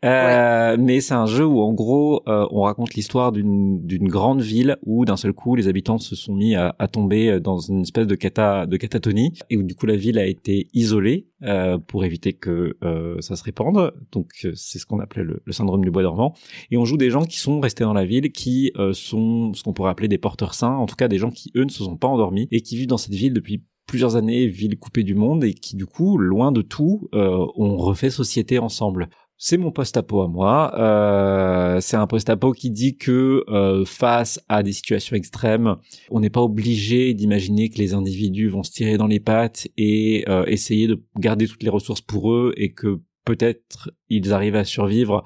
Euh, 0.05 0.77
Mais 0.79 1.01
c'est 1.01 1.15
un 1.15 1.27
jeu 1.27 1.45
où 1.45 1.61
en 1.61 1.73
gros 1.73 2.23
euh, 2.29 2.47
on 2.51 2.63
raconte 2.63 2.95
l'histoire 2.95 3.33
d'une 3.33 3.87
d'une 3.87 4.09
grande 4.09 4.41
ville 4.41 4.77
où 4.85 5.05
d'un 5.05 5.17
seul 5.17 5.33
coup 5.33 5.55
les 5.55 5.69
habitants 5.69 5.99
se 5.99 6.17
sont 6.17 6.35
mis 6.35 6.55
à, 6.55 6.75
à 6.79 6.89
tomber 6.89 7.41
dans 7.41 7.59
une 7.59 7.83
espèce 7.83 8.07
de 8.07 8.15
cata 8.15 8.67
de 8.67 8.77
catatonie 8.77 9.33
et 9.51 9.57
où 9.57 9.63
du 9.63 9.75
coup 9.75 9.87
la 9.87 9.97
ville 9.97 10.19
a 10.19 10.27
été 10.27 10.69
isolé 10.73 11.27
euh, 11.45 11.79
pour 11.79 12.05
éviter 12.05 12.33
que 12.33 12.77
euh, 12.83 13.21
ça 13.21 13.37
se 13.37 13.45
répande. 13.45 13.95
Donc 14.11 14.33
euh, 14.45 14.53
c'est 14.57 14.81
ce 14.81 14.87
qu'on 14.87 14.99
appelait 14.99 15.23
le, 15.23 15.41
syndrome 15.51 15.85
du 15.85 15.91
bois 15.93 16.03
dormant. 16.03 16.35
Et 16.71 16.77
on 16.77 16.85
joue 16.85 16.97
des 16.97 17.11
gens 17.11 17.25
qui 17.25 17.39
sont 17.39 17.61
restés 17.61 17.85
dans 17.85 17.93
la 17.93 18.05
ville, 18.05 18.31
qui 18.33 18.73
sont 18.93 19.53
ce 19.55 19.63
qu'on 19.63 19.73
pourrait 19.73 19.91
appeler 19.91 20.09
des 20.09 20.19
porteurs 20.19 20.55
sains, 20.55 20.75
en 20.75 20.87
tout 20.87 20.97
cas 20.97 21.09
des 21.09 21.19
gens 21.19 21.31
qui 21.31 21.51
eux 21.57 21.65
ne 21.65 21.71
se 21.71 21.85
sont 21.85 21.97
pas 21.97 22.09
endormis 22.09 22.49
et 22.51 22.61
qui 22.61 22.77
vivent 22.77 22.89
dans 22.89 22.99
cette 22.99 23.15
ville 23.15 23.33
depuis 23.33 23.63
plusieurs 23.87 24.17
années, 24.17 24.47
ville 24.47 24.79
coupée 24.79 25.03
du 25.03 25.15
monde 25.15 25.45
et 25.45 25.55
qui 25.55 25.77
du 25.77 25.87
coup, 25.87 26.19
loin 26.19 26.53
de 26.53 26.63
tout, 26.63 27.09
ont 27.13 27.77
refait 27.77 28.11
société 28.11 28.59
ensemble 28.59 29.09
c'est 29.39 29.57
mon 29.57 29.71
post-apo 29.71 30.21
à 30.23 30.29
moi. 30.29 30.73
Euh, 30.77 31.81
c'est 31.81 31.97
un 31.97 32.09
post-apo 32.09 32.53
qui 32.53 32.71
dit 32.71 32.97
que 32.97 33.45
euh, 33.49 33.85
face 33.85 34.41
à 34.49 34.65
des 34.65 34.73
situations 34.73 35.17
extrêmes, 35.17 35.77
on 36.11 36.19
n'est 36.21 36.29
pas 36.29 36.43
obligé 36.43 37.15
d'imaginer 37.15 37.71
que 37.71 37.79
les 37.79 37.95
individus 37.95 38.49
vont 38.49 38.65
se 38.65 38.73
tirer 38.73 38.99
dans 38.99 39.07
les 39.07 39.21
pattes 39.21 39.69
et 39.77 40.25
euh, 40.29 40.45
essayer 40.47 40.89
de 40.89 41.01
garder 41.17 41.47
toutes 41.47 41.63
les 41.63 41.71
ressources 41.71 42.01
pour 42.01 42.33
eux 42.33 42.53
et 42.57 42.73
que 42.73 43.01
peut-être 43.25 43.91
ils 44.09 44.33
arrivent 44.33 44.57
à 44.57 44.65
survivre 44.65 45.23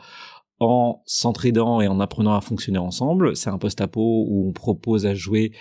en 0.70 1.02
s'entraidant 1.06 1.80
et 1.80 1.88
en 1.88 2.00
apprenant 2.00 2.34
à 2.34 2.40
fonctionner 2.40 2.78
ensemble. 2.78 3.36
C'est 3.36 3.50
un 3.50 3.58
post-apo 3.58 4.26
où 4.28 4.48
on 4.48 4.52
propose 4.52 5.06
à 5.06 5.14
jouer 5.14 5.52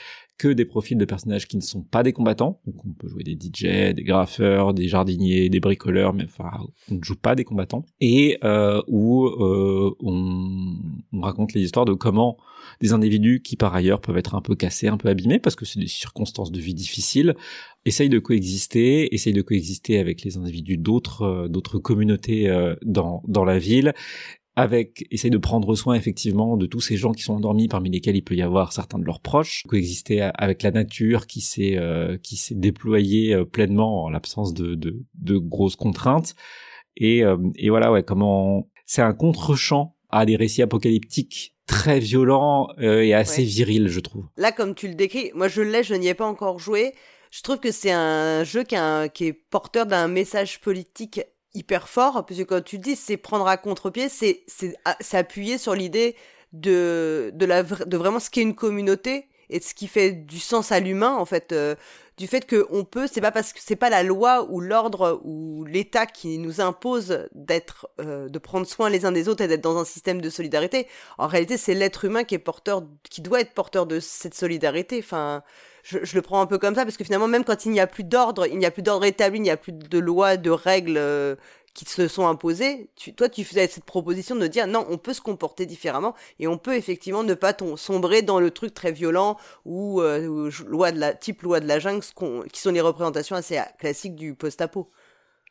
que 0.41 0.47
des 0.47 0.65
profils 0.65 0.97
de 0.97 1.05
personnages 1.05 1.47
qui 1.47 1.55
ne 1.55 1.61
sont 1.61 1.83
pas 1.83 2.01
des 2.01 2.13
combattants. 2.13 2.61
Donc 2.65 2.83
on 2.83 2.93
peut 2.93 3.07
jouer 3.07 3.23
des 3.23 3.33
DJ, 3.33 3.93
des 3.93 4.03
graffeurs, 4.03 4.73
des 4.73 4.87
jardiniers, 4.87 5.49
des 5.49 5.59
bricoleurs, 5.59 6.15
mais 6.15 6.23
enfin 6.23 6.49
on 6.89 6.95
ne 6.95 7.03
joue 7.03 7.15
pas 7.15 7.35
des 7.35 7.43
combattants. 7.43 7.85
Et 7.99 8.39
euh, 8.43 8.81
où 8.87 9.27
euh, 9.27 9.95
on, 9.99 10.79
on, 11.13 11.21
raconte 11.21 11.53
les 11.53 11.61
histoires 11.61 11.85
de 11.85 11.93
comment 11.93 12.37
des 12.79 12.91
individus 12.91 13.43
qui 13.43 13.55
par 13.55 13.75
ailleurs 13.75 14.01
peuvent 14.01 14.17
être 14.17 14.33
un 14.33 14.41
peu 14.41 14.55
cassés, 14.55 14.87
un 14.87 14.97
peu 14.97 15.09
abîmés, 15.09 15.37
parce 15.37 15.55
que 15.55 15.65
c'est 15.65 15.79
des 15.79 15.85
circonstances 15.85 16.51
de 16.51 16.59
vie 16.59 16.73
difficiles, 16.73 17.35
essayent 17.85 18.09
de 18.09 18.17
coexister, 18.17 19.13
essayent 19.13 19.33
de 19.33 19.43
coexister 19.43 19.99
avec 19.99 20.23
les 20.23 20.37
individus 20.37 20.77
d'autres 20.77 21.23
euh, 21.23 21.79
communautés 21.79 22.51
dans 22.81 23.21
dans 23.27 23.45
la 23.45 23.59
ville 23.59 23.93
avec 24.55 25.05
essayer 25.11 25.29
de 25.29 25.37
prendre 25.37 25.73
soin 25.75 25.95
effectivement 25.95 26.57
de 26.57 26.65
tous 26.65 26.81
ces 26.81 26.97
gens 26.97 27.13
qui 27.13 27.23
sont 27.23 27.35
endormis 27.35 27.67
parmi 27.67 27.89
lesquels 27.89 28.17
il 28.17 28.21
peut 28.21 28.35
y 28.35 28.41
avoir 28.41 28.73
certains 28.73 28.99
de 28.99 29.05
leurs 29.05 29.21
proches. 29.21 29.63
Coexister 29.67 30.29
avec 30.33 30.61
la 30.63 30.71
nature 30.71 31.27
qui 31.27 31.41
s'est 31.41 31.77
euh, 31.77 32.17
qui 32.17 32.35
s'est 32.35 32.55
déployée 32.55 33.33
euh, 33.33 33.45
pleinement 33.45 34.03
en 34.03 34.09
l'absence 34.09 34.53
de, 34.53 34.75
de, 34.75 35.01
de 35.15 35.37
grosses 35.37 35.77
contraintes. 35.77 36.35
Et 36.97 37.23
euh, 37.23 37.37
et 37.55 37.69
voilà 37.69 37.91
ouais 37.91 38.03
comment 38.03 38.67
c'est 38.85 39.01
un 39.01 39.13
contre-champ 39.13 39.95
à 40.09 40.25
des 40.25 40.35
récits 40.35 40.61
apocalyptiques 40.61 41.55
très 41.65 41.99
violents 42.01 42.67
et 42.79 43.13
assez 43.13 43.45
virils 43.45 43.87
je 43.87 44.01
trouve. 44.01 44.25
Là 44.35 44.51
comme 44.51 44.75
tu 44.75 44.89
le 44.89 44.95
décris 44.95 45.31
moi 45.33 45.47
je 45.47 45.61
l'ai 45.61 45.83
je 45.83 45.93
n'y 45.93 46.07
ai 46.07 46.13
pas 46.13 46.27
encore 46.27 46.59
joué. 46.59 46.93
Je 47.31 47.41
trouve 47.43 47.59
que 47.59 47.71
c'est 47.71 47.91
un 47.91 48.43
jeu 48.43 48.63
qui, 48.63 48.75
qui 49.13 49.27
est 49.27 49.33
porteur 49.33 49.85
d'un 49.85 50.09
message 50.09 50.59
politique 50.59 51.21
hyper 51.53 51.89
fort, 51.89 52.25
puisque 52.25 52.45
quand 52.45 52.63
tu 52.63 52.77
dis 52.77 52.95
c'est 52.95 53.17
prendre 53.17 53.47
à 53.47 53.57
contre-pied, 53.57 54.09
c'est 54.09 54.43
c'est 54.47 55.17
appuyer 55.17 55.57
sur 55.57 55.75
l'idée 55.75 56.15
de 56.53 57.31
de 57.33 57.45
la 57.45 57.63
de 57.63 57.97
vraiment 57.97 58.19
ce 58.19 58.29
qu'est 58.29 58.41
une 58.41 58.55
communauté 58.55 59.27
et 59.49 59.59
de 59.59 59.63
ce 59.63 59.73
qui 59.73 59.87
fait 59.87 60.11
du 60.11 60.39
sens 60.39 60.71
à 60.71 60.79
l'humain 60.79 61.15
en 61.15 61.25
fait 61.25 61.51
euh, 61.51 61.75
du 62.17 62.27
fait 62.27 62.45
que 62.45 62.65
on 62.71 62.83
peut 62.83 63.07
c'est 63.11 63.21
pas 63.21 63.31
parce 63.31 63.53
que 63.53 63.59
c'est 63.61 63.75
pas 63.75 63.89
la 63.89 64.03
loi 64.03 64.47
ou 64.49 64.61
l'ordre 64.61 65.21
ou 65.23 65.65
l'État 65.65 66.05
qui 66.05 66.37
nous 66.37 66.61
impose 66.61 67.27
d'être 67.33 67.89
euh, 67.99 68.29
de 68.29 68.39
prendre 68.39 68.65
soin 68.65 68.89
les 68.89 69.05
uns 69.05 69.11
des 69.11 69.27
autres 69.29 69.43
et 69.43 69.47
d'être 69.47 69.61
dans 69.61 69.77
un 69.77 69.85
système 69.85 70.21
de 70.21 70.29
solidarité. 70.29 70.87
En 71.17 71.27
réalité 71.27 71.57
c'est 71.57 71.73
l'être 71.73 72.05
humain 72.05 72.23
qui 72.23 72.35
est 72.35 72.39
porteur 72.39 72.83
qui 73.09 73.21
doit 73.21 73.41
être 73.41 73.53
porteur 73.53 73.85
de 73.85 73.99
cette 73.99 74.35
solidarité. 74.35 74.99
Enfin 74.99 75.43
je, 75.83 76.15
le 76.15 76.21
prends 76.21 76.41
un 76.41 76.45
peu 76.45 76.57
comme 76.57 76.75
ça 76.75 76.83
parce 76.83 76.97
que 76.97 77.03
finalement 77.03 77.27
même 77.27 77.43
quand 77.43 77.65
il 77.65 77.71
n'y 77.71 77.79
a 77.79 77.87
plus 77.87 78.03
d'ordre, 78.03 78.47
il 78.47 78.57
n'y 78.57 78.65
a 78.65 78.71
plus 78.71 78.81
d'ordre 78.81 79.05
établi, 79.05 79.39
il 79.39 79.43
n'y 79.43 79.49
a 79.49 79.57
plus 79.57 79.73
de 79.73 79.99
loi, 79.99 80.37
de 80.37 80.49
règles 80.49 80.97
euh, 80.97 81.35
qui 81.73 81.85
se 81.85 82.07
sont 82.07 82.27
imposées, 82.27 82.89
tu, 82.95 83.13
toi 83.13 83.29
tu 83.29 83.43
faisais 83.43 83.67
cette 83.67 83.85
proposition 83.85 84.35
de 84.35 84.47
dire 84.47 84.67
non, 84.67 84.85
on 84.89 84.97
peut 84.97 85.13
se 85.13 85.21
comporter 85.21 85.65
différemment 85.65 86.15
et 86.39 86.47
on 86.47 86.57
peut 86.57 86.75
effectivement 86.75 87.23
ne 87.23 87.33
pas 87.33 87.55
sombrer 87.77 88.21
dans 88.21 88.39
le 88.39 88.51
truc 88.51 88.73
très 88.73 88.91
violent 88.91 89.37
ou 89.65 90.01
euh, 90.01 90.51
loi 90.67 90.91
de 90.91 90.99
la 90.99 91.13
type 91.13 91.41
loi 91.43 91.59
de 91.59 91.67
la 91.67 91.79
jungle, 91.79 92.03
qui 92.51 92.59
sont 92.59 92.71
les 92.71 92.81
représentations 92.81 93.35
assez 93.35 93.59
classiques 93.79 94.15
du 94.15 94.35
post-apo. 94.35 94.89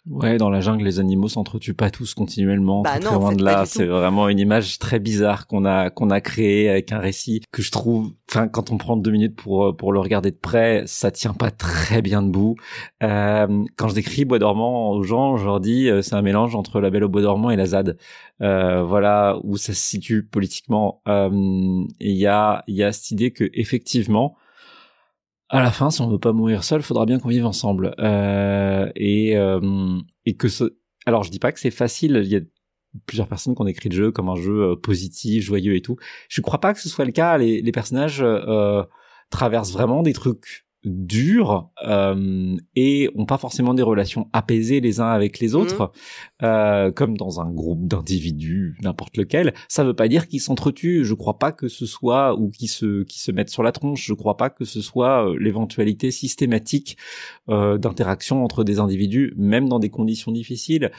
Ouais, 0.09 0.39
dans 0.39 0.49
la 0.49 0.61
jungle, 0.61 0.85
les 0.85 0.99
animaux 0.99 1.29
s'entretuent 1.29 1.75
pas 1.75 1.91
tous 1.91 2.15
continuellement. 2.15 2.83
Bah 2.83 2.99
très 2.99 3.15
loin 3.15 3.35
de 3.35 3.45
là, 3.45 3.67
c'est 3.67 3.85
vraiment 3.85 4.29
une 4.29 4.39
image 4.39 4.79
très 4.79 4.99
bizarre 4.99 5.47
qu'on 5.47 5.67
a 5.67 5.91
qu'on 5.91 6.09
a 6.09 6.21
créée 6.21 6.71
avec 6.71 6.91
un 6.93 6.99
récit 6.99 7.43
que 7.53 7.63
je 7.63 7.71
trouve. 7.71 8.13
Enfin, 8.31 8.49
quand 8.49 8.71
on 8.71 8.79
prend 8.79 8.97
deux 8.97 9.11
minutes 9.11 9.37
pour 9.37 9.67
euh, 9.67 9.73
pour 9.73 9.93
le 9.93 10.01
regarder 10.01 10.31
de 10.31 10.37
près, 10.37 10.85
ça 10.87 11.11
tient 11.11 11.35
pas 11.35 11.51
très 11.51 12.01
bien 12.01 12.23
debout. 12.23 12.57
Euh, 13.03 13.65
quand 13.77 13.89
je 13.89 13.95
décris 13.95 14.25
Bois 14.25 14.39
dormant 14.39 14.93
aux 14.93 15.03
gens, 15.03 15.37
je 15.37 15.45
leur 15.45 15.61
dis 15.61 15.89
euh, 15.91 16.01
c'est 16.01 16.15
un 16.15 16.23
mélange 16.23 16.55
entre 16.57 16.81
La 16.81 16.89
Belle 16.91 17.05
au 17.05 17.09
Bois 17.09 17.23
dormant 17.23 17.51
et 17.51 17.57
la 17.57 17.67
ZAD. 17.67 17.99
Euh, 18.41 18.83
voilà 18.83 19.39
où 19.45 19.59
ça 19.59 19.75
se 19.75 19.83
situe 19.83 20.23
politiquement. 20.23 21.03
Euh, 21.09 21.29
il 22.01 22.17
y 22.17 22.27
a 22.27 22.65
il 22.67 22.75
y 22.75 22.83
a 22.83 22.93
cette 22.93 23.11
idée 23.11 23.33
que 23.33 23.51
effectivement 23.53 24.37
à 25.51 25.61
la 25.61 25.73
fin, 25.73 25.91
si 25.91 26.01
on 26.01 26.09
veut 26.09 26.19
pas 26.19 26.33
mourir 26.33 26.63
seul, 26.63 26.81
faudra 26.81 27.07
bien 27.07 27.19
qu'on 27.19 27.29
vive 27.29 27.45
ensemble. 27.45 27.95
Euh, 27.99 28.89
et, 28.95 29.37
euh, 29.37 29.99
et 30.25 30.37
que 30.37 30.49
ce... 30.49 30.77
Alors, 31.07 31.25
je 31.25 31.31
dis 31.31 31.41
pas 31.41 31.51
que 31.51 31.59
c'est 31.59 31.73
facile. 31.73 32.21
Il 32.25 32.31
y 32.31 32.37
a 32.37 32.41
plusieurs 33.07 33.27
personnes 33.27 33.57
qui 33.57 33.63
ont 33.63 33.67
écrit 33.67 33.89
le 33.89 33.97
jeu 33.97 34.13
comme 34.13 34.29
un 34.29 34.37
jeu 34.37 34.71
euh, 34.71 34.77
positif, 34.77 35.45
joyeux 35.45 35.75
et 35.75 35.83
tout. 35.83 35.97
Je 36.29 36.41
crois 36.41 36.61
pas 36.61 36.73
que 36.73 36.81
ce 36.81 36.89
soit 36.89 37.05
le 37.05 37.11
cas. 37.11 37.37
Les, 37.37 37.63
les 37.63 37.73
personnages 37.73 38.23
euh, 38.23 38.85
traversent 39.31 39.73
vraiment 39.73 40.03
des 40.03 40.13
trucs 40.13 40.67
durs 40.85 41.71
euh, 41.87 42.57
et 42.75 43.11
ont 43.15 43.27
pas 43.27 43.39
forcément 43.39 43.75
des 43.75 43.83
relations 43.83 44.29
apaisées 44.33 44.81
les 44.81 45.01
uns 45.01 45.11
avec 45.11 45.39
les 45.39 45.55
autres, 45.55 45.93
mmh. 46.41 46.45
euh, 46.45 46.91
comme 46.91 47.17
dans 47.17 47.41
un 47.41 47.51
groupe 47.51 47.87
d'individus, 47.87 48.77
n'importe 48.83 49.17
lequel. 49.17 49.53
Ça 49.69 49.85
veut 49.85 49.95
pas 49.95 50.09
dire 50.09 50.27
qu'ils 50.27 50.41
s'entretuent. 50.41 51.05
Je 51.05 51.15
crois 51.15 51.39
pas 51.39 51.53
que 51.53 51.69
ce 51.69 51.85
soit 51.87 52.39
ou 52.39 52.51
qu'ils 52.51 52.71
se 52.71 53.03
qui 53.05 53.21
se 53.21 53.31
mettent 53.31 53.51
sur 53.51 53.63
la 53.63 53.73
tronche. 53.73 54.05
Je 54.07 54.15
crois 54.15 54.37
pas 54.37 54.49
que 54.49 54.65
ce 54.65 54.81
soit 54.81 55.29
euh, 55.29 55.37
l'éventualité 55.39 56.11
systématique 56.11 56.97
euh, 57.49 57.77
d'interaction 57.77 58.43
entre 58.43 58.65
des 58.65 58.79
individus, 58.79 59.35
même 59.37 59.69
dans 59.69 59.81
des 59.81 59.91
conditions 59.91 60.33
difficiles. 60.33 60.91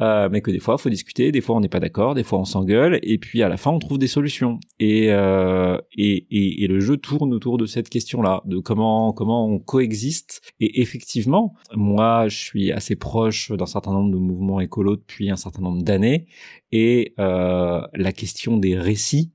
Euh, 0.00 0.28
mais 0.30 0.42
que 0.42 0.50
des 0.50 0.60
fois, 0.60 0.76
faut 0.76 0.90
discuter. 0.90 1.32
Des 1.32 1.40
fois, 1.40 1.56
on 1.56 1.60
n'est 1.60 1.68
pas 1.68 1.80
d'accord. 1.80 2.14
Des 2.14 2.24
fois, 2.24 2.38
on 2.38 2.44
s'engueule. 2.44 2.98
Et 3.02 3.18
puis 3.18 3.42
à 3.42 3.48
la 3.48 3.56
fin, 3.56 3.70
on 3.70 3.78
trouve 3.78 3.98
des 3.98 4.06
solutions. 4.06 4.58
Et, 4.78 5.10
euh, 5.10 5.78
et, 5.96 6.26
et, 6.30 6.64
et 6.64 6.66
le 6.66 6.80
jeu 6.80 6.96
tourne 6.96 7.32
autour 7.32 7.56
de 7.56 7.66
cette 7.66 7.88
question-là, 7.88 8.42
de 8.44 8.58
comment 8.58 9.12
comment 9.12 9.29
on 9.34 9.58
coexiste. 9.58 10.40
Et 10.60 10.80
effectivement, 10.80 11.54
moi, 11.74 12.28
je 12.28 12.36
suis 12.36 12.72
assez 12.72 12.96
proche 12.96 13.52
d'un 13.52 13.66
certain 13.66 13.92
nombre 13.92 14.10
de 14.10 14.18
mouvements 14.18 14.60
écolos 14.60 14.96
depuis 14.96 15.30
un 15.30 15.36
certain 15.36 15.62
nombre 15.62 15.82
d'années, 15.82 16.26
et 16.72 17.14
euh, 17.18 17.80
la 17.94 18.12
question 18.12 18.56
des 18.56 18.78
récits 18.78 19.32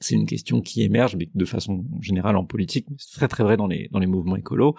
c'est 0.00 0.14
une 0.14 0.26
question 0.26 0.60
qui 0.60 0.82
émerge 0.82 1.16
mais 1.16 1.28
de 1.34 1.44
façon 1.44 1.84
générale 2.00 2.36
en 2.36 2.44
politique, 2.44 2.86
c'est 2.98 3.16
très 3.16 3.28
très 3.28 3.44
vrai 3.44 3.56
dans 3.56 3.66
les 3.66 3.88
dans 3.90 3.98
les 3.98 4.06
mouvements 4.06 4.36
écolos. 4.36 4.74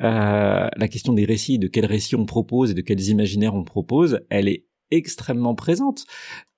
Euh, 0.00 0.68
la 0.74 0.88
question 0.88 1.12
des 1.12 1.24
récits, 1.24 1.58
de 1.58 1.68
quels 1.68 1.86
récits 1.86 2.16
on 2.16 2.26
propose 2.26 2.72
et 2.72 2.74
de 2.74 2.80
quels 2.80 3.08
imaginaires 3.08 3.54
on 3.54 3.64
propose, 3.64 4.20
elle 4.30 4.48
est 4.48 4.66
extrêmement 4.90 5.54
présente. 5.54 6.04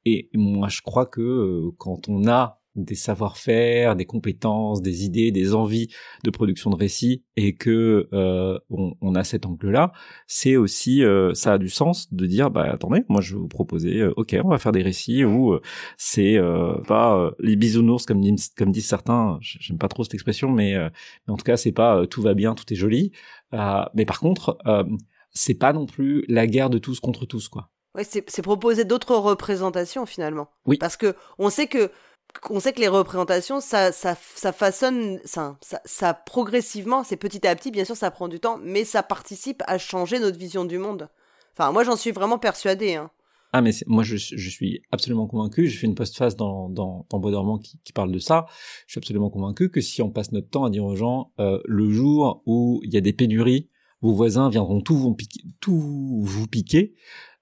Et 0.05 0.31
moi, 0.35 0.69
je 0.69 0.81
crois 0.81 1.07
que 1.07 1.21
euh, 1.21 1.71
quand 1.79 2.09
on 2.09 2.27
a 2.29 2.58
des 2.85 2.95
savoir-faire, 2.95 3.97
des 3.97 4.05
compétences, 4.05 4.83
des 4.83 5.05
idées, 5.05 5.31
des 5.31 5.55
envies 5.55 5.89
de 6.25 6.31
production 6.31 6.71
de 6.71 6.77
récits 6.77 7.25
et 7.37 7.55
que 7.55 8.09
euh, 8.13 8.59
on, 8.71 9.15
a 9.15 9.25
cet 9.25 9.47
angle-là, 9.47 9.93
c'est 10.27 10.57
aussi 10.57 11.05
euh, 11.05 11.35
ça 11.35 11.55
a 11.55 11.59
du 11.59 11.69
sens 11.69 12.13
de 12.13 12.27
dire 12.27 12.51
bah 12.51 12.65
attendez, 12.71 13.05
moi 13.09 13.21
je 13.21 13.35
vais 13.35 13.41
vous 13.41 13.49
proposer 13.49 14.01
euh, 14.01 14.13
OK, 14.17 14.37
on 14.43 14.49
va 14.49 14.59
faire 14.59 14.73
des 14.73 14.83
récits 14.83 15.25
où 15.25 15.59
c'est 15.97 16.39
pas 16.87 17.31
les 17.39 17.57
bisounours 17.57 18.07
comme 18.07 18.21
disent, 18.21 18.51
comme 18.57 18.73
disent 18.73 18.87
certains, 18.87 19.39
j'aime 19.41 19.79
pas 19.79 19.89
trop 19.89 20.05
cette 20.05 20.15
expression 20.15 20.51
mais, 20.51 20.75
mais 20.75 21.33
en 21.33 21.37
tout 21.37 21.45
cas 21.45 21.57
c'est 21.57 21.73
pas 21.73 22.07
tout 22.07 22.23
va 22.23 22.35
bien, 22.35 22.55
tout 22.55 22.71
est 22.73 22.77
joli, 22.77 23.13
mais 23.53 24.05
par 24.07 24.21
contre 24.21 24.59
c'est 25.31 25.55
pas 25.55 25.73
non 25.73 25.87
plus 25.87 26.25
la 26.29 26.47
guerre 26.47 26.71
de 26.71 26.79
tous 26.79 27.01
contre 27.01 27.27
tous 27.27 27.49
quoi. 27.49 27.71
Ouais, 27.95 28.05
c'est 28.05 28.43
proposer 28.43 28.85
d'autres 28.85 29.17
représentations 29.17 30.07
finalement. 30.07 30.51
Oui. 30.67 30.77
Parce 30.79 30.97
que 30.97 31.17
on 31.39 31.51
sait 31.51 31.67
que 31.67 31.91
on 32.51 32.61
sait 32.61 32.73
que 32.73 32.81
les 32.81 32.89
représentations, 32.89 33.61
ça, 33.61 33.93
ça, 33.93 34.17
ça 34.35 34.53
façonne, 34.53 35.21
ça, 35.25 35.59
ça, 35.85 36.15
progressivement, 36.15 37.05
c'est 37.05 37.17
petit 37.17 37.47
à 37.47 37.55
petit, 37.57 37.71
bien 37.71 37.85
sûr, 37.85 37.97
ça 37.97 38.11
prend 38.11 38.29
du 38.29 38.41
temps, 38.41 38.59
mais 38.63 38.85
ça 38.85 39.03
participe 39.03 39.63
à 39.67 39.79
changer 39.79 40.19
notre 40.19 40.39
vision 40.39 40.65
du 40.65 40.79
monde. 40.79 41.09
Enfin, 41.57 41.73
moi, 41.73 41.85
j'en 41.85 41.97
suis 41.97 42.13
vraiment 42.13 42.39
persuadé. 42.39 42.95
Hein. 42.95 43.11
Ah, 43.53 43.63
mais 43.63 43.71
moi, 43.87 44.03
je, 44.05 44.17
suis 44.17 44.83
absolument 44.93 45.27
convaincu. 45.27 45.67
J'ai 45.67 45.79
fait 45.79 45.87
une 45.87 45.95
postface 45.95 46.37
dans, 46.37 46.69
dans, 46.69 47.07
dans 47.11 47.19
Bois 47.19 47.31
dormant 47.31 47.59
qui, 47.59 47.81
qui, 47.83 47.93
parle 47.93 48.13
de 48.13 48.19
ça. 48.19 48.47
Je 48.87 48.93
suis 48.93 48.99
absolument 48.99 49.31
convaincu 49.31 49.71
que 49.71 49.81
si 49.81 50.03
on 50.03 50.11
passe 50.11 50.33
notre 50.33 50.51
temps 50.51 50.65
à 50.65 50.71
dire 50.71 50.85
aux 50.85 50.97
gens, 50.97 51.33
euh, 51.41 51.59
le 51.65 51.91
jour 51.91 52.43
où 52.47 52.81
il 52.85 52.93
y 52.93 52.99
a 52.99 53.01
des 53.01 53.15
pénuries, 53.15 53.71
vos 54.03 54.13
voisins 54.13 54.51
viendront 54.51 54.81
tout 54.81 54.97
vous 54.97 55.15
piquer, 55.15 55.41
tout 55.61 56.21
vous 56.23 56.47
piquer 56.47 56.95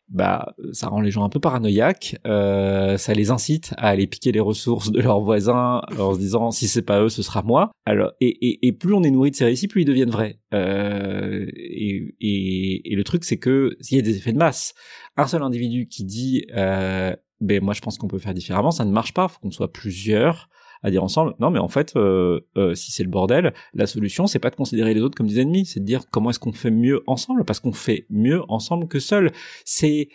bah 0.09 0.55
ça 0.73 0.89
rend 0.89 1.01
les 1.01 1.11
gens 1.11 1.25
un 1.25 1.29
peu 1.29 1.41
paranoïaques, 1.41 2.17
euh, 2.27 2.97
ça 2.97 3.13
les 3.13 3.31
incite 3.31 3.75
à 3.77 3.89
aller 3.89 4.07
piquer 4.07 4.31
les 4.31 4.41
ressources 4.41 4.93
de 4.93 5.01
leurs 5.01 5.21
voisins 5.21 5.83
en 5.99 6.15
se 6.15 6.19
disant 6.19 6.51
si 6.51 6.69
c'est 6.69 6.83
pas 6.83 7.03
eux 7.03 7.09
ce 7.09 7.23
sera 7.23 7.43
moi. 7.43 7.73
Alors 7.85 8.13
et, 8.21 8.29
et, 8.29 8.67
et, 8.67 8.73
plus 8.73 8.95
on 8.95 9.03
est 9.03 9.11
nourri 9.11 9.33
de 9.33 9.37
ces 9.37 9.45
récits, 9.45 9.69
plus 9.69 9.83
ils 9.83 9.87
deviennent 9.87 10.11
vrais. 10.11 10.39
Euh, 10.55 11.47
et, 11.57 12.15
et, 12.21 12.93
et, 12.93 12.95
le 12.95 13.05
truc 13.05 13.25
c'est 13.25 13.39
que 13.39 13.77
s'il 13.81 13.97
y 13.97 14.01
a 14.01 14.05
des 14.05 14.17
effets 14.17 14.33
de 14.33 14.39
masse, 14.39 14.75
un 15.17 15.27
seul 15.27 15.43
individu 15.43 15.89
qui 15.89 16.05
dit 16.05 16.47
euh, 16.57 17.15
ben 17.41 17.63
moi 17.63 17.75
je 17.75 17.81
pense 17.81 17.99
qu'on 17.99 18.09
peut 18.09 18.19
faire 18.19 18.35
différemment, 18.35 18.71
ça 18.71 18.85
ne 18.85 18.93
marche 18.93 19.13
pas, 19.13 19.27
faut 19.27 19.41
qu'on 19.41 19.51
soit 19.51 19.73
plusieurs 19.73 20.49
à 20.87 20.91
dire 20.91 21.03
ensemble 21.03 21.35
non 21.41 21.51
mais 21.51 21.59
en 21.59 21.67
fait 21.67 21.97
euh, 21.97 22.41
euh, 22.57 22.77
si 22.77 22.93
c'est 22.93 23.03
le 23.03 23.11
bordel 23.11 23.53
la 23.75 23.89
solution 23.89 24.29
c'est 24.29 24.39
pas 24.39 24.51
de 24.51 24.55
considérer 24.55 24.95
les 24.95 25.01
autres 25.01 25.17
comme 25.17 25.27
des 25.27 25.41
ennemis 25.41 25.67
c'est 25.67 25.81
de 25.81 25.85
dire 25.85 26.03
comment 26.13 26.31
est-ce 26.31 26.39
qu'on 26.39 26.53
fait 26.53 26.71
mieux 26.71 27.03
ensemble 27.09 27.45
parce 27.45 27.59
qu'on 27.59 27.73
fait 27.73 28.07
mieux 28.09 28.43
ensemble 28.49 28.87
que 28.87 29.01
seul 29.01 29.33
c'est 29.65 30.09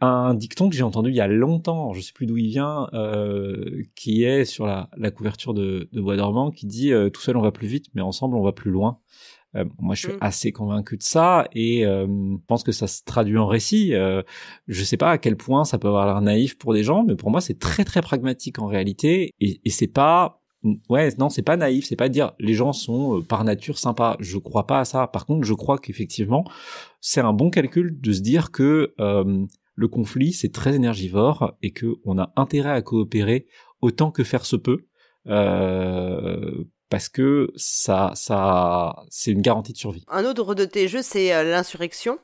un 0.00 0.32
dicton 0.32 0.70
que 0.70 0.76
j'ai 0.76 0.82
entendu 0.82 1.10
il 1.10 1.16
y 1.16 1.20
a 1.20 1.26
longtemps, 1.26 1.92
je 1.92 2.00
sais 2.00 2.12
plus 2.12 2.26
d'où 2.26 2.36
il 2.36 2.46
vient, 2.46 2.88
euh, 2.92 3.82
qui 3.96 4.22
est 4.22 4.44
sur 4.44 4.64
la, 4.64 4.88
couverture 5.10 5.54
de, 5.54 5.88
de 5.92 6.00
Bois 6.00 6.14
dormant, 6.14 6.52
qui 6.52 6.66
dit 6.66 6.92
tout 7.12 7.20
seul 7.20 7.36
on 7.36 7.42
va 7.42 7.50
plus 7.50 7.66
vite, 7.66 7.86
mais 7.94 8.00
ensemble 8.00 8.36
on 8.36 8.42
va 8.44 8.52
plus 8.52 8.70
loin. 8.70 9.00
Euh, 9.56 9.64
moi, 9.78 9.94
je 9.94 10.08
suis 10.08 10.12
mm. 10.12 10.18
assez 10.20 10.52
convaincu 10.52 10.96
de 10.96 11.02
ça 11.02 11.48
et 11.52 11.86
euh, 11.86 12.06
je 12.06 12.44
pense 12.46 12.62
que 12.62 12.72
ça 12.72 12.86
se 12.86 13.02
traduit 13.04 13.38
en 13.38 13.46
récit. 13.46 13.94
Euh, 13.94 14.22
je 14.66 14.84
sais 14.84 14.96
pas 14.96 15.10
à 15.10 15.18
quel 15.18 15.36
point 15.36 15.64
ça 15.64 15.78
peut 15.78 15.88
avoir 15.88 16.06
l'air 16.06 16.20
naïf 16.20 16.58
pour 16.58 16.74
des 16.74 16.82
gens, 16.82 17.04
mais 17.04 17.16
pour 17.16 17.30
moi, 17.30 17.40
c'est 17.40 17.58
très 17.58 17.84
très 17.84 18.02
pragmatique 18.02 18.58
en 18.58 18.66
réalité 18.66 19.32
et, 19.40 19.60
et 19.64 19.70
c'est 19.70 19.86
pas 19.86 20.42
ouais 20.88 21.10
non 21.18 21.28
c'est 21.28 21.42
pas 21.42 21.56
naïf 21.56 21.86
c'est 21.86 21.94
pas 21.94 22.08
dire 22.08 22.32
les 22.40 22.54
gens 22.54 22.72
sont 22.72 23.22
par 23.22 23.44
nature 23.44 23.78
sympas 23.78 24.16
je 24.18 24.38
crois 24.38 24.66
pas 24.66 24.80
à 24.80 24.84
ça 24.84 25.06
par 25.06 25.24
contre 25.24 25.46
je 25.46 25.54
crois 25.54 25.78
qu'effectivement 25.78 26.42
c'est 27.00 27.20
un 27.20 27.32
bon 27.32 27.48
calcul 27.48 27.96
de 28.00 28.12
se 28.12 28.20
dire 28.20 28.50
que 28.50 28.92
le 28.98 29.88
conflit 29.88 30.32
c'est 30.32 30.52
très 30.52 30.74
énergivore 30.74 31.56
et 31.62 31.70
que 31.70 31.94
on 32.04 32.18
a 32.18 32.32
intérêt 32.34 32.72
à 32.72 32.82
coopérer 32.82 33.46
autant 33.82 34.10
que 34.10 34.24
faire 34.24 34.44
se 34.44 34.56
peut 34.56 34.88
euh, 35.28 36.64
parce 36.90 37.08
que 37.08 37.50
ça, 37.56 38.12
ça, 38.14 39.04
c'est 39.10 39.30
une 39.30 39.42
garantie 39.42 39.72
de 39.72 39.78
survie. 39.78 40.04
Un 40.08 40.24
autre 40.24 40.54
de 40.54 40.64
tes 40.64 40.88
jeux, 40.88 41.02
c'est 41.02 41.34
euh, 41.34 41.44
l'insurrection, 41.44 42.18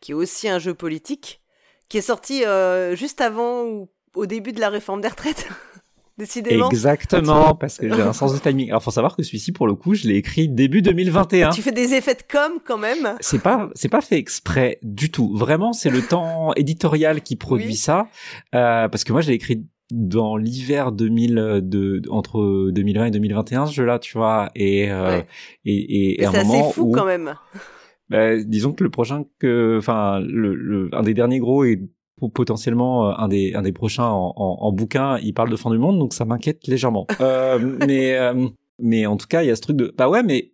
qui 0.00 0.12
est 0.12 0.14
aussi 0.14 0.48
un 0.48 0.58
jeu 0.58 0.74
politique, 0.74 1.40
qui 1.88 1.98
est 1.98 2.02
sorti 2.02 2.44
euh, 2.44 2.94
juste 2.94 3.20
avant 3.20 3.64
ou 3.64 3.88
au 4.14 4.26
début 4.26 4.52
de 4.52 4.60
la 4.60 4.68
réforme 4.68 5.00
des 5.00 5.08
retraites. 5.08 5.48
Décidément. 6.16 6.68
Exactement, 6.68 7.54
parce 7.60 7.76
que 7.76 7.92
j'ai 7.92 8.00
un 8.00 8.12
sens 8.12 8.32
de 8.32 8.38
timing. 8.38 8.68
Alors, 8.70 8.82
faut 8.84 8.92
savoir 8.92 9.16
que 9.16 9.24
celui-ci, 9.24 9.50
pour 9.50 9.66
le 9.66 9.74
coup, 9.74 9.94
je 9.94 10.06
l'ai 10.06 10.14
écrit 10.14 10.48
début 10.48 10.80
2021. 10.80 11.50
Tu 11.50 11.60
fais 11.60 11.72
des 11.72 11.92
effets 11.94 12.14
de 12.14 12.22
com, 12.30 12.60
quand 12.64 12.78
même. 12.78 13.16
C'est 13.18 13.42
pas, 13.42 13.68
c'est 13.74 13.88
pas 13.88 14.00
fait 14.00 14.16
exprès 14.16 14.78
du 14.82 15.10
tout. 15.10 15.34
Vraiment, 15.34 15.72
c'est 15.72 15.90
le 15.90 16.02
temps 16.02 16.52
éditorial 16.56 17.20
qui 17.20 17.34
produit 17.34 17.74
ça. 17.74 18.06
Euh, 18.54 18.88
parce 18.88 19.02
que 19.02 19.12
moi, 19.12 19.22
je 19.22 19.28
l'ai 19.28 19.34
écrit 19.34 19.66
dans 19.90 20.36
l'hiver 20.36 20.92
2000 20.92 21.60
de, 21.62 22.02
entre 22.10 22.70
2020 22.70 23.06
et 23.06 23.10
2021 23.10 23.66
ce 23.66 23.74
jeu-là, 23.74 23.98
tu 23.98 24.16
vois, 24.16 24.50
et 24.54 24.90
euh, 24.90 25.20
et, 25.64 26.20
et, 26.20 26.24
un 26.24 26.32
moment 26.44 26.70
fou 26.70 26.90
quand 26.90 27.06
même. 27.06 27.34
Bah, 28.10 28.36
disons 28.36 28.74
que 28.74 28.84
le 28.84 28.90
prochain 28.90 29.24
que, 29.38 29.78
enfin, 29.78 30.20
le, 30.20 30.54
le, 30.54 30.90
un 30.92 31.02
des 31.02 31.14
derniers 31.14 31.38
gros 31.38 31.64
et 31.64 31.80
potentiellement 32.34 33.08
euh, 33.08 33.14
un 33.16 33.28
des 33.28 33.54
un 33.54 33.62
des 33.62 33.72
prochains 33.72 34.08
en, 34.08 34.34
en, 34.36 34.72
bouquin, 34.72 35.18
il 35.18 35.32
parle 35.34 35.50
de 35.50 35.56
fin 35.56 35.70
du 35.70 35.78
monde, 35.78 35.98
donc 35.98 36.12
ça 36.12 36.24
m'inquiète 36.24 36.66
légèrement. 36.66 37.06
euh, 37.20 37.78
mais 37.86 38.16
euh, 38.16 38.48
mais 38.78 39.06
en 39.06 39.16
tout 39.16 39.26
cas, 39.26 39.42
il 39.42 39.46
y 39.46 39.50
a 39.50 39.56
ce 39.56 39.62
truc 39.62 39.76
de 39.76 39.94
bah 39.96 40.08
ouais, 40.08 40.22
mais 40.22 40.52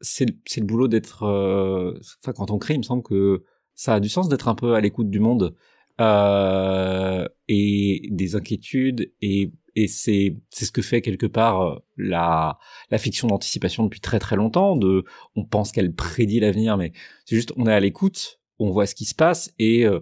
c'est 0.00 0.26
c'est 0.46 0.60
le 0.60 0.66
boulot 0.66 0.88
d'être. 0.88 1.24
Euh, 1.24 1.98
enfin, 2.22 2.32
quand 2.32 2.50
on 2.50 2.58
crée, 2.58 2.74
il 2.74 2.78
me 2.78 2.84
semble 2.84 3.02
que 3.02 3.44
ça 3.74 3.94
a 3.94 4.00
du 4.00 4.08
sens 4.08 4.28
d'être 4.28 4.48
un 4.48 4.54
peu 4.54 4.74
à 4.74 4.80
l'écoute 4.80 5.10
du 5.10 5.20
monde 5.20 5.54
euh, 6.02 7.28
et 7.48 8.08
des 8.10 8.34
inquiétudes 8.34 9.12
et 9.20 9.52
et 9.74 9.88
c'est 9.88 10.36
c'est 10.50 10.64
ce 10.64 10.72
que 10.72 10.82
fait 10.82 11.00
quelque 11.00 11.26
part 11.26 11.62
euh, 11.62 11.78
la 11.96 12.58
la 12.90 12.98
fiction 12.98 13.28
d'anticipation 13.28 13.84
depuis 13.84 14.00
très 14.00 14.18
très 14.18 14.36
longtemps 14.36 14.74
de 14.74 15.04
on 15.36 15.44
pense 15.44 15.70
qu'elle 15.70 15.94
prédit 15.94 16.40
l'avenir 16.40 16.76
mais 16.76 16.92
c'est 17.24 17.36
juste 17.36 17.52
on 17.56 17.66
est 17.66 17.72
à 17.72 17.78
l'écoute 17.80 18.40
on 18.58 18.70
voit 18.70 18.86
ce 18.86 18.94
qui 18.94 19.04
se 19.04 19.14
passe 19.14 19.54
et 19.58 19.86
euh, 19.86 20.00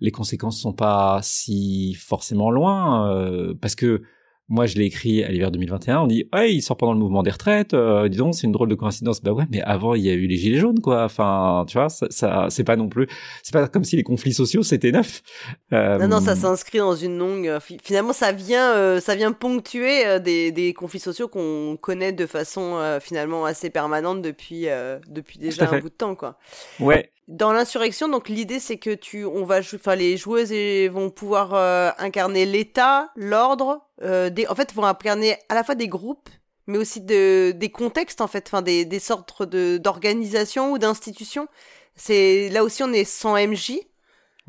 les 0.00 0.10
conséquences 0.10 0.60
sont 0.60 0.72
pas 0.72 1.20
si 1.22 1.94
forcément 1.94 2.50
loin 2.50 3.54
parce 3.60 3.74
que 3.74 4.02
moi, 4.52 4.66
je 4.66 4.76
l'ai 4.76 4.84
écrit 4.84 5.24
à 5.24 5.28
l'hiver 5.28 5.50
2021. 5.50 6.00
On 6.00 6.06
dit, 6.06 6.28
ouais, 6.34 6.54
il 6.54 6.60
sort 6.60 6.76
pendant 6.76 6.92
le 6.92 6.98
mouvement 6.98 7.22
des 7.22 7.30
retraites. 7.30 7.72
Euh, 7.72 8.08
disons, 8.08 8.32
c'est 8.32 8.46
une 8.46 8.52
drôle 8.52 8.68
de 8.68 8.74
coïncidence. 8.74 9.22
Bah 9.22 9.32
ouais, 9.32 9.44
mais 9.50 9.62
avant, 9.62 9.94
il 9.94 10.02
y 10.02 10.10
a 10.10 10.12
eu 10.12 10.26
les 10.26 10.36
gilets 10.36 10.58
jaunes, 10.58 10.80
quoi. 10.80 11.04
Enfin, 11.04 11.64
tu 11.66 11.78
vois, 11.78 11.88
ça, 11.88 12.06
ça 12.10 12.48
c'est 12.50 12.62
pas 12.62 12.76
non 12.76 12.90
plus, 12.90 13.06
c'est 13.42 13.54
pas 13.54 13.66
comme 13.66 13.84
si 13.84 13.96
les 13.96 14.02
conflits 14.02 14.34
sociaux 14.34 14.62
c'était 14.62 14.92
neuf. 14.92 15.22
Euh... 15.72 15.96
Non, 15.98 16.08
non, 16.08 16.20
ça 16.20 16.36
s'inscrit 16.36 16.78
dans 16.78 16.94
une 16.94 17.16
longue. 17.16 17.48
Euh, 17.48 17.60
finalement, 17.82 18.12
ça 18.12 18.32
vient, 18.32 18.74
euh, 18.74 19.00
ça 19.00 19.14
vient 19.14 19.32
ponctuer 19.32 20.06
euh, 20.06 20.18
des, 20.18 20.52
des 20.52 20.74
conflits 20.74 21.00
sociaux 21.00 21.28
qu'on 21.28 21.78
connaît 21.80 22.12
de 22.12 22.26
façon 22.26 22.78
finalement 23.00 23.46
assez 23.46 23.70
permanente 23.70 24.20
depuis 24.20 24.66
depuis 25.08 25.38
déjà 25.38 25.70
un 25.70 25.78
bout 25.78 25.88
de 25.88 25.94
temps, 25.94 26.14
quoi. 26.14 26.36
Ouais. 26.78 27.11
Dans 27.28 27.52
l'insurrection, 27.52 28.08
donc 28.08 28.28
l'idée 28.28 28.58
c'est 28.58 28.78
que 28.78 28.94
tu, 28.94 29.24
on 29.24 29.44
va, 29.44 29.60
enfin 29.60 29.94
les 29.94 30.16
joueuses 30.16 30.52
vont 30.90 31.08
pouvoir 31.08 31.54
euh, 31.54 31.90
incarner 31.98 32.44
l'État, 32.46 33.10
l'ordre, 33.14 33.80
euh, 34.02 34.28
des, 34.28 34.46
en 34.48 34.56
fait 34.56 34.74
vont 34.74 34.84
incarner 34.84 35.36
à 35.48 35.54
la 35.54 35.62
fois 35.62 35.76
des 35.76 35.86
groupes, 35.86 36.28
mais 36.66 36.78
aussi 36.78 37.00
de, 37.00 37.52
des 37.52 37.70
contextes 37.70 38.20
en 38.20 38.26
fait, 38.26 38.48
enfin 38.48 38.60
des, 38.60 38.84
des 38.84 38.98
sortes 38.98 39.44
de 39.44 39.78
d'organisations 39.78 40.72
ou 40.72 40.78
d'institutions. 40.78 41.46
C'est 41.94 42.48
là 42.48 42.64
aussi 42.64 42.82
on 42.82 42.92
est 42.92 43.04
sans 43.04 43.36
MJ. 43.36 43.74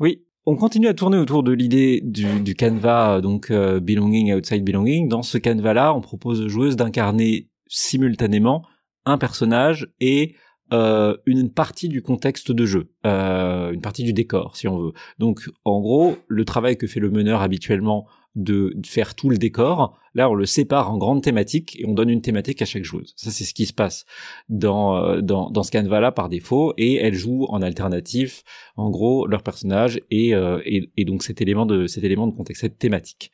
Oui, 0.00 0.24
on 0.44 0.56
continue 0.56 0.88
à 0.88 0.94
tourner 0.94 1.18
autour 1.18 1.44
de 1.44 1.52
l'idée 1.52 2.00
du, 2.02 2.40
du 2.40 2.56
canevas 2.56 3.20
donc 3.20 3.52
euh, 3.52 3.78
belonging 3.78 4.34
outside 4.34 4.64
belonging. 4.64 5.08
Dans 5.08 5.22
ce 5.22 5.38
canevas-là, 5.38 5.94
on 5.94 6.00
propose 6.00 6.40
aux 6.40 6.48
joueuses 6.48 6.74
d'incarner 6.74 7.48
simultanément 7.68 8.66
un 9.06 9.16
personnage 9.16 9.88
et 10.00 10.34
euh, 10.74 11.16
une 11.24 11.50
partie 11.50 11.88
du 11.88 12.02
contexte 12.02 12.50
de 12.50 12.66
jeu, 12.66 12.90
euh, 13.06 13.70
une 13.72 13.80
partie 13.80 14.02
du 14.02 14.12
décor, 14.12 14.56
si 14.56 14.66
on 14.66 14.78
veut. 14.78 14.92
Donc, 15.18 15.48
en 15.64 15.80
gros, 15.80 16.16
le 16.26 16.44
travail 16.44 16.76
que 16.76 16.88
fait 16.88 17.00
le 17.00 17.10
meneur 17.10 17.40
habituellement 17.42 18.06
de 18.34 18.74
faire 18.84 19.14
tout 19.14 19.30
le 19.30 19.38
décor, 19.38 19.96
là, 20.14 20.28
on 20.28 20.34
le 20.34 20.46
sépare 20.46 20.90
en 20.90 20.98
grandes 20.98 21.22
thématiques 21.22 21.78
et 21.78 21.86
on 21.86 21.94
donne 21.94 22.10
une 22.10 22.20
thématique 22.20 22.60
à 22.62 22.64
chaque 22.64 22.82
joueuse. 22.82 23.12
Ça, 23.16 23.30
c'est 23.30 23.44
ce 23.44 23.54
qui 23.54 23.66
se 23.66 23.72
passe 23.72 24.04
dans 24.48 24.96
euh, 24.96 25.20
dans, 25.20 25.50
dans 25.50 25.62
ce 25.62 25.70
canevas-là 25.70 26.10
par 26.10 26.28
défaut, 26.28 26.74
et 26.76 26.96
elles 26.96 27.14
jouent 27.14 27.46
en 27.50 27.62
alternatif, 27.62 28.42
en 28.76 28.90
gros, 28.90 29.28
leur 29.28 29.44
personnage 29.44 30.00
et, 30.10 30.34
euh, 30.34 30.60
et, 30.64 30.90
et 30.96 31.04
donc 31.04 31.22
cet 31.22 31.40
élément 31.40 31.66
de 31.66 31.86
cet 31.86 32.02
élément 32.02 32.26
de 32.26 32.34
contexte, 32.34 32.62
cette 32.62 32.78
thématique. 32.78 33.30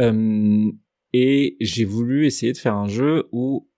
Euh, 0.00 0.70
et 1.12 1.56
j'ai 1.60 1.84
voulu 1.84 2.26
essayer 2.26 2.52
de 2.52 2.58
faire 2.58 2.76
un 2.76 2.88
jeu 2.88 3.28
où 3.30 3.68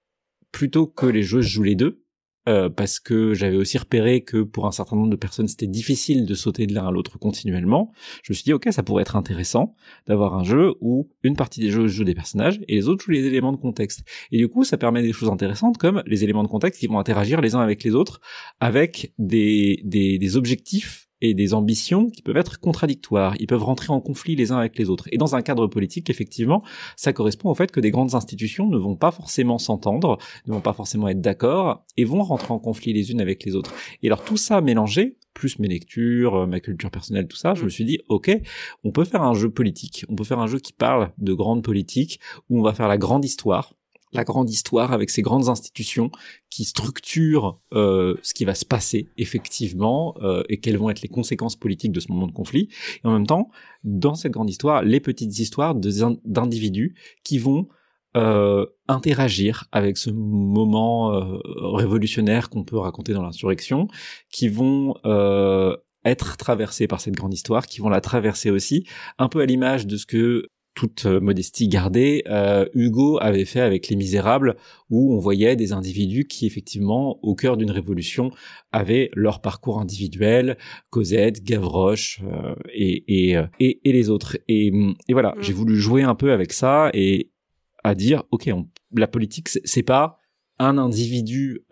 plutôt 0.53 0.87
que 0.87 1.07
les 1.07 1.23
joueuses 1.23 1.47
jouent 1.47 1.65
les 1.65 1.75
deux, 1.75 2.04
euh, 2.49 2.69
parce 2.69 3.01
que 3.01 3.35
j'avais 3.35 3.57
aussi 3.57 3.79
repéré 3.79 4.23
que 4.23 4.43
pour 4.43 4.67
un 4.67 4.73
certain 4.73 4.97
nombre 4.97 5.11
de 5.11 5.17
personnes 5.17 5.49
c'était 5.49 5.67
difficile 5.67 6.27
de 6.27 6.35
sauter 6.35 6.67
de 6.67 6.75
l'un 6.75 6.87
à 6.87 6.91
l'autre 6.91 7.19
continuellement. 7.19 7.93
Je 8.23 8.33
me 8.33 8.35
suis 8.35 8.45
dit 8.45 8.53
ok 8.53 8.69
ça 8.71 8.83
pourrait 8.83 9.03
être 9.03 9.17
intéressant 9.17 9.75
d'avoir 10.07 10.35
un 10.35 10.45
jeu 10.45 10.75
où 10.81 11.09
une 11.23 11.37
partie 11.37 11.61
des 11.61 11.71
jeux 11.71 11.87
joue 11.87 12.05
des 12.05 12.15
personnages 12.15 12.61
et 12.69 12.75
les 12.75 12.89
autres 12.89 13.05
jouent 13.05 13.13
les 13.13 13.25
éléments 13.25 13.53
de 13.53 13.57
contexte. 13.57 14.05
Et 14.31 14.39
du 14.39 14.49
coup 14.49 14.65
ça 14.65 14.77
permet 14.77 15.03
des 15.03 15.13
choses 15.13 15.31
intéressantes 15.31 15.79
comme 15.79 16.03
les 16.07 16.25
éléments 16.25 16.43
de 16.43 16.49
contexte 16.49 16.81
qui 16.81 16.87
vont 16.87 16.99
interagir 16.99 17.41
les 17.41 17.55
uns 17.55 17.61
avec 17.61 17.83
les 17.83 17.95
autres 17.95 18.21
avec 18.61 19.13
des, 19.19 19.81
des, 19.85 20.19
des 20.19 20.37
objectifs 20.37 21.04
et 21.25 21.35
des 21.35 21.55
ambitions 21.55 22.11
qui 22.11 22.21
peuvent 22.21 22.37
être 22.37 22.61
contradictoires. 22.61 23.35
Ils 23.41 23.47
peuvent 23.47 23.63
rentrer 23.63 23.93
en 23.93 24.01
conflit 24.01 24.37
les 24.37 24.53
uns 24.53 24.59
avec 24.59 24.79
les 24.79 24.91
autres. 24.91 25.09
Et 25.11 25.17
dans 25.17 25.35
un 25.35 25.43
cadre 25.43 25.67
politique, 25.67 26.11
effectivement, 26.11 26.63
ça 26.97 27.15
correspond 27.15 27.51
au 27.51 27.55
fait 27.55 27.73
que 27.73 27.81
des 27.81 27.91
grandes 27.91 28.15
institutions 28.15 28.69
ne 28.69 28.77
vont 28.77 28.95
pas 28.95 29.11
forcément 29.11 29.59
s'entendre, 29.59 30.19
ne 30.47 30.53
vont 30.53 30.61
pas 30.61 30.75
forcément 30.75 31.09
être 31.09 31.23
d'accord 31.23 31.85
et 31.97 32.05
vont 32.05 32.23
rentrer 32.23 32.53
en 32.53 32.59
conflit 32.59 32.93
les 32.93 33.11
unes 33.11 33.23
avec 33.23 33.45
les 33.45 33.57
autres. 33.57 33.73
Et 34.03 34.09
alors 34.09 34.23
tout 34.23 34.37
ça 34.37 34.61
mélangé, 34.61 35.17
plus 35.33 35.59
mes 35.59 35.69
lectures, 35.69 36.37
euh, 36.37 36.47
ma 36.47 36.61
culture 36.61 36.91
personnelle, 36.91 37.27
tout 37.27 37.37
ça, 37.37 37.55
je 37.55 37.65
me 37.65 37.71
suis 37.71 37.85
dit, 37.85 38.01
ok, 38.09 38.31
on 38.85 38.93
peut 38.93 39.05
faire 39.05 39.23
un 39.23 39.35
jeu 39.35 39.51
politique, 39.51 40.05
on 40.09 40.15
peut 40.15 40.25
faire 40.25 40.39
un 40.39 40.47
jeu 40.47 40.59
qui 40.59 40.73
parle 40.73 41.11
de 41.19 41.33
grande 41.33 41.65
politique, 41.65 42.21
où 42.51 42.61
on 42.61 42.63
va 42.63 42.75
faire 42.75 42.89
la 42.89 42.99
grande 42.99 43.25
histoire, 43.25 43.75
la 44.15 44.25
grande 44.25 44.49
histoire 44.49 44.93
avec 44.93 45.11
ces 45.11 45.23
grandes 45.23 45.49
institutions 45.49 46.11
qui 46.51 46.65
structurent 46.65 47.61
euh, 47.73 48.17
ce 48.23 48.33
qui 48.33 48.45
va 48.45 48.55
se 48.55 48.65
passer 48.65 49.09
effectivement 49.17 50.15
euh, 50.23 50.43
et 50.49 50.61
quelles 50.61 50.79
vont 50.79 50.91
être 50.91 51.03
les 51.03 51.09
conséquences 51.09 51.57
politiques 51.57 51.93
de 51.93 52.01
ce 52.01 52.11
moment 52.11 52.27
de 52.27 52.33
conflit. 52.33 52.69
Et 53.05 53.07
en 53.07 53.13
même 53.13 53.27
temps, 53.27 53.51
dans 53.83 54.15
cette 54.15 54.33
grande 54.33 54.51
histoire, 54.51 54.83
les 54.83 55.01
petites 55.01 55.39
histoires 55.39 55.75
d'individus 55.75 56.95
qui 57.25 57.39
vont 57.39 57.69
euh, 58.17 58.65
interagir 58.87 59.65
avec 59.73 59.99
ce 59.99 60.11
moment 60.11 61.13
euh, 61.13 61.39
révolutionnaire 61.75 62.49
qu'on 62.49 62.63
peut 62.63 62.79
raconter 62.79 63.13
dans 63.13 63.23
l'insurrection, 63.23 63.89
qui 64.31 64.49
vont 64.49 64.95
euh, 65.05 65.77
être 66.05 66.37
traversés 66.37 66.87
par 66.87 67.01
cette 67.01 67.15
grande 67.15 67.35
histoire, 67.35 67.67
qui 67.67 67.81
vont 67.81 67.89
la 67.89 68.01
traverser 68.01 68.51
aussi, 68.51 68.87
un 69.19 69.29
peu 69.29 69.41
à 69.41 69.47
l'image 69.47 69.89
de 69.89 69.97
ce 69.97 70.07
que 70.07 70.49
toute 70.75 71.07
euh, 71.07 71.21
modestie 71.21 71.69
gardée, 71.69 72.25
euh, 72.29 72.67
Hugo 72.75 73.19
avait 73.21 73.45
fait 73.45 73.61
avec 73.61 73.89
Les 73.89 73.97
Misérables, 73.97 74.57
où 74.91 75.15
on 75.15 75.19
voyait 75.19 75.57
des 75.57 75.73
individus 75.73 76.25
qui, 76.25 76.47
effectivement, 76.47 77.19
au 77.23 77.35
cœur 77.35 77.57
d'une 77.57 77.71
révolution, 77.71 78.31
avaient 78.73 79.11
leur 79.15 79.41
parcours 79.41 79.81
individuel, 79.81 80.59
Cosette, 80.91 81.43
Gavroche 81.45 82.21
euh, 82.25 82.55
et, 82.73 83.31
et, 83.31 83.39
et, 83.61 83.93
les 83.93 84.11
autres. 84.11 84.37
Et, 84.49 84.73
et 85.09 85.13
voilà, 85.13 85.35
mm. 85.37 85.43
j'ai 85.43 85.53
voulu 85.53 85.77
jouer 85.77 86.03
un 86.03 86.15
peu 86.15 86.33
avec 86.33 86.53
ça 86.53 86.91
et 86.93 87.31
à 87.85 87.95
dire, 87.95 88.25
ok, 88.31 88.51
la 88.97 89.07
politique, 89.07 89.49
c'est 89.49 89.83
pas 89.83 90.19
un 90.59 90.79
individu 90.79 91.67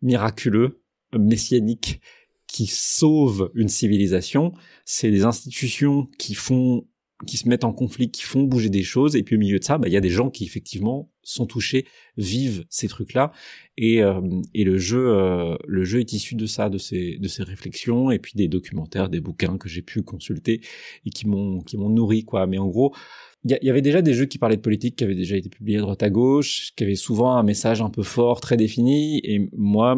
miraculeux, 0.00 0.80
messianique, 1.12 2.00
qui 2.46 2.66
sauve 2.66 3.50
une 3.54 3.68
civilisation, 3.68 4.52
c'est 4.84 5.10
des 5.10 5.24
institutions 5.24 6.08
qui 6.18 6.34
font 6.34 6.86
qui 7.26 7.38
se 7.38 7.48
mettent 7.48 7.64
en 7.64 7.72
conflit, 7.72 8.10
qui 8.10 8.22
font 8.22 8.42
bouger 8.42 8.68
des 8.68 8.82
choses, 8.82 9.16
et 9.16 9.22
puis 9.22 9.36
au 9.36 9.38
milieu 9.38 9.58
de 9.58 9.64
ça, 9.64 9.78
bah, 9.78 9.88
il 9.88 9.94
y 9.94 9.96
a 9.96 10.02
des 10.02 10.10
gens 10.10 10.28
qui 10.28 10.44
effectivement 10.44 11.10
sont 11.22 11.46
touchés, 11.46 11.86
vivent 12.18 12.66
ces 12.68 12.88
trucs-là, 12.88 13.32
et, 13.78 14.02
euh, 14.02 14.20
et 14.52 14.64
le 14.64 14.76
jeu, 14.76 15.08
euh, 15.08 15.56
le 15.66 15.84
jeu 15.84 16.00
est 16.00 16.12
issu 16.12 16.34
de 16.34 16.46
ça, 16.46 16.68
de 16.68 16.76
ces, 16.76 17.16
de 17.18 17.26
ces 17.26 17.42
réflexions, 17.42 18.10
et 18.10 18.18
puis 18.18 18.32
des 18.34 18.48
documentaires, 18.48 19.08
des 19.08 19.20
bouquins 19.20 19.56
que 19.56 19.68
j'ai 19.68 19.82
pu 19.82 20.02
consulter 20.02 20.60
et 21.06 21.10
qui 21.10 21.26
m'ont, 21.26 21.60
qui 21.62 21.78
m'ont 21.78 21.88
nourri, 21.88 22.24
quoi. 22.24 22.46
Mais 22.46 22.58
en 22.58 22.68
gros, 22.68 22.94
il 23.44 23.58
y, 23.62 23.70
avait 23.70 23.82
déjà 23.82 24.02
des 24.02 24.12
jeux 24.12 24.24
qui 24.26 24.38
parlaient 24.38 24.56
de 24.56 24.62
politique, 24.62 24.96
qui 24.96 25.04
avaient 25.04 25.14
déjà 25.14 25.36
été 25.36 25.48
publiés 25.48 25.78
droite 25.78 26.02
à 26.02 26.10
gauche, 26.10 26.72
qui 26.76 26.84
avaient 26.84 26.96
souvent 26.96 27.36
un 27.36 27.44
message 27.44 27.80
un 27.80 27.90
peu 27.90 28.02
fort, 28.02 28.40
très 28.40 28.56
défini, 28.56 29.20
et 29.24 29.48
moi, 29.56 29.96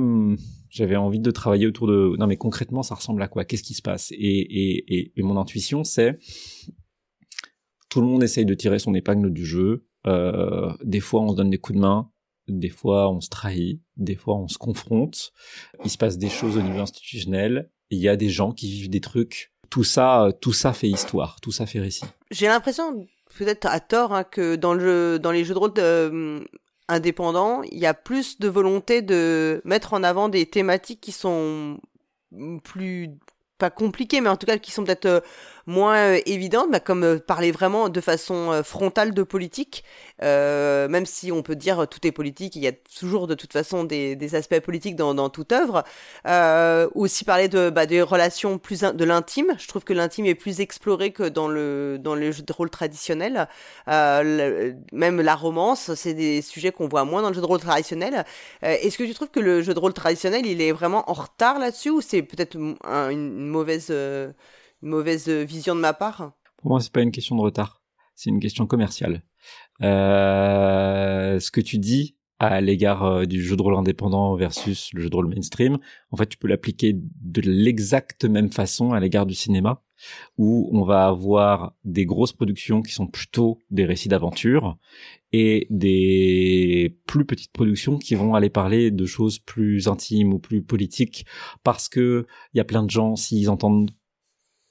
j'avais 0.70 0.96
envie 0.96 1.20
de 1.20 1.30
travailler 1.30 1.66
autour 1.66 1.86
de, 1.86 2.14
non 2.18 2.26
mais 2.26 2.36
concrètement, 2.36 2.82
ça 2.82 2.94
ressemble 2.94 3.22
à 3.22 3.28
quoi? 3.28 3.44
Qu'est-ce 3.44 3.62
qui 3.62 3.74
se 3.74 3.82
passe? 3.82 4.12
Et, 4.12 4.16
et, 4.18 4.94
et, 4.94 5.12
et 5.16 5.22
mon 5.22 5.38
intuition, 5.38 5.82
c'est 5.82 6.18
tout 7.88 8.00
le 8.00 8.06
monde 8.06 8.22
essaye 8.22 8.44
de 8.44 8.54
tirer 8.54 8.78
son 8.78 8.94
épingle 8.94 9.32
du 9.32 9.44
jeu. 9.44 9.86
Euh, 10.06 10.72
des 10.82 11.00
fois, 11.00 11.22
on 11.22 11.30
se 11.30 11.36
donne 11.36 11.50
des 11.50 11.58
coups 11.58 11.76
de 11.76 11.82
main. 11.82 12.10
Des 12.48 12.68
fois, 12.68 13.10
on 13.10 13.20
se 13.20 13.28
trahit. 13.28 13.80
Des 13.96 14.14
fois, 14.14 14.36
on 14.36 14.48
se 14.48 14.58
confronte. 14.58 15.32
Il 15.84 15.90
se 15.90 15.98
passe 15.98 16.18
des 16.18 16.28
choses 16.28 16.56
au 16.56 16.62
niveau 16.62 16.80
institutionnel. 16.80 17.70
Il 17.90 17.98
y 17.98 18.08
a 18.08 18.16
des 18.16 18.28
gens 18.28 18.52
qui 18.52 18.70
vivent 18.70 18.90
des 18.90 19.00
trucs. 19.00 19.52
Tout 19.70 19.84
ça, 19.84 20.30
tout 20.40 20.52
ça 20.52 20.72
fait 20.72 20.88
histoire. 20.88 21.40
Tout 21.40 21.52
ça 21.52 21.66
fait 21.66 21.80
récit. 21.80 22.06
J'ai 22.30 22.46
l'impression, 22.46 23.06
peut-être 23.36 23.66
à 23.66 23.80
tort, 23.80 24.14
hein, 24.14 24.24
que 24.24 24.56
dans 24.56 24.74
le 24.74 24.80
jeu, 24.80 25.18
dans 25.18 25.30
les 25.30 25.44
jeux 25.44 25.54
de 25.54 25.58
rôle 25.58 25.72
euh, 25.78 26.40
indépendants, 26.88 27.62
il 27.70 27.78
y 27.78 27.86
a 27.86 27.94
plus 27.94 28.38
de 28.38 28.48
volonté 28.48 29.02
de 29.02 29.60
mettre 29.64 29.92
en 29.92 30.02
avant 30.02 30.28
des 30.28 30.46
thématiques 30.46 31.00
qui 31.00 31.12
sont 31.12 31.78
plus 32.64 33.10
pas 33.58 33.70
compliquées, 33.70 34.20
mais 34.20 34.28
en 34.28 34.36
tout 34.36 34.46
cas 34.46 34.58
qui 34.58 34.70
sont 34.70 34.84
peut-être 34.84 35.06
euh, 35.06 35.20
moins 35.68 36.14
euh, 36.14 36.20
évidente, 36.26 36.70
bah, 36.70 36.80
comme 36.80 37.04
euh, 37.04 37.18
parler 37.18 37.52
vraiment 37.52 37.90
de 37.90 38.00
façon 38.00 38.50
euh, 38.50 38.62
frontale 38.62 39.12
de 39.12 39.22
politique, 39.22 39.84
même 40.20 41.06
si 41.06 41.30
on 41.30 41.42
peut 41.42 41.54
dire 41.54 41.86
tout 41.88 42.04
est 42.06 42.10
politique, 42.10 42.56
il 42.56 42.62
y 42.62 42.66
a 42.66 42.72
toujours 42.72 43.26
de 43.26 43.34
toute 43.34 43.52
façon 43.52 43.84
des, 43.84 44.34
aspects 44.34 44.58
politiques 44.60 44.96
dans, 44.96 45.28
toute 45.28 45.52
œuvre. 45.52 45.84
aussi 46.94 47.24
parler 47.24 47.48
de 47.48 47.70
bah, 47.70 47.86
des 47.86 48.02
relations 48.02 48.58
plus 48.58 48.80
de 48.80 49.04
l'intime. 49.04 49.54
Je 49.58 49.68
trouve 49.68 49.84
que 49.84 49.92
l'intime 49.92 50.26
est 50.26 50.34
plus 50.34 50.60
exploré 50.60 51.12
que 51.12 51.22
dans 51.22 51.48
le 51.48 51.98
dans 52.00 52.14
le 52.14 52.32
jeu 52.32 52.42
de 52.42 52.52
rôle 52.52 52.70
traditionnel. 52.70 53.48
même 53.86 55.20
la 55.20 55.34
romance, 55.36 55.94
c'est 55.94 56.14
des 56.14 56.42
sujets 56.42 56.72
qu'on 56.72 56.88
voit 56.88 57.04
moins 57.04 57.22
dans 57.22 57.28
le 57.28 57.34
jeu 57.34 57.40
de 57.40 57.46
rôle 57.46 57.60
traditionnel. 57.60 58.24
Est-ce 58.62 58.98
que 58.98 59.04
tu 59.04 59.14
trouves 59.14 59.30
que 59.30 59.40
le 59.40 59.62
jeu 59.62 59.74
de 59.74 59.78
rôle 59.78 59.92
traditionnel, 59.92 60.46
il 60.46 60.60
est 60.60 60.72
vraiment 60.72 61.08
en 61.10 61.14
retard 61.14 61.58
là-dessus 61.58 61.90
ou 61.90 62.00
c'est 62.00 62.22
peut-être 62.22 62.56
une 62.56 63.46
mauvaise 63.46 63.92
mauvaise 64.82 65.28
vision 65.28 65.74
de 65.74 65.80
ma 65.80 65.92
part? 65.92 66.32
Pour 66.58 66.70
moi, 66.70 66.80
c'est 66.80 66.92
pas 66.92 67.02
une 67.02 67.12
question 67.12 67.36
de 67.36 67.42
retard, 67.42 67.82
c'est 68.14 68.30
une 68.30 68.40
question 68.40 68.66
commerciale. 68.66 69.22
Euh, 69.82 71.38
ce 71.38 71.50
que 71.50 71.60
tu 71.60 71.78
dis 71.78 72.16
à 72.38 72.60
l'égard 72.60 73.04
euh, 73.04 73.24
du 73.26 73.42
jeu 73.42 73.56
de 73.56 73.62
rôle 73.62 73.76
indépendant 73.76 74.34
versus 74.36 74.90
le 74.92 75.02
jeu 75.02 75.10
de 75.10 75.16
rôle 75.16 75.28
mainstream, 75.28 75.78
en 76.10 76.16
fait, 76.16 76.26
tu 76.26 76.38
peux 76.38 76.48
l'appliquer 76.48 76.94
de 76.94 77.40
l'exacte 77.40 78.24
même 78.24 78.50
façon 78.50 78.92
à 78.92 79.00
l'égard 79.00 79.26
du 79.26 79.34
cinéma, 79.34 79.82
où 80.36 80.68
on 80.72 80.82
va 80.82 81.06
avoir 81.06 81.74
des 81.84 82.06
grosses 82.06 82.32
productions 82.32 82.82
qui 82.82 82.92
sont 82.92 83.06
plutôt 83.06 83.58
des 83.70 83.84
récits 83.84 84.08
d'aventure 84.08 84.78
et 85.32 85.66
des 85.70 86.96
plus 87.06 87.24
petites 87.24 87.52
productions 87.52 87.98
qui 87.98 88.14
vont 88.14 88.34
aller 88.34 88.50
parler 88.50 88.90
de 88.90 89.06
choses 89.06 89.38
plus 89.38 89.88
intimes 89.88 90.32
ou 90.32 90.38
plus 90.38 90.62
politiques 90.62 91.26
parce 91.64 91.88
que 91.88 92.26
il 92.54 92.58
y 92.58 92.60
a 92.60 92.64
plein 92.64 92.82
de 92.82 92.90
gens 92.90 93.16
s'ils 93.16 93.50
entendent 93.50 93.90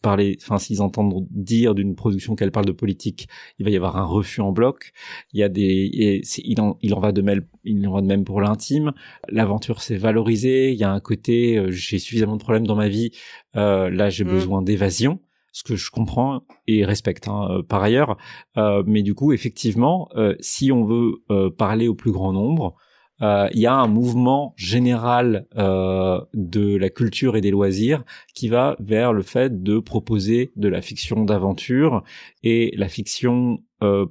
parler, 0.02 0.38
enfin 0.42 0.58
s'ils 0.58 0.82
entendent 0.82 1.28
dire 1.32 1.76
d'une 1.76 1.96
production 1.96 2.36
qu'elle 2.36 2.52
parle 2.52 2.66
de 2.66 2.72
politique, 2.72 3.28
il 3.60 3.66
va 3.66 3.72
y 3.72 3.76
avoir 3.76 3.98
un 3.98 4.06
refus 4.06 4.42
en 4.42 4.52
bloc. 4.52 4.92
Il 5.34 5.40
y 5.40 5.44
a 5.44 5.50
des, 5.50 6.22
il 6.38 6.62
en, 6.62 6.78
il 6.82 6.94
en 6.94 7.00
va 7.00 7.12
de 7.12 7.22
même, 7.22 7.46
il 7.64 7.88
en 7.88 7.94
va 7.94 8.02
de 8.02 8.08
même 8.08 8.24
pour 8.24 8.42
l'intime. 8.42 8.94
L'aventure 9.30 9.82
c'est 9.82 9.98
valorisé. 9.98 10.72
Il 10.72 10.78
y 10.78 10.84
a 10.84 10.92
un 10.92 11.00
côté, 11.00 11.58
euh, 11.58 11.72
j'ai 11.72 12.00
suffisamment 12.00 12.36
de 12.36 12.42
problèmes 12.42 12.68
dans 12.68 12.76
ma 12.76 12.90
vie, 12.90 13.12
euh, 13.56 13.90
là 13.90 14.10
j'ai 14.10 14.24
mm. 14.24 14.30
besoin 14.30 14.62
d'évasion 14.62 15.20
ce 15.58 15.64
que 15.64 15.76
je 15.76 15.90
comprends 15.90 16.44
et 16.68 16.86
respecte 16.86 17.28
hein, 17.28 17.48
euh, 17.50 17.64
par 17.64 17.82
ailleurs. 17.82 18.18
Euh, 18.58 18.84
mais 18.86 19.02
du 19.02 19.16
coup, 19.16 19.32
effectivement, 19.32 20.08
euh, 20.16 20.36
si 20.40 20.72
on 20.72 20.84
veut 20.84 21.24
parler 21.58 21.88
au 21.88 21.96
plus 21.96 22.12
grand 22.12 22.32
nombre, 22.32 22.76
il 23.22 23.60
y 23.60 23.66
a 23.66 23.74
un 23.74 23.88
mouvement 23.88 24.54
général 24.58 25.48
de 25.56 26.78
la 26.78 26.90
culture 26.90 27.36
et 27.36 27.42
des 27.42 27.52
loisirs 27.52 28.04
qui 28.34 28.48
va 28.48 28.76
vers 28.80 29.14
le 29.14 29.24
fait 29.24 29.64
de 29.64 29.80
proposer 29.80 30.52
de 30.56 30.68
la 30.68 30.82
fiction 30.82 31.24
d'aventure 31.24 32.04
et 32.44 32.74
la 32.78 32.90
fiction 32.90 33.60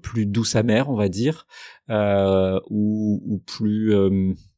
plus 0.03 0.27
douce 0.27 0.57
amère, 0.57 0.91
on 0.91 0.97
va 0.97 1.09
dire, 1.09 1.47
ou, 1.89 3.23
ou, 3.25 3.39
plus 3.47 3.95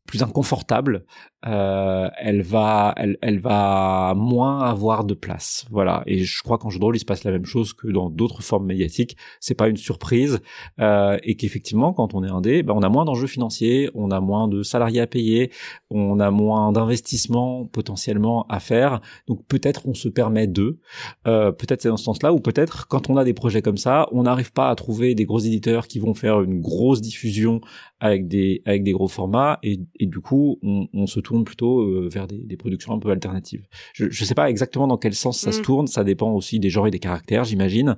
plus 0.09 0.22
inconfortable 0.22 1.05
euh, 1.47 2.09
elle 2.18 2.43
va, 2.43 2.95
elle, 2.97 3.16
elle 3.22 3.39
va 3.39 4.14
moins 4.16 4.61
avoir 4.61 5.05
de 5.05 5.14
place. 5.14 5.66
Voilà. 5.70 6.03
Et 6.07 6.24
je 6.24 6.43
crois 6.43 6.59
qu'en 6.59 6.68
jeu 6.68 6.80
de 6.80 6.84
rôle, 6.84 6.97
il 6.97 7.01
se 7.01 7.05
passe 7.05 7.22
la 7.24 7.30
même 7.30 7.45
chose 7.45 7.72
que 7.72 7.86
dans 7.89 8.11
d'autres 8.11 8.43
formes 8.43 8.66
médiatiques. 8.66 9.16
C'est 9.39 9.55
pas 9.55 9.68
une 9.68 9.76
surprise 9.76 10.41
euh, 10.80 11.16
et 11.22 11.36
qu'effectivement, 11.36 11.93
quand 11.93 12.14
on 12.14 12.24
est 12.24 12.30
indé, 12.30 12.62
ben, 12.62 12.74
on 12.74 12.82
a 12.82 12.89
moins 12.89 13.05
d'enjeux 13.05 13.28
financiers, 13.28 13.89
on 13.95 14.11
a 14.11 14.20
moins 14.20 14.49
de 14.49 14.62
salariés 14.62 15.01
à 15.01 15.07
payer, 15.07 15.53
on 15.91 16.18
a 16.18 16.30
moins 16.30 16.72
d'investissements 16.72 17.66
potentiellement 17.66 18.47
à 18.49 18.59
faire. 18.59 19.01
Donc 19.28 19.47
peut-être 19.47 19.86
on 19.86 19.95
se 19.95 20.09
permet 20.09 20.49
d'eux. 20.49 20.80
Euh, 21.26 21.53
peut-être 21.53 21.82
c'est 21.82 21.89
dans 21.89 21.97
ce 21.97 22.05
sens-là, 22.05 22.32
ou 22.32 22.41
peut-être 22.41 22.89
quand 22.89 23.11
on 23.11 23.16
a 23.16 23.24
des 23.24 23.34
projets 23.34 23.62
comme 23.62 23.76
ça, 23.76 24.09
on 24.11 24.24
n'arrive 24.24 24.53
pas 24.53 24.70
à 24.70 24.74
trouver 24.74 25.14
des 25.14 25.24
gros 25.24 25.39
éditeurs 25.39 25.86
qui 25.86 26.01
vont 26.01 26.14
faire 26.14 26.43
une 26.43 26.61
grosse 26.61 27.01
diffusion 27.01 27.61
avec 28.01 28.28
des 28.28 28.62
avec 28.64 28.82
des 28.82 28.93
gros 28.93 29.09
formats 29.09 29.59
et, 29.62 29.78
du 30.01 30.20
coup 30.20 30.59
on, 30.62 30.86
on 30.93 31.07
se 31.07 31.20
tourne 31.28 31.44
plutôt 31.44 31.80
euh, 31.80 32.08
vers 32.10 32.26
des, 32.26 32.38
des, 32.38 32.56
productions 32.56 32.94
un 32.94 32.98
peu 32.98 33.10
alternatives. 33.10 33.66
Je 33.92 34.06
ne 34.06 34.10
sais 34.10 34.34
pas 34.34 34.48
exactement 34.48 34.86
dans 34.86 34.96
quel 34.96 35.14
sens 35.14 35.38
ça 35.38 35.52
se 35.52 35.60
mm. 35.60 35.62
tourne, 35.62 35.86
ça 35.86 36.02
dépend 36.02 36.32
aussi 36.32 36.58
des 36.58 36.70
genres 36.70 36.86
et 36.86 36.90
des 36.90 36.98
caractères, 36.98 37.44
j'imagine. 37.44 37.96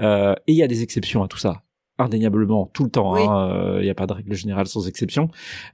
Euh, 0.00 0.34
et 0.48 0.52
il 0.52 0.56
y 0.56 0.64
a 0.64 0.66
des 0.66 0.82
exceptions 0.82 1.22
à 1.22 1.28
tout 1.28 1.38
ça 1.38 1.62
indéniablement 1.98 2.70
tout 2.72 2.82
le 2.82 2.90
temps. 2.90 3.14
Hein, 3.14 3.50
euh, 3.50 3.78
il 3.80 3.84
n'y 3.84 3.90
a 3.90 3.94
pas 3.94 4.06
de 4.06 4.14
règle 4.14 4.34
générale 4.34 4.66
sans 4.66 4.88
exception. 4.88 5.28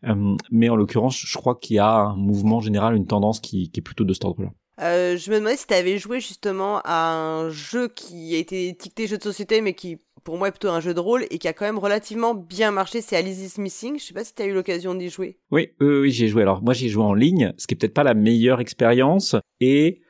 Euh, 0.04 0.36
mais 0.50 0.68
en 0.68 0.76
l'occurrence, 0.76 1.16
je 1.16 1.38
crois 1.38 1.54
qu'il 1.54 1.76
y 1.76 1.78
a 1.78 1.90
un 1.90 2.16
mouvement 2.16 2.61
général, 2.61 2.94
une 2.94 3.06
tendance 3.06 3.40
qui, 3.40 3.70
qui 3.70 3.80
est 3.80 3.82
plutôt 3.82 4.04
de 4.04 4.12
cet 4.12 4.24
ordre-là. 4.24 4.50
Euh, 4.80 5.16
je 5.16 5.30
me 5.30 5.38
demandais 5.38 5.56
si 5.56 5.66
tu 5.66 5.74
avais 5.74 5.98
joué 5.98 6.20
justement 6.20 6.80
à 6.84 7.12
un 7.12 7.50
jeu 7.50 7.88
qui 7.88 8.34
a 8.34 8.38
été 8.38 8.68
étiqueté 8.68 9.06
jeu 9.09 9.18
de 9.18 9.22
société, 9.22 9.61
mais 9.61 9.74
qui 9.74 9.98
pour 10.29 10.37
moi 10.37 10.51
plutôt 10.51 10.68
un 10.68 10.81
jeu 10.81 10.93
de 10.93 11.01
rôle 11.01 11.24
et 11.31 11.39
qui 11.39 11.49
a 11.49 11.55
quand 11.55 11.64
même 11.64 11.79
relativement 11.79 12.35
bien 12.35 12.70
marché, 12.70 13.01
c'est 13.01 13.16
Alice 13.16 13.39
is 13.57 13.59
Missing. 13.59 13.99
Je 13.99 14.05
sais 14.05 14.12
pas 14.12 14.24
si 14.24 14.35
tu 14.35 14.43
as 14.43 14.45
eu 14.45 14.53
l'occasion 14.53 14.95
d'y 14.95 15.09
jouer. 15.09 15.39
Oui, 15.51 15.70
oui, 15.81 16.01
oui 16.01 16.11
j'ai 16.11 16.29
joué. 16.29 16.43
Alors 16.43 16.62
moi 16.62 16.74
j'ai 16.74 16.91
joué 16.91 17.03
en 17.03 17.14
ligne, 17.14 17.55
ce 17.57 17.66
qui 17.66 17.72
est 17.72 17.79
peut-être 17.79 17.95
pas 17.95 18.05
la 18.05 18.12
meilleure 18.12 18.61
expérience 18.61 19.37
et 19.61 20.03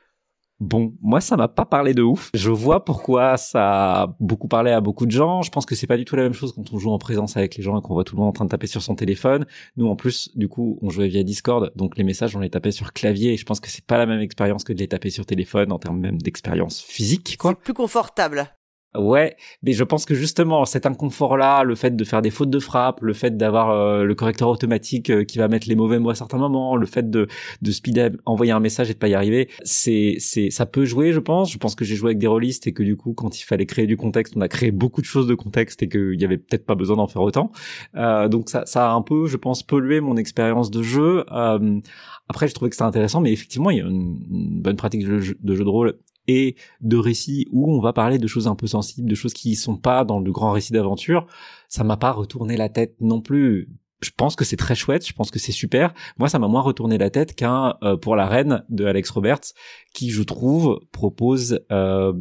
Bon, 0.59 0.93
moi 1.01 1.21
ça 1.21 1.37
m'a 1.37 1.47
pas 1.47 1.63
parlé 1.63 1.93
de 1.93 2.01
ouf. 2.01 2.31
Je 2.33 2.49
vois 2.49 2.83
pourquoi 2.83 3.37
ça 3.37 4.01
a 4.01 4.15
beaucoup 4.19 4.49
parlé 4.49 4.71
à 4.71 4.81
beaucoup 4.81 5.05
de 5.05 5.11
gens. 5.11 5.41
Je 5.41 5.51
pense 5.51 5.65
que 5.65 5.73
c'est 5.73 5.87
pas 5.87 5.95
du 5.95 6.03
tout 6.03 6.17
la 6.17 6.23
même 6.23 6.33
chose 6.33 6.51
quand 6.51 6.73
on 6.73 6.79
joue 6.79 6.91
en 6.91 6.97
présence 6.97 7.37
avec 7.37 7.55
les 7.55 7.63
gens 7.63 7.79
et 7.79 7.81
qu'on 7.81 7.93
voit 7.93 8.03
tout 8.03 8.17
le 8.17 8.19
monde 8.19 8.27
en 8.27 8.33
train 8.33 8.43
de 8.43 8.49
taper 8.49 8.67
sur 8.67 8.81
son 8.81 8.93
téléphone. 8.95 9.45
Nous 9.77 9.87
en 9.87 9.95
plus, 9.95 10.35
du 10.35 10.49
coup, 10.49 10.77
on 10.81 10.89
jouait 10.89 11.07
via 11.07 11.23
Discord, 11.23 11.71
donc 11.77 11.97
les 11.97 12.03
messages 12.03 12.35
on 12.35 12.41
les 12.41 12.49
tapait 12.49 12.71
sur 12.71 12.91
clavier 12.91 13.31
et 13.31 13.37
je 13.37 13.45
pense 13.45 13.61
que 13.61 13.69
c'est 13.69 13.85
pas 13.85 13.97
la 13.97 14.05
même 14.05 14.19
expérience 14.19 14.65
que 14.65 14.73
de 14.73 14.79
les 14.79 14.89
taper 14.89 15.11
sur 15.11 15.25
téléphone 15.25 15.71
en 15.71 15.79
termes 15.79 16.01
même 16.01 16.21
d'expérience 16.21 16.81
physique 16.81 17.37
quoi. 17.37 17.51
C'est 17.51 17.63
plus 17.63 17.73
confortable. 17.73 18.49
Ouais, 18.95 19.35
mais 19.61 19.73
je 19.73 19.83
pense 19.83 20.03
que 20.05 20.15
justement 20.15 20.65
cet 20.65 20.87
inconfort-là, 20.87 21.63
le 21.63 21.75
fait 21.75 21.95
de 21.95 22.03
faire 22.03 22.23
des 22.23 22.31
fautes 22.31 22.49
de 22.49 22.57
frappe, 22.57 23.01
le 23.01 23.13
fait 23.13 23.37
d'avoir 23.37 23.69
euh, 23.69 24.03
le 24.03 24.15
correcteur 24.15 24.49
automatique 24.49 25.11
euh, 25.11 25.23
qui 25.23 25.37
va 25.37 25.47
mettre 25.47 25.67
les 25.69 25.75
mauvais 25.75 25.99
mots 25.99 26.09
à 26.09 26.15
certains 26.15 26.39
moments, 26.39 26.75
le 26.75 26.87
fait 26.87 27.07
de 27.07 27.27
de 27.61 27.71
speed 27.71 28.17
envoyer 28.25 28.51
un 28.51 28.59
message 28.59 28.89
et 28.89 28.95
de 28.95 28.97
pas 28.97 29.07
y 29.07 29.13
arriver, 29.13 29.47
c'est 29.63 30.15
c'est 30.17 30.49
ça 30.49 30.65
peut 30.65 30.85
jouer, 30.85 31.13
je 31.13 31.19
pense. 31.19 31.51
Je 31.51 31.59
pense 31.59 31.75
que 31.75 31.85
j'ai 31.85 31.95
joué 31.95 32.09
avec 32.09 32.17
des 32.17 32.25
rôlistes 32.25 32.65
et 32.65 32.73
que 32.73 32.81
du 32.81 32.97
coup, 32.97 33.13
quand 33.13 33.39
il 33.39 33.43
fallait 33.43 33.67
créer 33.67 33.85
du 33.85 33.95
contexte, 33.95 34.33
on 34.35 34.41
a 34.41 34.47
créé 34.47 34.71
beaucoup 34.71 35.01
de 35.01 35.05
choses 35.05 35.27
de 35.27 35.35
contexte 35.35 35.83
et 35.83 35.87
qu'il 35.87 36.19
y 36.19 36.25
avait 36.25 36.39
peut-être 36.39 36.65
pas 36.65 36.75
besoin 36.75 36.95
d'en 36.97 37.07
faire 37.07 37.21
autant. 37.21 37.51
Euh, 37.95 38.27
donc 38.27 38.49
ça 38.49 38.65
ça 38.65 38.89
a 38.89 38.93
un 38.93 39.03
peu, 39.03 39.27
je 39.27 39.37
pense, 39.37 39.61
pollué 39.61 40.01
mon 40.01 40.17
expérience 40.17 40.71
de 40.71 40.81
jeu. 40.81 41.25
Euh, 41.31 41.79
après, 42.27 42.47
je 42.47 42.55
trouvais 42.55 42.69
que 42.69 42.75
c'était 42.75 42.85
intéressant, 42.85 43.21
mais 43.21 43.31
effectivement, 43.31 43.69
il 43.69 43.77
y 43.77 43.81
a 43.81 43.85
une, 43.85 44.61
bonne 44.61 44.77
pratique 44.77 45.05
de 45.05 45.19
jeu 45.19 45.35
de 45.43 45.69
rôle 45.69 45.95
et 46.29 46.55
de 46.81 46.95
récits 46.95 47.47
où 47.51 47.73
on 47.73 47.79
va 47.79 47.91
parler 47.91 48.19
de 48.19 48.27
choses 48.27 48.47
un 48.47 48.53
peu 48.53 48.67
sensibles, 48.67 49.09
de 49.09 49.15
choses 49.15 49.33
qui 49.33 49.55
sont 49.55 49.77
pas 49.77 50.05
dans 50.05 50.19
le 50.19 50.31
grand 50.31 50.51
récit 50.51 50.73
d'aventure, 50.73 51.25
ça 51.69 51.83
m'a 51.83 51.97
pas 51.97 52.11
retourné 52.11 52.55
la 52.55 52.69
tête 52.69 52.95
non 53.01 53.19
plus. 53.19 53.67
Je 54.01 54.11
pense 54.15 54.35
que 54.35 54.45
c'est 54.45 54.55
très 54.55 54.75
chouette, 54.75 55.05
je 55.05 55.11
pense 55.11 55.31
que 55.31 55.39
c'est 55.39 55.51
super. 55.51 55.91
Moi, 56.19 56.29
ça 56.29 56.37
m'a 56.37 56.47
moins 56.47 56.61
retourné 56.61 56.99
la 56.99 57.09
tête 57.09 57.35
qu'un 57.35 57.77
euh, 57.81 57.97
pour 57.97 58.15
la 58.15 58.27
reine 58.27 58.63
de 58.69 58.85
Alex 58.85 59.09
Roberts, 59.09 59.53
qui 59.91 60.11
je 60.11 60.21
trouve 60.21 60.79
propose 60.91 61.61
euh, 61.71 62.13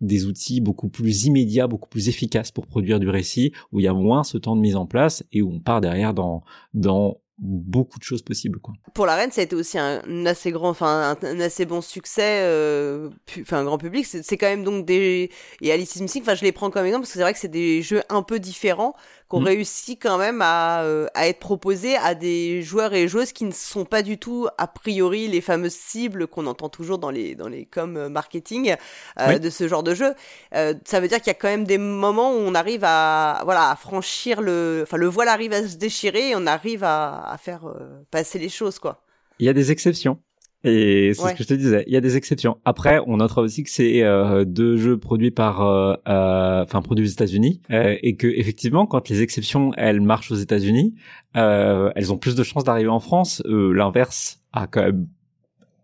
des 0.00 0.24
outils 0.24 0.62
beaucoup 0.62 0.88
plus 0.88 1.26
immédiats, 1.26 1.68
beaucoup 1.68 1.88
plus 1.90 2.08
efficaces 2.08 2.50
pour 2.50 2.66
produire 2.66 2.98
du 2.98 3.10
récit, 3.10 3.52
où 3.72 3.78
il 3.78 3.84
y 3.84 3.88
a 3.88 3.92
moins 3.92 4.24
ce 4.24 4.38
temps 4.38 4.56
de 4.56 4.62
mise 4.62 4.74
en 4.74 4.86
place 4.86 5.22
et 5.32 5.42
où 5.42 5.52
on 5.52 5.60
part 5.60 5.82
derrière 5.82 6.14
dans 6.14 6.42
dans 6.72 7.18
beaucoup 7.40 7.98
de 7.98 8.04
choses 8.04 8.22
possibles 8.22 8.58
quoi. 8.58 8.74
Pour 8.94 9.06
la 9.06 9.14
reine, 9.16 9.32
ça 9.32 9.40
a 9.40 9.44
été 9.44 9.56
aussi 9.56 9.78
un 9.78 10.26
assez 10.26 10.52
grand 10.52 10.68
enfin 10.68 11.16
un, 11.22 11.40
assez 11.40 11.64
bon 11.64 11.80
succès 11.80 12.40
euh, 12.42 13.08
enfin 13.40 13.64
grand 13.64 13.78
public, 13.78 14.06
c'est 14.06 14.36
quand 14.36 14.48
même 14.48 14.64
donc 14.64 14.84
des 14.84 15.30
et 15.60 15.72
Alice 15.72 15.96
is 15.96 16.02
Missing, 16.02 16.22
enfin 16.22 16.34
je 16.34 16.42
les 16.42 16.52
prends 16.52 16.70
comme 16.70 16.84
exemple 16.84 17.02
parce 17.02 17.12
que 17.12 17.18
c'est 17.18 17.22
vrai 17.22 17.32
que 17.32 17.38
c'est 17.38 17.48
des 17.48 17.82
jeux 17.82 18.02
un 18.10 18.22
peu 18.22 18.38
différents 18.38 18.94
qu'on 19.30 19.40
mmh. 19.40 19.44
réussit 19.44 20.02
quand 20.02 20.18
même 20.18 20.42
à, 20.42 20.82
euh, 20.82 21.06
à 21.14 21.28
être 21.28 21.38
proposés 21.38 21.96
à 21.96 22.16
des 22.16 22.62
joueurs 22.62 22.92
et 22.94 23.06
joueuses 23.06 23.32
qui 23.32 23.44
ne 23.44 23.52
sont 23.52 23.84
pas 23.84 24.02
du 24.02 24.18
tout 24.18 24.48
a 24.58 24.66
priori 24.66 25.28
les 25.28 25.40
fameuses 25.40 25.76
cibles 25.76 26.26
qu'on 26.26 26.48
entend 26.48 26.68
toujours 26.68 26.98
dans 26.98 27.10
les 27.10 27.36
dans 27.36 27.46
les 27.46 27.64
com 27.64 27.96
euh, 27.96 28.08
marketing 28.08 28.74
euh, 29.20 29.38
de 29.38 29.48
ce 29.48 29.68
genre 29.68 29.84
de 29.84 29.94
jeu. 29.94 30.14
ça 30.52 31.00
veut 31.00 31.06
dire 31.06 31.18
qu'il 31.18 31.28
y 31.28 31.30
a 31.30 31.34
quand 31.34 31.48
même 31.48 31.64
des 31.64 31.78
moments 31.78 32.32
où 32.32 32.38
on 32.38 32.56
arrive 32.56 32.82
à 32.82 33.42
voilà 33.44 33.70
à 33.70 33.76
franchir 33.76 34.42
le 34.42 34.80
enfin 34.82 34.96
le 34.96 35.06
voile 35.06 35.28
arrive 35.28 35.52
à 35.52 35.66
se 35.66 35.76
déchirer 35.76 36.30
et 36.30 36.36
on 36.36 36.46
arrive 36.48 36.82
à, 36.82 37.22
à 37.30 37.38
faire 37.38 37.72
passer 38.10 38.40
les 38.40 38.48
choses 38.48 38.80
quoi. 38.80 39.04
Il 39.38 39.46
y 39.46 39.48
a 39.48 39.52
des 39.52 39.70
exceptions. 39.70 40.18
Et 40.62 41.12
c'est 41.14 41.28
ce 41.28 41.34
que 41.34 41.42
je 41.42 41.48
te 41.48 41.54
disais, 41.54 41.84
il 41.86 41.92
y 41.92 41.96
a 41.96 42.02
des 42.02 42.16
exceptions. 42.16 42.58
Après, 42.66 43.00
on 43.06 43.16
notera 43.16 43.40
aussi 43.40 43.62
que 43.62 43.70
c'est 43.70 44.02
euh, 44.02 44.44
deux 44.44 44.76
jeux 44.76 44.98
produits 44.98 45.30
par, 45.30 45.62
euh, 45.62 45.94
euh, 46.06 46.62
enfin 46.64 46.82
produits 46.82 47.06
aux 47.06 47.10
États-Unis, 47.10 47.60
et 47.70 48.16
que 48.16 48.26
effectivement, 48.26 48.86
quand 48.86 49.08
les 49.08 49.22
exceptions 49.22 49.72
elles 49.76 50.00
marchent 50.00 50.30
aux 50.30 50.36
États-Unis, 50.36 50.94
elles 51.34 52.12
ont 52.12 52.18
plus 52.18 52.34
de 52.34 52.42
chances 52.42 52.64
d'arriver 52.64 52.90
en 52.90 53.00
France. 53.00 53.42
L'inverse 53.46 54.40
a 54.52 54.66
quand 54.66 54.82
même 54.82 55.06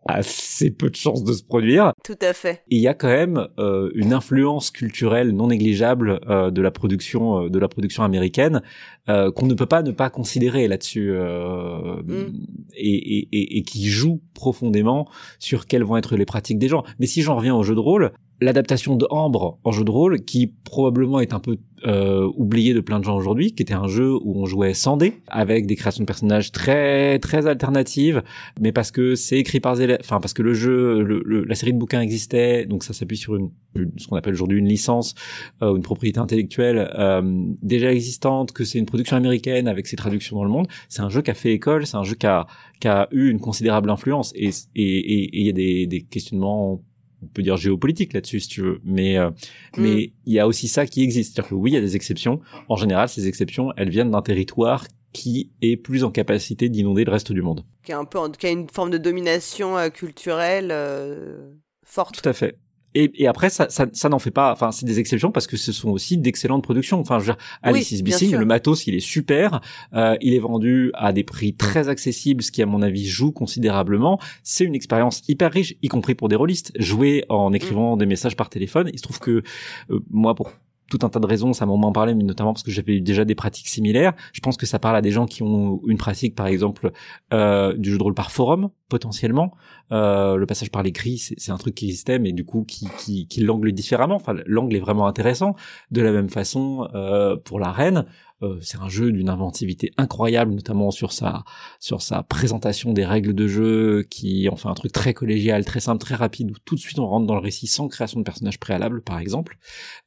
assez 0.08 0.70
peu 0.70 0.90
de 0.90 0.96
chances 0.96 1.24
de 1.24 1.32
se 1.32 1.42
produire. 1.42 1.92
Tout 2.04 2.18
à 2.20 2.32
fait. 2.32 2.62
il 2.68 2.80
y 2.80 2.88
a 2.88 2.94
quand 2.94 3.08
même 3.08 3.48
euh, 3.58 3.90
une 3.94 4.12
influence 4.12 4.70
culturelle 4.70 5.30
non 5.30 5.48
négligeable 5.48 6.20
euh, 6.28 6.50
de 6.50 6.62
la 6.62 6.70
production 6.70 7.44
euh, 7.44 7.48
de 7.48 7.58
la 7.58 7.68
production 7.68 8.02
américaine 8.02 8.62
euh, 9.08 9.30
qu'on 9.30 9.46
ne 9.46 9.54
peut 9.54 9.66
pas 9.66 9.82
ne 9.82 9.92
pas 9.92 10.10
considérer 10.10 10.66
là-dessus 10.66 11.12
euh, 11.12 12.02
mm. 12.02 12.32
et, 12.74 13.18
et, 13.18 13.58
et, 13.58 13.62
qui 13.62 13.86
joue 13.86 14.20
profondément 14.34 15.08
sur 15.38 15.66
quelles 15.66 15.84
vont 15.84 15.96
être 15.96 16.16
les 16.16 16.26
pratiques 16.26 16.58
des 16.58 16.68
gens. 16.68 16.82
Mais 16.98 17.06
si 17.06 17.22
j'en 17.22 17.36
reviens 17.36 17.54
au 17.54 17.62
jeu 17.62 17.74
de 17.74 17.80
rôle, 17.80 18.12
l'adaptation 18.40 18.96
de 18.96 19.06
Ambre 19.10 19.58
en 19.64 19.72
jeu 19.72 19.84
de 19.84 19.90
rôle, 19.90 20.20
qui 20.20 20.46
probablement 20.46 21.20
est 21.20 21.32
un 21.32 21.40
peu 21.40 21.56
euh, 21.86 22.30
oublié 22.36 22.74
de 22.74 22.80
plein 22.80 22.98
de 22.98 23.04
gens 23.04 23.16
aujourd'hui, 23.16 23.52
qui 23.52 23.62
était 23.62 23.74
un 23.74 23.86
jeu 23.86 24.12
où 24.12 24.40
on 24.40 24.46
jouait 24.46 24.74
sans 24.74 24.96
dés, 24.96 25.14
avec 25.28 25.66
des 25.66 25.76
créations 25.76 26.02
de 26.02 26.06
personnages 26.06 26.50
très 26.50 27.18
très 27.18 27.46
alternatives, 27.46 28.22
mais 28.60 28.72
parce 28.72 28.90
que 28.90 29.14
c'est 29.14 29.38
écrit 29.38 29.60
par 29.60 29.76
Zélé, 29.76 29.96
enfin 30.00 30.20
parce 30.20 30.32
que 30.32 30.42
le 30.42 30.54
jeu, 30.54 31.02
le, 31.02 31.44
la 31.44 31.54
série 31.54 31.72
de 31.72 31.78
bouquins 31.78 32.00
existait, 32.00 32.66
donc 32.66 32.82
ça 32.82 32.92
s'appuie 32.92 33.16
sur 33.16 33.36
une, 33.36 33.50
ce 33.98 34.06
qu'on 34.06 34.16
appelle 34.16 34.32
aujourd'hui 34.32 34.58
une 34.58 34.68
licence, 34.68 35.14
euh, 35.62 35.76
une 35.76 35.82
propriété 35.82 36.18
intellectuelle 36.18 36.90
euh, 36.98 37.22
déjà 37.62 37.92
existante, 37.92 38.52
que 38.52 38.64
c'est 38.64 38.78
une 38.78 38.86
production 38.86 39.16
américaine 39.16 39.68
avec 39.68 39.86
ses 39.86 39.96
traductions 39.96 40.36
dans 40.36 40.44
le 40.44 40.50
monde. 40.50 40.66
C'est 40.88 41.02
un 41.02 41.10
jeu 41.10 41.22
qui 41.22 41.30
a 41.30 41.34
fait 41.34 41.52
école, 41.52 41.86
c'est 41.86 41.96
un 41.96 42.04
jeu 42.04 42.14
qui 42.14 42.26
a, 42.26 42.46
qui 42.80 42.88
a 42.88 43.06
eu 43.12 43.28
une 43.30 43.38
considérable 43.38 43.90
influence, 43.90 44.32
et 44.34 44.50
il 44.74 44.82
et, 44.82 45.42
y 45.44 45.48
a 45.48 45.52
des, 45.52 45.86
des 45.86 46.02
questionnements 46.02 46.80
on 47.22 47.26
peut 47.26 47.42
dire 47.42 47.56
géopolitique 47.56 48.12
là-dessus 48.12 48.40
si 48.40 48.48
tu 48.48 48.62
veux, 48.62 48.80
mais 48.84 49.18
euh, 49.18 49.30
mm. 49.30 49.34
mais 49.78 50.12
il 50.24 50.32
y 50.32 50.38
a 50.38 50.46
aussi 50.46 50.68
ça 50.68 50.86
qui 50.86 51.02
existe, 51.02 51.34
c'est-à-dire 51.34 51.50
que 51.50 51.54
oui, 51.54 51.70
il 51.70 51.74
y 51.74 51.78
a 51.78 51.80
des 51.80 51.96
exceptions. 51.96 52.40
En 52.68 52.76
général, 52.76 53.08
ces 53.08 53.26
exceptions, 53.28 53.72
elles 53.76 53.90
viennent 53.90 54.10
d'un 54.10 54.22
territoire 54.22 54.86
qui 55.12 55.50
est 55.62 55.76
plus 55.76 56.04
en 56.04 56.10
capacité 56.10 56.68
d'inonder 56.68 57.04
le 57.04 57.10
reste 57.10 57.32
du 57.32 57.40
monde. 57.40 57.64
Qui 57.84 57.92
a 57.92 57.98
un 57.98 58.04
peu, 58.04 58.18
qui 58.38 58.46
a 58.46 58.50
une 58.50 58.68
forme 58.68 58.90
de 58.90 58.98
domination 58.98 59.78
euh, 59.78 59.88
culturelle 59.88 60.68
euh, 60.70 61.52
forte. 61.84 62.20
Tout 62.20 62.28
à 62.28 62.32
fait. 62.32 62.58
Et, 62.96 63.22
et 63.22 63.26
après, 63.26 63.50
ça, 63.50 63.66
ça, 63.68 63.86
ça 63.92 64.08
n'en 64.08 64.18
fait 64.18 64.30
pas. 64.30 64.52
Enfin, 64.52 64.72
c'est 64.72 64.86
des 64.86 64.98
exceptions 64.98 65.30
parce 65.30 65.46
que 65.46 65.58
ce 65.58 65.70
sont 65.70 65.90
aussi 65.90 66.16
d'excellentes 66.16 66.62
productions. 66.62 66.98
Enfin, 66.98 67.18
je 67.18 67.26
veux 67.26 67.32
dire, 67.32 67.42
Alice 67.62 67.92
is 67.92 68.02
Missing, 68.02 68.34
le 68.34 68.46
matos, 68.46 68.86
il 68.86 68.94
est 68.94 69.00
super. 69.00 69.60
Euh, 69.92 70.16
il 70.22 70.32
est 70.32 70.38
vendu 70.38 70.90
à 70.94 71.12
des 71.12 71.22
prix 71.22 71.54
très 71.54 71.88
accessibles, 71.88 72.42
ce 72.42 72.50
qui, 72.50 72.62
à 72.62 72.66
mon 72.66 72.80
avis, 72.80 73.06
joue 73.06 73.32
considérablement. 73.32 74.18
C'est 74.42 74.64
une 74.64 74.74
expérience 74.74 75.22
hyper 75.28 75.52
riche, 75.52 75.74
y 75.82 75.88
compris 75.88 76.14
pour 76.14 76.28
des 76.28 76.36
rôlistes. 76.36 76.72
Jouer 76.78 77.24
en 77.28 77.52
écrivant 77.52 77.96
mm. 77.96 77.98
des 77.98 78.06
messages 78.06 78.36
par 78.36 78.48
téléphone. 78.48 78.88
Il 78.92 78.98
se 78.98 79.02
trouve 79.02 79.18
que 79.18 79.42
euh, 79.90 80.00
moi, 80.10 80.34
pour 80.34 80.50
tout 80.90 80.98
un 81.02 81.08
tas 81.08 81.20
de 81.20 81.26
raisons, 81.26 81.52
ça 81.52 81.66
m'a 81.66 81.74
moins 81.74 81.92
parlé, 81.92 82.14
mais 82.14 82.24
notamment 82.24 82.52
parce 82.52 82.62
que 82.62 82.70
j'avais 82.70 82.96
eu 82.96 83.00
déjà 83.00 83.24
des 83.24 83.34
pratiques 83.34 83.68
similaires. 83.68 84.14
Je 84.32 84.40
pense 84.40 84.56
que 84.56 84.66
ça 84.66 84.78
parle 84.78 84.96
à 84.96 85.02
des 85.02 85.10
gens 85.10 85.26
qui 85.26 85.42
ont 85.42 85.80
une 85.86 85.98
pratique, 85.98 86.34
par 86.34 86.46
exemple, 86.46 86.92
euh, 87.32 87.74
du 87.76 87.90
jeu 87.90 87.98
de 87.98 88.02
rôle 88.02 88.14
par 88.14 88.30
forum, 88.30 88.70
potentiellement. 88.88 89.52
Euh, 89.92 90.36
le 90.36 90.46
passage 90.46 90.70
par 90.70 90.82
l'écrit, 90.82 91.18
c'est 91.18 91.50
un 91.50 91.58
truc 91.58 91.74
qui 91.74 91.86
existait, 91.86 92.18
mais 92.18 92.32
du 92.32 92.44
coup, 92.44 92.64
qui, 92.64 92.88
qui, 92.98 93.26
qui 93.26 93.40
l'angle 93.40 93.72
différemment. 93.72 94.16
Enfin, 94.16 94.34
l'angle 94.46 94.76
est 94.76 94.80
vraiment 94.80 95.06
intéressant. 95.06 95.54
De 95.90 96.02
la 96.02 96.12
même 96.12 96.28
façon, 96.28 96.88
euh, 96.94 97.36
pour 97.36 97.58
la 97.58 97.72
reine, 97.72 98.06
euh, 98.42 98.58
c'est 98.60 98.78
un 98.78 98.88
jeu 98.88 99.12
d'une 99.12 99.28
inventivité 99.28 99.92
incroyable, 99.96 100.52
notamment 100.52 100.90
sur 100.90 101.12
sa 101.12 101.44
sur 101.80 102.02
sa 102.02 102.22
présentation 102.22 102.92
des 102.92 103.04
règles 103.04 103.34
de 103.34 103.46
jeu, 103.46 104.04
qui 104.10 104.48
en 104.48 104.56
fait 104.56 104.68
un 104.68 104.74
truc 104.74 104.92
très 104.92 105.14
collégial, 105.14 105.64
très 105.64 105.80
simple, 105.80 106.00
très 106.00 106.14
rapide, 106.14 106.50
où 106.50 106.54
tout 106.64 106.74
de 106.74 106.80
suite 106.80 106.98
on 106.98 107.06
rentre 107.06 107.26
dans 107.26 107.34
le 107.34 107.40
récit 107.40 107.66
sans 107.66 107.88
création 107.88 108.20
de 108.20 108.24
personnage 108.24 108.60
préalable, 108.60 109.02
par 109.02 109.18
exemple. 109.18 109.58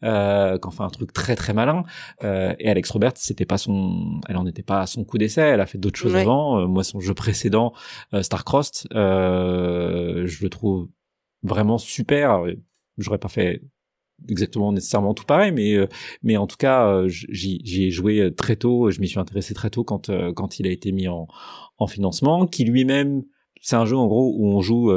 Euh, 0.03 0.57
qu'en 0.59 0.71
fait 0.71 0.83
un 0.83 0.89
truc 0.89 1.13
très 1.13 1.35
très 1.35 1.53
malin. 1.53 1.83
Euh, 2.23 2.53
et 2.59 2.69
Alex 2.69 2.89
Roberts, 2.91 3.17
c'était 3.17 3.45
pas 3.45 3.57
son, 3.57 4.21
elle 4.27 4.37
en 4.37 4.45
était 4.45 4.63
pas 4.63 4.81
à 4.81 4.87
son 4.87 5.03
coup 5.03 5.17
d'essai. 5.17 5.41
Elle 5.41 5.61
a 5.61 5.65
fait 5.65 5.77
d'autres 5.77 5.99
choses 5.99 6.15
avant. 6.15 6.59
Euh, 6.59 6.67
moi, 6.67 6.83
son 6.83 6.99
jeu 6.99 7.13
précédent, 7.13 7.73
Starcrossed, 8.21 8.87
je 8.91 10.43
le 10.43 10.49
trouve 10.49 10.89
vraiment 11.43 11.77
super. 11.77 12.43
J'aurais 12.97 13.17
pas 13.17 13.29
fait 13.29 13.61
exactement 14.27 14.71
nécessairement 14.71 15.13
tout 15.13 15.25
pareil, 15.25 15.51
mais 15.51 15.75
euh, 15.75 15.87
mais 16.23 16.37
en 16.37 16.47
tout 16.47 16.57
cas, 16.57 16.87
euh, 16.87 17.07
j'y 17.07 17.83
ai 17.83 17.91
joué 17.91 18.19
euh, 18.19 18.31
très 18.31 18.55
tôt. 18.55 18.91
Je 18.91 18.99
m'y 18.99 19.07
suis 19.07 19.19
intéressé 19.19 19.53
très 19.53 19.69
tôt 19.69 19.83
quand 19.83 20.11
quand 20.35 20.59
il 20.59 20.67
a 20.67 20.71
été 20.71 20.91
mis 20.91 21.07
en 21.07 21.27
en 21.77 21.87
financement. 21.87 22.47
Qui 22.47 22.65
lui-même, 22.65 23.23
c'est 23.61 23.75
un 23.75 23.85
jeu 23.85 23.95
en 23.95 24.07
gros 24.07 24.33
où 24.37 24.47
on 24.47 24.61
joue 24.61 24.91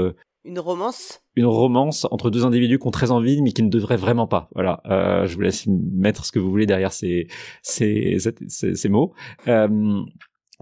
une 0.45 0.59
romance? 0.59 1.23
une 1.37 1.47
romance 1.47 2.07
entre 2.11 2.31
deux 2.31 2.45
individus 2.45 2.79
qui 2.79 2.87
ont 2.87 2.91
très 2.91 3.11
envie 3.11 3.41
mais 3.43 3.53
qui 3.53 3.63
ne 3.63 3.71
devraient 3.71 3.97
vraiment 3.97 4.27
pas. 4.27 4.49
Voilà, 4.55 4.83
euh, 4.87 5.27
je 5.27 5.35
vous 5.35 5.41
laisse 5.41 5.67
mettre 5.67 6.25
ce 6.25 6.33
que 6.33 6.39
vous 6.39 6.51
voulez 6.51 6.67
derrière 6.67 6.93
ces 6.93 7.29
ces 7.63 8.19
ces, 8.49 8.75
ces 8.75 8.89
mots. 8.89 9.13
Euh, 9.49 10.03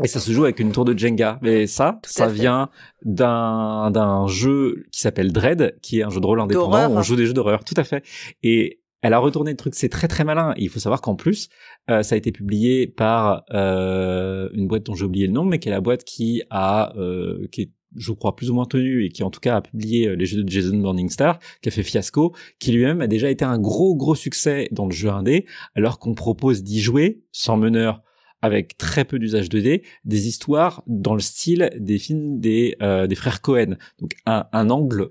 et 0.03 0.09
ça 0.09 0.21
se 0.21 0.33
joue 0.33 0.45
avec 0.45 0.61
une 0.61 0.73
tour 0.73 0.85
de 0.85 0.97
Jenga. 0.97 1.39
Mais 1.43 1.67
ça, 1.67 2.01
ça 2.05 2.27
vient 2.29 2.71
d'un 3.05 3.91
d'un 3.91 4.27
jeu 4.27 4.85
qui 4.93 5.01
s'appelle 5.01 5.33
Dread, 5.33 5.79
qui 5.83 6.01
est 6.01 6.03
un 6.03 6.11
jeu 6.11 6.21
de 6.21 6.27
rôle 6.27 6.41
indépendant 6.41 6.89
où 6.89 6.97
on 6.97 7.03
joue 7.03 7.17
des 7.17 7.27
jeux 7.27 7.35
d'horreur. 7.35 7.65
Tout 7.65 7.75
à 7.77 7.85
fait. 7.85 8.05
Et 8.43 8.81
elle 9.03 9.15
a 9.15 9.19
retourné 9.19 9.51
le 9.51 9.57
truc. 9.57 9.75
C'est 9.75 9.89
très 9.89 10.09
très 10.09 10.25
malin. 10.25 10.55
il 10.57 10.69
faut 10.69 10.79
savoir 10.79 11.01
qu'en 11.01 11.17
plus, 11.17 11.49
euh, 11.91 12.03
ça 12.03 12.15
a 12.15 12.19
été 12.19 12.33
publié 12.33 12.87
par 12.87 13.45
euh, 13.53 14.49
une 14.53 14.69
boîte 14.69 14.85
dont 14.85 14.95
j'ai 14.95 15.05
oublié 15.05 15.27
le 15.27 15.33
nom, 15.33 15.45
mais 15.45 15.59
qui 15.59 15.69
est 15.69 15.73
la 15.73 15.81
boîte 15.81 16.05
qui 16.05 16.43
a 16.51 16.95
euh, 16.97 17.47
qui 17.51 17.63
est 17.63 17.71
je 17.97 18.13
crois 18.13 18.37
plus 18.37 18.51
ou 18.51 18.55
moins 18.55 18.67
tenue 18.67 19.05
et 19.05 19.09
qui 19.09 19.23
en 19.23 19.31
tout 19.31 19.41
cas 19.41 19.57
a 19.57 19.61
publié 19.61 20.09
euh, 20.09 20.15
les 20.15 20.27
jeux 20.27 20.43
de 20.43 20.49
Jason 20.49 20.77
Morningstar, 20.77 21.39
qui 21.63 21.69
a 21.69 21.73
fait 21.73 21.83
Fiasco, 21.83 22.35
qui 22.59 22.73
lui-même 22.73 23.01
a 23.01 23.07
déjà 23.07 23.31
été 23.31 23.45
un 23.45 23.59
gros 23.59 23.97
gros 23.97 24.15
succès 24.15 24.69
dans 24.73 24.87
le 24.87 24.93
jeu 24.93 25.11
indé, 25.11 25.47
alors 25.75 25.99
qu'on 25.99 26.15
propose 26.15 26.63
d'y 26.63 26.81
jouer 26.81 27.23
sans 27.33 27.57
meneur, 27.57 28.03
avec 28.43 28.77
très 28.79 29.05
peu 29.05 29.19
d'usage 29.19 29.49
de 29.49 29.61
dés, 29.61 29.83
des 30.05 30.29
histoires 30.29 30.83
dans 30.87 31.15
le 31.15 31.21
style 31.21 31.71
des 31.77 31.99
films 31.99 32.41
des, 32.41 32.77
euh, 32.83 33.07
des 33.07 33.15
frères 33.15 33.41
Cohen. 33.43 33.77
Donc 34.01 34.15
un, 34.27 34.47
un 34.53 34.71
angle 34.71 35.11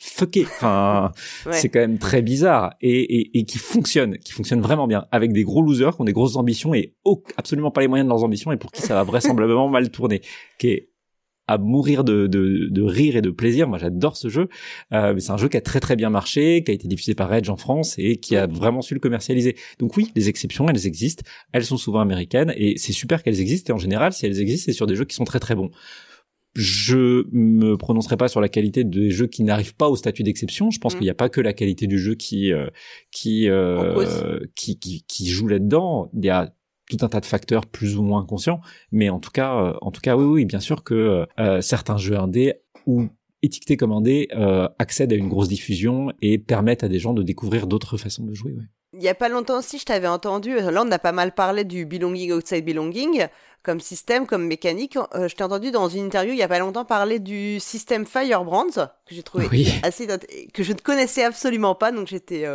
fucké. 0.00 0.44
Enfin, 0.44 1.12
c'est 1.50 1.68
quand 1.68 1.80
même 1.80 1.98
très 1.98 2.22
bizarre 2.22 2.74
et, 2.80 3.00
et, 3.00 3.38
et, 3.38 3.44
qui 3.44 3.58
fonctionne, 3.58 4.18
qui 4.18 4.32
fonctionne 4.32 4.60
vraiment 4.60 4.86
bien, 4.86 5.06
avec 5.10 5.32
des 5.32 5.44
gros 5.44 5.62
losers 5.62 5.94
qui 5.94 6.00
ont 6.00 6.04
des 6.04 6.12
grosses 6.12 6.36
ambitions 6.36 6.74
et 6.74 6.94
absolument 7.36 7.70
pas 7.70 7.80
les 7.80 7.88
moyens 7.88 8.06
de 8.06 8.10
leurs 8.10 8.24
ambitions 8.24 8.52
et 8.52 8.56
pour 8.56 8.72
qui 8.72 8.82
ça 8.82 8.94
va 8.94 9.02
vraisemblablement 9.04 9.68
mal 9.68 9.90
tourner. 9.90 10.22
Qui 10.58 10.68
est 10.68 10.90
à 11.48 11.58
mourir 11.58 12.04
de, 12.04 12.26
de, 12.26 12.68
de, 12.70 12.82
rire 12.82 13.16
et 13.16 13.22
de 13.22 13.30
plaisir. 13.30 13.66
Moi, 13.68 13.78
j'adore 13.78 14.16
ce 14.16 14.28
jeu. 14.28 14.48
Euh, 14.92 15.18
c'est 15.18 15.32
un 15.32 15.38
jeu 15.38 15.48
qui 15.48 15.56
a 15.56 15.60
très 15.60 15.80
très 15.80 15.96
bien 15.96 16.10
marché, 16.10 16.62
qui 16.62 16.70
a 16.70 16.74
été 16.74 16.86
diffusé 16.86 17.14
par 17.14 17.32
Edge 17.34 17.48
en 17.48 17.56
France 17.56 17.94
et 17.98 18.18
qui 18.18 18.36
a 18.36 18.46
vraiment 18.46 18.82
su 18.82 18.94
le 18.94 19.00
commercialiser. 19.00 19.56
Donc 19.78 19.96
oui, 19.96 20.12
les 20.14 20.28
exceptions, 20.28 20.68
elles 20.68 20.86
existent. 20.86 21.24
Elles 21.52 21.64
sont 21.64 21.78
souvent 21.78 22.00
américaines 22.00 22.52
et 22.56 22.76
c'est 22.76 22.92
super 22.92 23.22
qu'elles 23.22 23.40
existent. 23.40 23.72
Et 23.72 23.74
en 23.74 23.78
général, 23.78 24.12
si 24.12 24.26
elles 24.26 24.40
existent, 24.40 24.66
c'est 24.66 24.76
sur 24.76 24.86
des 24.86 24.94
jeux 24.94 25.06
qui 25.06 25.16
sont 25.16 25.24
très 25.24 25.40
très 25.40 25.54
bons. 25.54 25.70
Je 26.54 27.24
me 27.30 27.76
prononcerai 27.76 28.16
pas 28.16 28.28
sur 28.28 28.40
la 28.40 28.48
qualité 28.48 28.84
des 28.84 29.10
jeux 29.10 29.26
qui 29.26 29.42
n'arrivent 29.42 29.76
pas 29.76 29.88
au 29.88 29.96
statut 29.96 30.22
d'exception. 30.22 30.70
Je 30.70 30.78
pense 30.80 30.94
mmh. 30.94 30.98
qu'il 30.98 31.04
n'y 31.04 31.10
a 31.10 31.14
pas 31.14 31.28
que 31.28 31.40
la 31.40 31.52
qualité 31.52 31.86
du 31.86 31.98
jeu 31.98 32.14
qui 32.14 32.52
euh, 32.52 32.66
qui, 33.10 33.48
euh, 33.48 34.40
qui, 34.54 34.78
qui 34.78 35.04
qui 35.06 35.28
joue 35.28 35.46
là-dedans. 35.46 36.10
Il 36.14 36.24
y 36.24 36.30
a 36.30 36.52
tout 36.88 36.98
un 37.02 37.08
tas 37.08 37.20
de 37.20 37.26
facteurs 37.26 37.66
plus 37.66 37.96
ou 37.96 38.02
moins 38.02 38.24
conscients, 38.24 38.60
mais 38.92 39.10
en 39.10 39.20
tout 39.20 39.30
cas, 39.30 39.54
euh, 39.54 39.74
en 39.80 39.90
tout 39.90 40.00
cas, 40.00 40.16
oui, 40.16 40.24
oui, 40.24 40.44
bien 40.44 40.60
sûr 40.60 40.82
que 40.82 40.94
euh, 40.94 41.26
euh, 41.38 41.60
certains 41.60 41.96
jeux 41.96 42.18
indés 42.18 42.54
ou 42.86 43.08
étiquetés 43.42 43.76
comme 43.76 43.92
indés 43.92 44.28
accèdent 44.78 45.12
à 45.12 45.16
une 45.16 45.28
grosse 45.28 45.48
diffusion 45.48 46.12
et 46.22 46.38
permettent 46.38 46.84
à 46.84 46.88
des 46.88 46.98
gens 46.98 47.14
de 47.14 47.22
découvrir 47.22 47.66
d'autres 47.66 47.96
façons 47.96 48.24
de 48.24 48.34
jouer. 48.34 48.56
Il 48.94 49.02
y 49.02 49.08
a 49.08 49.14
pas 49.14 49.28
longtemps 49.28 49.58
aussi, 49.58 49.78
je 49.78 49.84
t'avais 49.84 50.08
entendu. 50.08 50.56
Là, 50.56 50.82
on 50.84 50.90
a 50.90 50.98
pas 50.98 51.12
mal 51.12 51.34
parlé 51.34 51.64
du 51.64 51.84
belonging 51.84 52.32
outside 52.32 52.64
belonging 52.64 53.26
comme 53.62 53.80
système, 53.80 54.26
comme 54.26 54.46
mécanique. 54.46 54.96
je 55.14 55.34
t'ai 55.34 55.42
entendu 55.42 55.70
dans 55.70 55.88
une 55.88 56.06
interview 56.06 56.32
il 56.32 56.38
y 56.38 56.42
a 56.42 56.48
pas 56.48 56.60
longtemps 56.60 56.86
parler 56.86 57.18
du 57.18 57.60
système 57.60 58.06
Firebrands 58.06 58.70
que 58.70 59.14
j'ai 59.14 59.22
trouvé 59.22 59.46
assez 59.82 60.06
que 60.54 60.62
je 60.62 60.72
ne 60.72 60.78
connaissais 60.78 61.24
absolument 61.24 61.74
pas, 61.74 61.92
donc 61.92 62.06
j'étais 62.06 62.46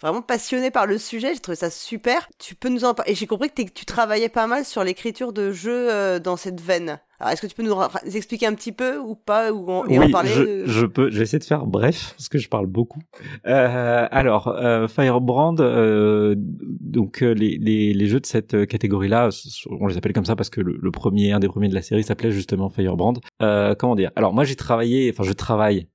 vraiment 0.00 0.22
passionné 0.22 0.72
par 0.72 0.86
le 0.86 0.98
sujet. 0.98 1.34
J'ai 1.34 1.40
trouvé 1.40 1.56
ça 1.56 1.70
super. 1.70 2.28
Tu 2.38 2.56
peux 2.56 2.68
nous 2.68 2.84
en 2.84 2.94
parler 2.94 3.12
Et 3.12 3.14
j'ai 3.14 3.28
compris 3.28 3.50
que 3.50 3.62
tu 3.62 3.84
travaillais 3.84 4.28
pas 4.28 4.48
mal 4.48 4.64
sur 4.64 4.82
l'écriture 4.82 5.32
de 5.32 5.52
jeux 5.52 6.18
dans 6.18 6.36
cette 6.36 6.60
veine. 6.60 6.98
Alors, 7.18 7.32
est-ce 7.32 7.42
que 7.42 7.46
tu 7.46 7.54
peux 7.54 7.62
nous 7.62 7.74
expliquer 8.14 8.46
un 8.46 8.54
petit 8.54 8.72
peu 8.72 8.98
ou 8.98 9.14
pas 9.14 9.52
ou 9.52 9.84
et 9.88 9.98
en 9.98 10.10
parler 10.10 10.30
je, 10.30 10.66
je, 10.66 10.86
peux. 10.86 11.10
Je 11.10 11.16
vais 11.16 11.22
essayer 11.22 11.38
de 11.38 11.44
faire 11.44 11.66
bref 11.66 12.14
parce 12.16 12.28
que 12.28 12.38
je 12.38 12.48
parle 12.48 12.66
beaucoup. 12.66 13.00
Euh, 13.46 14.06
alors, 14.10 14.48
euh, 14.48 14.86
Firebrand, 14.86 15.56
euh, 15.60 16.34
donc 16.36 17.22
euh, 17.22 17.32
les, 17.32 17.56
les, 17.56 17.94
les, 17.94 18.06
jeux 18.06 18.20
de 18.20 18.26
cette 18.26 18.66
catégorie-là, 18.66 19.30
on 19.70 19.86
les 19.86 19.96
appelle 19.96 20.12
comme 20.12 20.24
ça 20.26 20.36
parce 20.36 20.50
que 20.50 20.60
le, 20.60 20.78
le, 20.80 20.90
premier, 20.90 21.32
un 21.32 21.38
des 21.38 21.48
premiers 21.48 21.68
de 21.68 21.74
la 21.74 21.82
série 21.82 22.04
s'appelait 22.04 22.32
justement 22.32 22.68
Firebrand. 22.68 23.14
Euh, 23.40 23.74
comment 23.74 23.94
dire? 23.94 24.10
Alors 24.16 24.34
moi, 24.34 24.44
j'ai 24.44 24.56
travaillé, 24.56 25.10
enfin, 25.10 25.24
je 25.24 25.32
travaille 25.32 25.88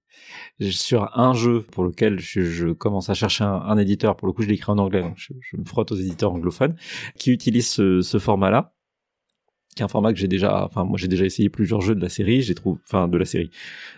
sur 0.60 1.18
un 1.18 1.34
jeu 1.34 1.62
pour 1.72 1.84
lequel 1.84 2.20
je, 2.20 2.42
je 2.42 2.68
commence 2.70 3.10
à 3.10 3.14
chercher 3.14 3.44
un, 3.44 3.54
un, 3.54 3.78
éditeur. 3.78 4.16
Pour 4.16 4.28
le 4.28 4.34
coup, 4.34 4.42
je 4.42 4.48
l'écris 4.48 4.72
en 4.72 4.78
anglais, 4.78 5.02
donc 5.02 5.14
je, 5.18 5.34
je, 5.40 5.58
me 5.58 5.64
frotte 5.64 5.92
aux 5.92 5.96
éditeurs 5.96 6.34
anglophones 6.34 6.76
qui 7.18 7.32
utilisent 7.32 7.70
ce, 7.70 8.02
ce 8.02 8.20
format-là 8.20 8.74
qui 9.76 9.82
est 9.82 9.86
un 9.86 9.88
format 9.88 10.12
que 10.12 10.20
j'ai 10.20 10.28
déjà, 10.28 10.66
enfin 10.66 10.84
moi 10.84 10.98
j'ai 10.98 11.08
déjà 11.08 11.26
essayé 11.26 11.50
plusieurs 11.50 11.82
jeux 11.82 11.96
de 11.96 12.02
la 12.02 12.10
série, 12.10 12.42
j'ai 12.42 12.56
trouve, 12.56 12.80
enfin 12.86 13.08
de 13.08 13.18
la 13.18 13.26
série. 13.26 13.52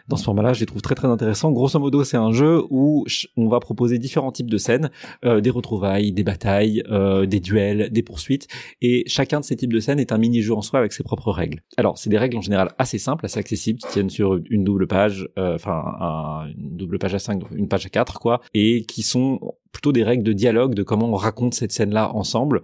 Dans 0.07 0.17
ce 0.17 0.23
format-là, 0.23 0.53
je 0.53 0.59
les 0.59 0.65
trouve 0.65 0.81
très 0.81 0.95
très 0.95 1.07
intéressants. 1.07 1.51
Grosso 1.51 1.79
modo, 1.79 2.03
c'est 2.03 2.17
un 2.17 2.31
jeu 2.31 2.61
où 2.69 3.05
on 3.37 3.47
va 3.47 3.59
proposer 3.59 3.97
différents 3.97 4.31
types 4.31 4.49
de 4.49 4.57
scènes, 4.57 4.91
euh, 5.25 5.41
des 5.41 5.49
retrouvailles, 5.49 6.11
des 6.11 6.23
batailles, 6.23 6.83
euh, 6.89 7.25
des 7.25 7.39
duels, 7.39 7.89
des 7.91 8.03
poursuites, 8.03 8.47
et 8.81 9.03
chacun 9.07 9.39
de 9.39 9.45
ces 9.45 9.55
types 9.55 9.73
de 9.73 9.79
scènes 9.79 9.99
est 9.99 10.11
un 10.11 10.17
mini-jeu 10.17 10.53
en 10.53 10.61
soi 10.61 10.79
avec 10.79 10.93
ses 10.93 11.03
propres 11.03 11.31
règles. 11.31 11.61
Alors 11.77 11.97
c'est 11.97 12.09
des 12.09 12.17
règles 12.17 12.37
en 12.37 12.41
général 12.41 12.69
assez 12.77 12.99
simples, 12.99 13.25
assez 13.25 13.39
accessibles, 13.39 13.79
qui 13.79 13.87
tiennent 13.87 14.09
sur 14.09 14.39
une 14.49 14.63
double 14.63 14.87
page, 14.87 15.27
euh, 15.39 15.55
enfin 15.55 16.45
une 16.57 16.77
double 16.77 16.99
page 16.99 17.15
à 17.15 17.19
5, 17.19 17.41
une 17.55 17.67
page 17.67 17.85
à 17.85 17.89
4 17.89 18.19
quoi, 18.19 18.41
et 18.53 18.83
qui 18.83 19.01
sont 19.01 19.39
plutôt 19.73 19.91
des 19.91 20.03
règles 20.03 20.23
de 20.23 20.31
dialogue 20.31 20.73
de 20.75 20.83
comment 20.83 21.09
on 21.09 21.15
raconte 21.15 21.53
cette 21.53 21.73
scène-là 21.73 22.15
ensemble, 22.15 22.61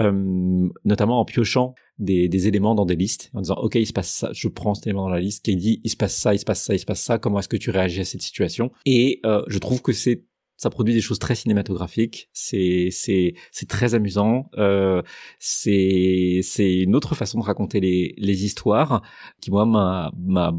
euh, 0.00 0.68
notamment 0.84 1.18
en 1.18 1.24
piochant 1.24 1.74
des, 1.98 2.28
des, 2.28 2.46
éléments 2.46 2.74
dans 2.74 2.86
des 2.86 2.96
listes 2.96 3.30
en 3.34 3.40
disant 3.40 3.56
ok 3.56 3.74
il 3.74 3.86
se 3.86 3.92
passe 3.92 4.10
ça 4.10 4.30
je 4.32 4.48
prends 4.48 4.74
cet 4.74 4.86
élément 4.86 5.02
dans 5.02 5.10
la 5.10 5.20
liste 5.20 5.44
qui 5.44 5.54
dit 5.56 5.80
il 5.84 5.90
se 5.90 5.96
passe 5.96 6.16
ça 6.16 6.32
il 6.32 6.38
se 6.38 6.46
passe 6.46 6.62
ça 6.62 6.74
il 6.74 6.78
se 6.78 6.86
passe 6.86 7.02
ça 7.02 7.18
comment 7.18 7.40
est-ce 7.40 7.48
que 7.48 7.58
tu 7.58 7.70
réagis 7.70 8.00
à 8.00 8.04
cette 8.04 8.22
situation? 8.22 8.70
Et 8.86 9.20
euh, 9.26 9.42
je 9.48 9.58
trouve 9.58 9.82
que 9.82 9.92
c'est 9.92 10.24
ça 10.60 10.68
produit 10.68 10.92
des 10.92 11.00
choses 11.00 11.18
très 11.18 11.34
cinématographiques, 11.34 12.28
c'est 12.34 12.90
c'est 12.92 13.32
c'est 13.50 13.66
très 13.66 13.94
amusant, 13.94 14.50
euh, 14.58 15.00
c'est 15.38 16.40
c'est 16.42 16.80
une 16.80 16.94
autre 16.94 17.14
façon 17.14 17.38
de 17.38 17.44
raconter 17.44 17.80
les 17.80 18.14
les 18.18 18.44
histoires 18.44 19.00
qui 19.40 19.50
moi 19.50 19.64
m'a 19.64 20.12
m'a 20.18 20.52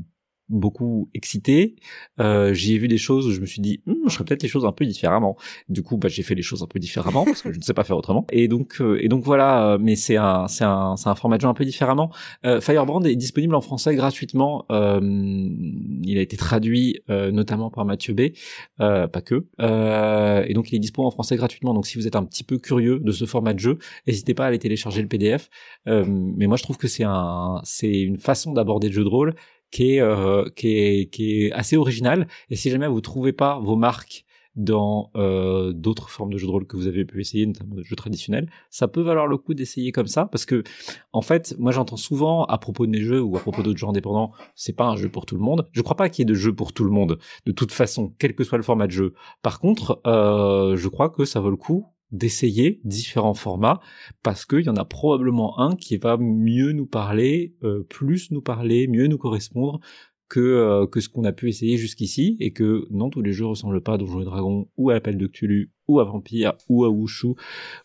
beaucoup 0.51 1.09
excité. 1.13 1.75
Euh, 2.19 2.53
j'ai 2.53 2.77
vu 2.77 2.87
des 2.87 2.97
choses 2.97 3.27
où 3.27 3.31
je 3.31 3.39
me 3.39 3.45
suis 3.45 3.61
dit, 3.61 3.81
hm, 3.85 3.95
je 4.07 4.13
ferais 4.13 4.25
peut-être 4.25 4.43
les 4.43 4.49
choses 4.49 4.65
un 4.65 4.71
peu 4.71 4.85
différemment. 4.85 5.37
Du 5.69 5.83
coup, 5.83 5.97
bah, 5.97 6.09
j'ai 6.09 6.23
fait 6.23 6.35
les 6.35 6.41
choses 6.41 6.63
un 6.63 6.67
peu 6.67 6.79
différemment 6.79 7.25
parce 7.25 7.41
que 7.41 7.51
je 7.51 7.57
ne 7.57 7.63
sais 7.63 7.73
pas 7.73 7.83
faire 7.83 7.97
autrement. 7.97 8.25
Et 8.31 8.47
donc, 8.47 8.81
euh, 8.81 8.99
et 9.01 9.07
donc 9.07 9.23
voilà. 9.23 9.73
Euh, 9.73 9.77
mais 9.79 9.95
c'est 9.95 10.17
un, 10.17 10.47
c'est 10.47 10.63
un, 10.63 10.95
c'est 10.97 11.09
un 11.09 11.15
format 11.15 11.37
de 11.37 11.41
jeu 11.41 11.47
un 11.47 11.53
peu 11.53 11.65
différemment. 11.65 12.11
Euh, 12.45 12.61
Firebrand 12.61 13.03
est 13.03 13.15
disponible 13.15 13.55
en 13.55 13.61
français 13.61 13.95
gratuitement. 13.95 14.65
Euh, 14.71 14.99
il 15.01 16.17
a 16.17 16.21
été 16.21 16.37
traduit 16.37 17.01
notamment 17.09 17.69
par 17.69 17.85
Mathieu 17.85 18.13
B. 18.13 18.31
pas 18.77 19.21
que. 19.21 19.45
et 20.47 20.53
donc, 20.53 20.71
il 20.71 20.75
est 20.75 20.79
dispo 20.79 21.05
en 21.05 21.11
français 21.11 21.35
gratuitement. 21.35 21.73
Donc, 21.73 21.85
si 21.85 21.97
vous 21.97 22.07
êtes 22.07 22.15
un 22.15 22.23
petit 22.23 22.43
peu 22.43 22.57
curieux 22.57 22.99
de 22.99 23.11
ce 23.11 23.25
format 23.25 23.53
de 23.53 23.59
jeu, 23.59 23.77
n'hésitez 24.07 24.33
pas 24.33 24.45
à 24.45 24.47
aller 24.47 24.59
télécharger 24.59 25.01
le 25.01 25.07
PDF. 25.07 25.49
mais 25.85 26.47
moi, 26.47 26.57
je 26.57 26.63
trouve 26.63 26.77
que 26.77 26.87
c'est 26.87 27.03
un, 27.03 27.61
c'est 27.63 28.01
une 28.01 28.17
façon 28.17 28.53
d'aborder 28.53 28.87
le 28.87 28.93
jeu 28.93 29.03
de 29.03 29.09
rôle 29.09 29.35
qui 29.71 29.95
est, 29.95 30.01
euh, 30.01 30.47
qui 30.55 30.77
est, 30.77 31.51
assez 31.53 31.77
original. 31.77 32.27
Et 32.49 32.55
si 32.55 32.69
jamais 32.69 32.87
vous 32.87 33.01
trouvez 33.01 33.33
pas 33.33 33.59
vos 33.59 33.75
marques 33.75 34.25
dans 34.55 35.11
euh, 35.15 35.71
d'autres 35.71 36.09
formes 36.09 36.33
de 36.33 36.37
jeux 36.37 36.47
de 36.47 36.51
rôle 36.51 36.67
que 36.67 36.75
vous 36.75 36.87
avez 36.87 37.05
pu 37.05 37.21
essayer, 37.21 37.45
notamment 37.45 37.75
de 37.75 37.83
jeux 37.83 37.95
traditionnels, 37.95 38.49
ça 38.69 38.89
peut 38.89 39.01
valoir 39.01 39.27
le 39.27 39.37
coup 39.37 39.53
d'essayer 39.53 39.93
comme 39.93 40.07
ça, 40.07 40.25
parce 40.25 40.45
que 40.45 40.63
en 41.13 41.21
fait, 41.21 41.55
moi 41.57 41.71
j'entends 41.71 41.95
souvent 41.95 42.43
à 42.43 42.57
propos 42.57 42.85
de 42.85 42.91
mes 42.91 43.01
jeux 43.01 43.21
ou 43.21 43.37
à 43.37 43.39
propos 43.39 43.63
d'autres 43.63 43.79
jeux 43.79 43.87
indépendants, 43.87 44.33
c'est 44.55 44.75
pas 44.75 44.85
un 44.85 44.97
jeu 44.97 45.09
pour 45.09 45.25
tout 45.25 45.35
le 45.35 45.41
monde. 45.41 45.69
Je 45.71 45.81
crois 45.81 45.95
pas 45.95 46.09
qu'il 46.09 46.23
y 46.23 46.23
ait 46.23 46.33
de 46.33 46.37
jeu 46.37 46.53
pour 46.53 46.73
tout 46.73 46.83
le 46.83 46.91
monde, 46.91 47.17
de 47.45 47.51
toute 47.53 47.71
façon, 47.71 48.13
quel 48.19 48.35
que 48.35 48.43
soit 48.43 48.57
le 48.57 48.63
format 48.63 48.87
de 48.87 48.91
jeu. 48.91 49.13
Par 49.41 49.59
contre, 49.59 50.01
euh, 50.05 50.75
je 50.75 50.87
crois 50.89 51.09
que 51.09 51.23
ça 51.23 51.39
vaut 51.39 51.49
le 51.49 51.55
coup 51.55 51.85
d'essayer 52.11 52.79
différents 52.83 53.33
formats 53.33 53.79
parce 54.23 54.45
qu'il 54.45 54.61
y 54.61 54.69
en 54.69 54.75
a 54.75 54.85
probablement 54.85 55.59
un 55.59 55.75
qui 55.75 55.97
va 55.97 56.17
mieux 56.17 56.71
nous 56.71 56.85
parler, 56.85 57.55
euh, 57.63 57.83
plus 57.83 58.31
nous 58.31 58.41
parler, 58.41 58.87
mieux 58.87 59.07
nous 59.07 59.17
correspondre 59.17 59.79
que 60.31 60.39
euh, 60.39 60.87
que 60.87 61.01
ce 61.01 61.09
qu'on 61.09 61.25
a 61.25 61.33
pu 61.33 61.49
essayer 61.49 61.77
jusqu'ici 61.77 62.37
et 62.39 62.53
que 62.53 62.87
non 62.89 63.09
tous 63.09 63.21
les 63.21 63.33
jeux 63.33 63.45
ressemblent 63.45 63.81
pas 63.81 63.93
à 63.93 63.97
Donjons 63.97 64.21
et 64.21 64.25
Dragons 64.25 64.69
ou 64.77 64.89
à 64.89 64.93
l'appel 64.93 65.17
de 65.17 65.27
Cthulhu 65.27 65.71
ou 65.89 65.99
à 65.99 66.05
Vampire 66.05 66.53
ou 66.69 66.85
à 66.85 66.89
Wushu 66.89 67.33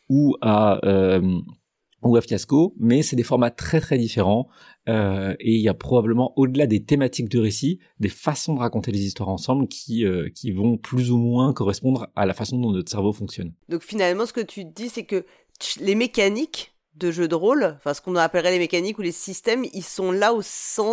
ou 0.09 0.37
à 0.41 0.79
euh, 0.87 1.41
ou 2.03 2.21
Fiasco, 2.21 2.75
mais 2.79 3.03
c'est 3.03 3.17
des 3.17 3.23
formats 3.23 3.51
très 3.51 3.81
très 3.81 3.99
différents 3.99 4.49
euh, 4.89 5.35
et 5.41 5.55
il 5.55 5.61
y 5.61 5.69
a 5.69 5.75
probablement 5.75 6.33
au-delà 6.37 6.67
des 6.67 6.85
thématiques 6.85 7.29
de 7.29 7.41
récit, 7.41 7.81
des 7.99 8.09
façons 8.09 8.55
de 8.55 8.61
raconter 8.61 8.93
les 8.93 9.05
histoires 9.05 9.29
ensemble 9.29 9.67
qui 9.67 10.05
euh, 10.05 10.29
qui 10.35 10.53
vont 10.53 10.77
plus 10.77 11.11
ou 11.11 11.19
moins 11.19 11.53
correspondre 11.53 12.09
à 12.15 12.27
la 12.27 12.35
façon 12.35 12.59
dont 12.59 12.71
notre 12.71 12.91
cerveau 12.91 13.13
fonctionne. 13.13 13.53
Donc 13.69 13.83
finalement, 13.83 14.27
ce 14.27 14.33
que 14.33 14.41
tu 14.41 14.65
dis, 14.65 14.89
c'est 14.89 15.05
que 15.05 15.25
les 15.81 15.95
mécaniques 15.95 16.75
de 16.95 17.11
jeux 17.11 17.29
de 17.29 17.35
rôle, 17.35 17.75
enfin 17.77 17.93
ce 17.93 18.01
qu'on 18.01 18.17
appellerait 18.17 18.53
les 18.53 18.59
mécaniques 18.59 18.99
ou 18.99 19.03
les 19.03 19.13
systèmes, 19.13 19.65
ils 19.73 19.85
sont 19.85 20.13
là 20.13 20.33
au, 20.33 20.41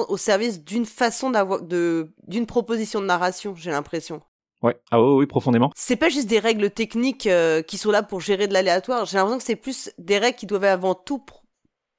au 0.10 0.18
service 0.18 0.64
d'une 0.64 0.86
façon 0.86 1.30
d'avoir, 1.30 1.62
de, 1.62 2.14
d'une 2.28 2.46
proposition 2.46 3.02
de 3.02 3.06
narration, 3.06 3.56
j'ai 3.56 3.72
l'impression. 3.72 4.22
Ouais, 4.64 4.78
ah 4.92 5.02
oui, 5.02 5.20
oui, 5.20 5.26
profondément. 5.26 5.72
C'est 5.76 5.98
pas 5.98 6.10
juste 6.10 6.28
des 6.28 6.40
règles 6.40 6.72
techniques 6.72 7.28
euh, 7.28 7.62
qui 7.62 7.78
sont 7.78 7.92
là 7.92 8.02
pour 8.02 8.22
gérer 8.22 8.48
de 8.48 8.54
l'aléatoire. 8.54 9.06
J'ai 9.06 9.18
l'impression 9.18 9.38
que 9.38 9.44
c'est 9.44 9.56
plus 9.56 9.92
des 9.98 10.18
règles 10.18 10.38
qui 10.38 10.46
doivent 10.46 10.64
avant 10.64 10.96
tout 10.96 11.22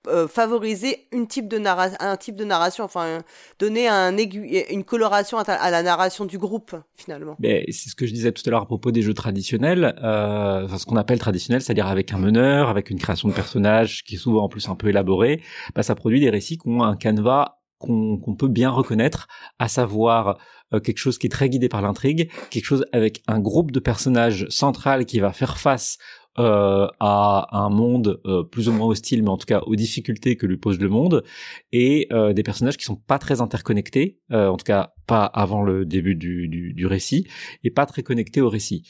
euh, 0.06 0.28
favoriser 0.28 1.06
une 1.12 1.26
type 1.26 1.48
de 1.48 1.58
un 1.66 2.16
type 2.18 2.36
de 2.36 2.44
narration, 2.44 2.84
enfin 2.84 3.20
donner 3.58 3.88
un 3.88 4.14
une 4.14 4.84
coloration 4.84 5.38
à, 5.38 5.70
la 5.70 5.82
narration 5.82 6.26
du 6.26 6.36
groupe 6.36 6.76
finalement. 6.94 7.36
Mais 7.38 7.64
c'est 7.70 7.88
ce 7.88 7.94
que 7.94 8.06
je 8.06 8.12
disais 8.12 8.30
tout 8.30 8.42
à 8.46 8.50
l'heure 8.50 8.62
à 8.62 8.66
propos 8.66 8.90
des 8.90 9.00
jeux 9.00 9.14
traditionnels, 9.14 9.94
euh, 10.02 10.66
enfin, 10.66 10.76
ce 10.76 10.84
qu'on 10.84 10.96
appelle 10.96 11.18
traditionnel, 11.18 11.62
c'est-à-dire 11.62 11.86
avec 11.86 12.12
un 12.12 12.18
meneur, 12.18 12.68
avec 12.68 12.90
une 12.90 12.98
création 12.98 13.28
de 13.28 13.34
personnages 13.34 14.04
qui 14.04 14.16
est 14.16 14.18
souvent 14.18 14.44
en 14.44 14.48
plus 14.50 14.68
un 14.68 14.74
peu 14.74 14.88
élaborée, 14.88 15.40
bah, 15.74 15.82
ça 15.82 15.94
produit 15.94 16.20
des 16.20 16.28
récits 16.28 16.58
qui 16.58 16.68
ont 16.68 16.82
un 16.82 16.96
canevas 16.96 17.60
qu'on 17.78 18.36
peut 18.38 18.48
bien 18.48 18.70
reconnaître, 18.70 19.28
à 19.58 19.68
savoir 19.68 20.38
euh, 20.72 20.80
quelque 20.80 20.98
chose 20.98 21.18
qui 21.18 21.26
est 21.26 21.30
très 21.30 21.48
guidé 21.48 21.68
par 21.68 21.82
l'intrigue, 21.82 22.30
quelque 22.50 22.64
chose 22.64 22.86
avec 22.92 23.22
un 23.26 23.40
groupe 23.40 23.70
de 23.70 23.80
personnages 23.80 24.46
central 24.48 25.06
qui 25.06 25.20
va 25.20 25.32
faire 25.32 25.58
face 25.58 25.98
euh, 26.38 26.88
à 26.98 27.48
un 27.52 27.68
monde 27.70 28.20
euh, 28.26 28.42
plus 28.42 28.68
ou 28.68 28.72
moins 28.72 28.88
hostile, 28.88 29.22
mais 29.22 29.28
en 29.28 29.36
tout 29.36 29.46
cas 29.46 29.60
aux 29.60 29.76
difficultés 29.76 30.36
que 30.36 30.46
lui 30.46 30.56
pose 30.56 30.80
le 30.80 30.88
monde, 30.88 31.22
et 31.72 32.08
euh, 32.12 32.32
des 32.32 32.42
personnages 32.42 32.76
qui 32.76 32.84
sont 32.84 32.96
pas 32.96 33.18
très 33.18 33.40
interconnectés, 33.40 34.18
euh, 34.32 34.48
en 34.48 34.56
tout 34.56 34.64
cas 34.64 34.94
pas 35.06 35.26
avant 35.26 35.62
le 35.62 35.84
début 35.84 36.14
du, 36.14 36.48
du, 36.48 36.72
du, 36.72 36.86
récit, 36.86 37.26
et 37.62 37.70
pas 37.70 37.84
très 37.84 38.02
connectés 38.02 38.40
au 38.40 38.48
récit. 38.48 38.88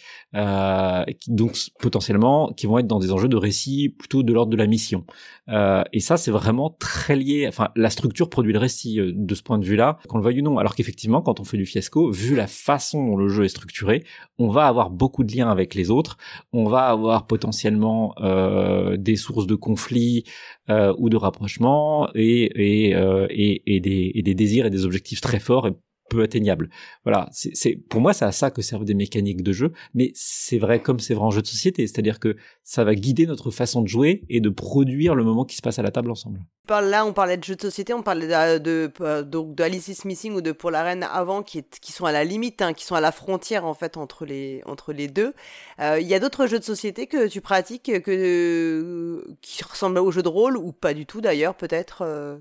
donc 1.26 1.58
potentiellement 1.80 2.52
qui 2.52 2.66
vont 2.66 2.78
être 2.78 2.86
dans 2.86 3.00
des 3.00 3.10
enjeux 3.10 3.28
de 3.28 3.36
récit 3.36 3.88
plutôt 3.88 4.22
de 4.22 4.32
l'ordre 4.32 4.52
de 4.52 4.56
la 4.56 4.68
mission. 4.68 5.04
et 5.48 6.00
ça 6.00 6.16
c'est 6.16 6.30
vraiment 6.30 6.70
très 6.70 7.16
lié, 7.16 7.46
enfin 7.48 7.70
la 7.74 7.90
structure 7.90 8.30
produit 8.30 8.52
le 8.52 8.60
récit 8.60 9.00
de 9.02 9.34
ce 9.34 9.42
point 9.42 9.58
de 9.58 9.64
vue-là, 9.64 9.98
qu'on 10.08 10.18
le 10.18 10.24
veuille 10.24 10.40
ou 10.40 10.44
non. 10.44 10.58
Alors 10.58 10.76
qu'effectivement 10.76 11.20
quand 11.20 11.40
on 11.40 11.44
fait 11.44 11.56
du 11.56 11.66
fiasco, 11.66 12.12
vu 12.12 12.36
la 12.36 12.46
façon 12.46 13.04
dont 13.04 13.16
le 13.16 13.28
jeu 13.28 13.44
est 13.44 13.48
structuré, 13.48 14.04
on 14.38 14.48
va 14.48 14.66
avoir 14.66 14.90
beaucoup 14.90 15.24
de 15.24 15.34
liens 15.34 15.50
avec 15.50 15.74
les 15.74 15.90
autres, 15.90 16.16
on 16.52 16.68
va 16.68 16.86
avoir 16.86 17.26
potentiellement 17.34 18.14
euh, 18.20 18.96
des 18.96 19.16
sources 19.16 19.48
de 19.48 19.56
conflits 19.56 20.22
euh, 20.70 20.94
ou 20.98 21.08
de 21.08 21.16
rapprochement 21.16 22.06
euh, 22.14 23.26
et, 23.28 23.80
des, 23.80 24.12
et 24.14 24.22
des 24.22 24.34
désirs 24.36 24.66
et 24.66 24.70
des 24.70 24.84
objectifs 24.84 25.20
très 25.20 25.40
forts 25.40 25.68
peu 26.08 26.22
atteignables. 26.22 26.70
Voilà, 27.04 27.28
c'est 27.32 27.76
pour 27.88 28.00
moi 28.00 28.12
c'est 28.12 28.24
à 28.24 28.32
ça 28.32 28.50
que 28.50 28.62
servent 28.62 28.84
des 28.84 28.94
mécaniques 28.94 29.42
de 29.42 29.52
jeu, 29.52 29.72
mais 29.94 30.12
c'est 30.14 30.58
vrai 30.58 30.80
comme 30.80 31.00
c'est 31.00 31.14
vrai 31.14 31.24
en 31.24 31.30
jeu 31.30 31.42
de 31.42 31.46
société, 31.46 31.86
c'est-à-dire 31.86 32.18
que 32.18 32.36
ça 32.62 32.84
va 32.84 32.94
guider 32.94 33.26
notre 33.26 33.50
façon 33.50 33.82
de 33.82 33.88
jouer 33.88 34.24
et 34.28 34.40
de 34.40 34.48
produire 34.48 35.14
le 35.14 35.24
moment 35.24 35.44
qui 35.44 35.56
se 35.56 35.62
passe 35.62 35.78
à 35.78 35.82
la 35.82 35.90
table 35.90 36.10
ensemble. 36.10 36.40
Là, 36.68 37.04
on 37.04 37.12
parlait 37.12 37.36
de 37.36 37.44
jeux 37.44 37.56
de 37.56 37.60
société, 37.60 37.92
on 37.92 38.02
parlait 38.02 38.26
de, 38.58 38.90
euh, 39.02 39.22
donc 39.22 39.54
de 39.54 39.62
Alice 39.62 39.88
is 39.88 40.06
Missing 40.06 40.32
ou 40.34 40.40
de 40.40 40.50
Pour 40.50 40.70
la 40.70 40.82
Reine 40.82 41.02
avant, 41.02 41.42
qui 41.42 41.62
sont 41.92 42.06
à 42.06 42.12
la 42.12 42.24
limite, 42.24 42.62
hein, 42.62 42.72
qui 42.72 42.86
sont 42.86 42.94
à 42.94 43.02
la 43.02 43.12
frontière 43.12 43.66
en 43.66 43.74
fait 43.74 43.98
entre 43.98 44.24
les, 44.24 44.62
entre 44.64 44.94
les 44.94 45.08
deux. 45.08 45.34
Euh, 45.80 45.98
il 46.00 46.06
y 46.06 46.14
a 46.14 46.20
d'autres 46.20 46.46
jeux 46.46 46.58
de 46.58 46.64
société 46.64 47.06
que 47.06 47.28
tu 47.28 47.42
pratiques 47.42 48.02
que, 48.02 49.24
qui 49.42 49.62
ressemblent 49.62 49.98
aux 49.98 50.10
jeux 50.10 50.22
de 50.22 50.28
rôle 50.28 50.56
ou 50.56 50.72
pas 50.72 50.94
du 50.94 51.04
tout 51.04 51.20
d'ailleurs, 51.20 51.54
peut-être, 51.54 52.00
euh, 52.00 52.38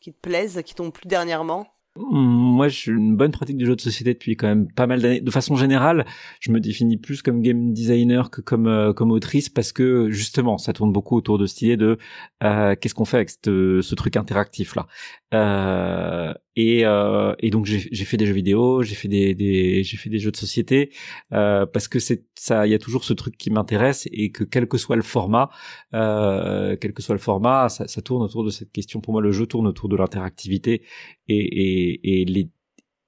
qui 0.00 0.12
te 0.12 0.20
plaisent, 0.20 0.60
qui 0.64 0.74
t'ont 0.74 0.90
plu 0.90 1.08
dernièrement? 1.08 1.66
Moi, 1.96 2.68
j'ai 2.68 2.90
une 2.90 3.16
bonne 3.16 3.32
pratique 3.32 3.58
du 3.58 3.66
jeu 3.66 3.76
de 3.76 3.80
société 3.80 4.14
depuis 4.14 4.34
quand 4.34 4.46
même 4.46 4.66
pas 4.72 4.86
mal 4.86 5.02
d'années. 5.02 5.20
De 5.20 5.30
façon 5.30 5.56
générale, 5.56 6.06
je 6.40 6.50
me 6.50 6.58
définis 6.58 6.96
plus 6.96 7.20
comme 7.20 7.42
game 7.42 7.74
designer 7.74 8.30
que 8.30 8.40
comme 8.40 8.66
euh, 8.66 8.94
comme 8.94 9.10
autrice 9.10 9.50
parce 9.50 9.72
que 9.72 10.08
justement, 10.10 10.56
ça 10.56 10.72
tourne 10.72 10.90
beaucoup 10.92 11.16
autour 11.16 11.38
de 11.38 11.44
cette 11.46 11.60
idée 11.62 11.76
de 11.76 11.98
euh, 12.42 12.74
qu'est-ce 12.80 12.94
qu'on 12.94 13.04
fait 13.04 13.18
avec 13.18 13.30
ce 13.30 13.94
truc 13.94 14.16
interactif 14.16 14.74
là. 14.74 14.86
Euh, 15.32 16.34
et, 16.56 16.84
euh, 16.84 17.34
et 17.38 17.50
donc 17.50 17.64
j'ai 17.64 18.04
fait 18.04 18.18
des 18.18 18.26
jeux 18.26 18.34
vidéo, 18.34 18.82
j'ai 18.82 18.94
fait 18.94 19.08
des, 19.08 19.34
des 19.34 19.82
j'ai 19.84 19.96
fait 19.96 20.10
des 20.10 20.18
jeux 20.18 20.30
de 20.30 20.36
société 20.36 20.92
euh, 21.32 21.64
parce 21.64 21.88
que 21.88 21.98
c'est 21.98 22.26
ça, 22.34 22.66
il 22.66 22.70
y 22.70 22.74
a 22.74 22.78
toujours 22.78 23.04
ce 23.04 23.14
truc 23.14 23.38
qui 23.38 23.50
m'intéresse 23.50 24.06
et 24.12 24.30
que 24.30 24.44
quel 24.44 24.68
que 24.68 24.76
soit 24.76 24.96
le 24.96 25.02
format, 25.02 25.48
euh, 25.94 26.76
quel 26.78 26.92
que 26.92 27.00
soit 27.02 27.14
le 27.14 27.20
format, 27.20 27.70
ça, 27.70 27.88
ça 27.88 28.02
tourne 28.02 28.22
autour 28.22 28.44
de 28.44 28.50
cette 28.50 28.70
question. 28.70 29.00
Pour 29.00 29.12
moi, 29.14 29.22
le 29.22 29.32
jeu 29.32 29.46
tourne 29.46 29.66
autour 29.66 29.88
de 29.88 29.96
l'interactivité 29.96 30.82
et, 31.28 31.36
et, 31.36 32.22
et 32.22 32.24
les 32.26 32.50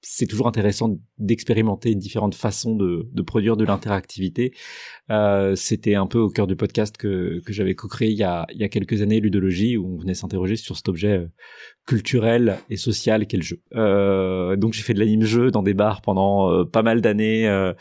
c'est 0.06 0.26
toujours 0.26 0.46
intéressant 0.46 0.98
d'expérimenter 1.18 1.94
différentes 1.94 2.34
façons 2.34 2.76
de, 2.76 3.08
de 3.12 3.22
produire 3.22 3.56
de 3.56 3.64
l'interactivité. 3.64 4.52
Euh, 5.10 5.54
C'était 5.54 5.94
un 5.94 6.06
peu 6.06 6.18
au 6.18 6.28
cœur 6.28 6.46
du 6.46 6.56
podcast 6.56 6.96
que, 6.96 7.40
que 7.44 7.52
j'avais 7.52 7.74
co-créé 7.74 8.10
il, 8.10 8.16
y 8.16 8.22
a, 8.22 8.46
il 8.52 8.60
y 8.60 8.64
a 8.64 8.68
quelques 8.68 9.02
années, 9.02 9.20
Ludologie, 9.20 9.76
où 9.76 9.94
on 9.94 9.98
venait 9.98 10.14
s'interroger 10.14 10.56
sur 10.56 10.76
cet 10.76 10.88
objet 10.88 11.18
euh, 11.18 11.26
culturel 11.86 12.58
et 12.70 12.76
social 12.76 13.26
qu'est 13.26 13.36
le 13.36 13.42
jeu. 13.42 13.60
Euh, 13.74 14.56
donc 14.56 14.72
j'ai 14.72 14.82
fait 14.82 14.94
de 14.94 14.98
l'anime-jeu 14.98 15.50
dans 15.50 15.62
des 15.62 15.74
bars 15.74 16.00
pendant 16.00 16.50
euh, 16.50 16.64
pas 16.64 16.82
mal 16.82 17.00
d'années 17.00 17.46
euh, 17.48 17.72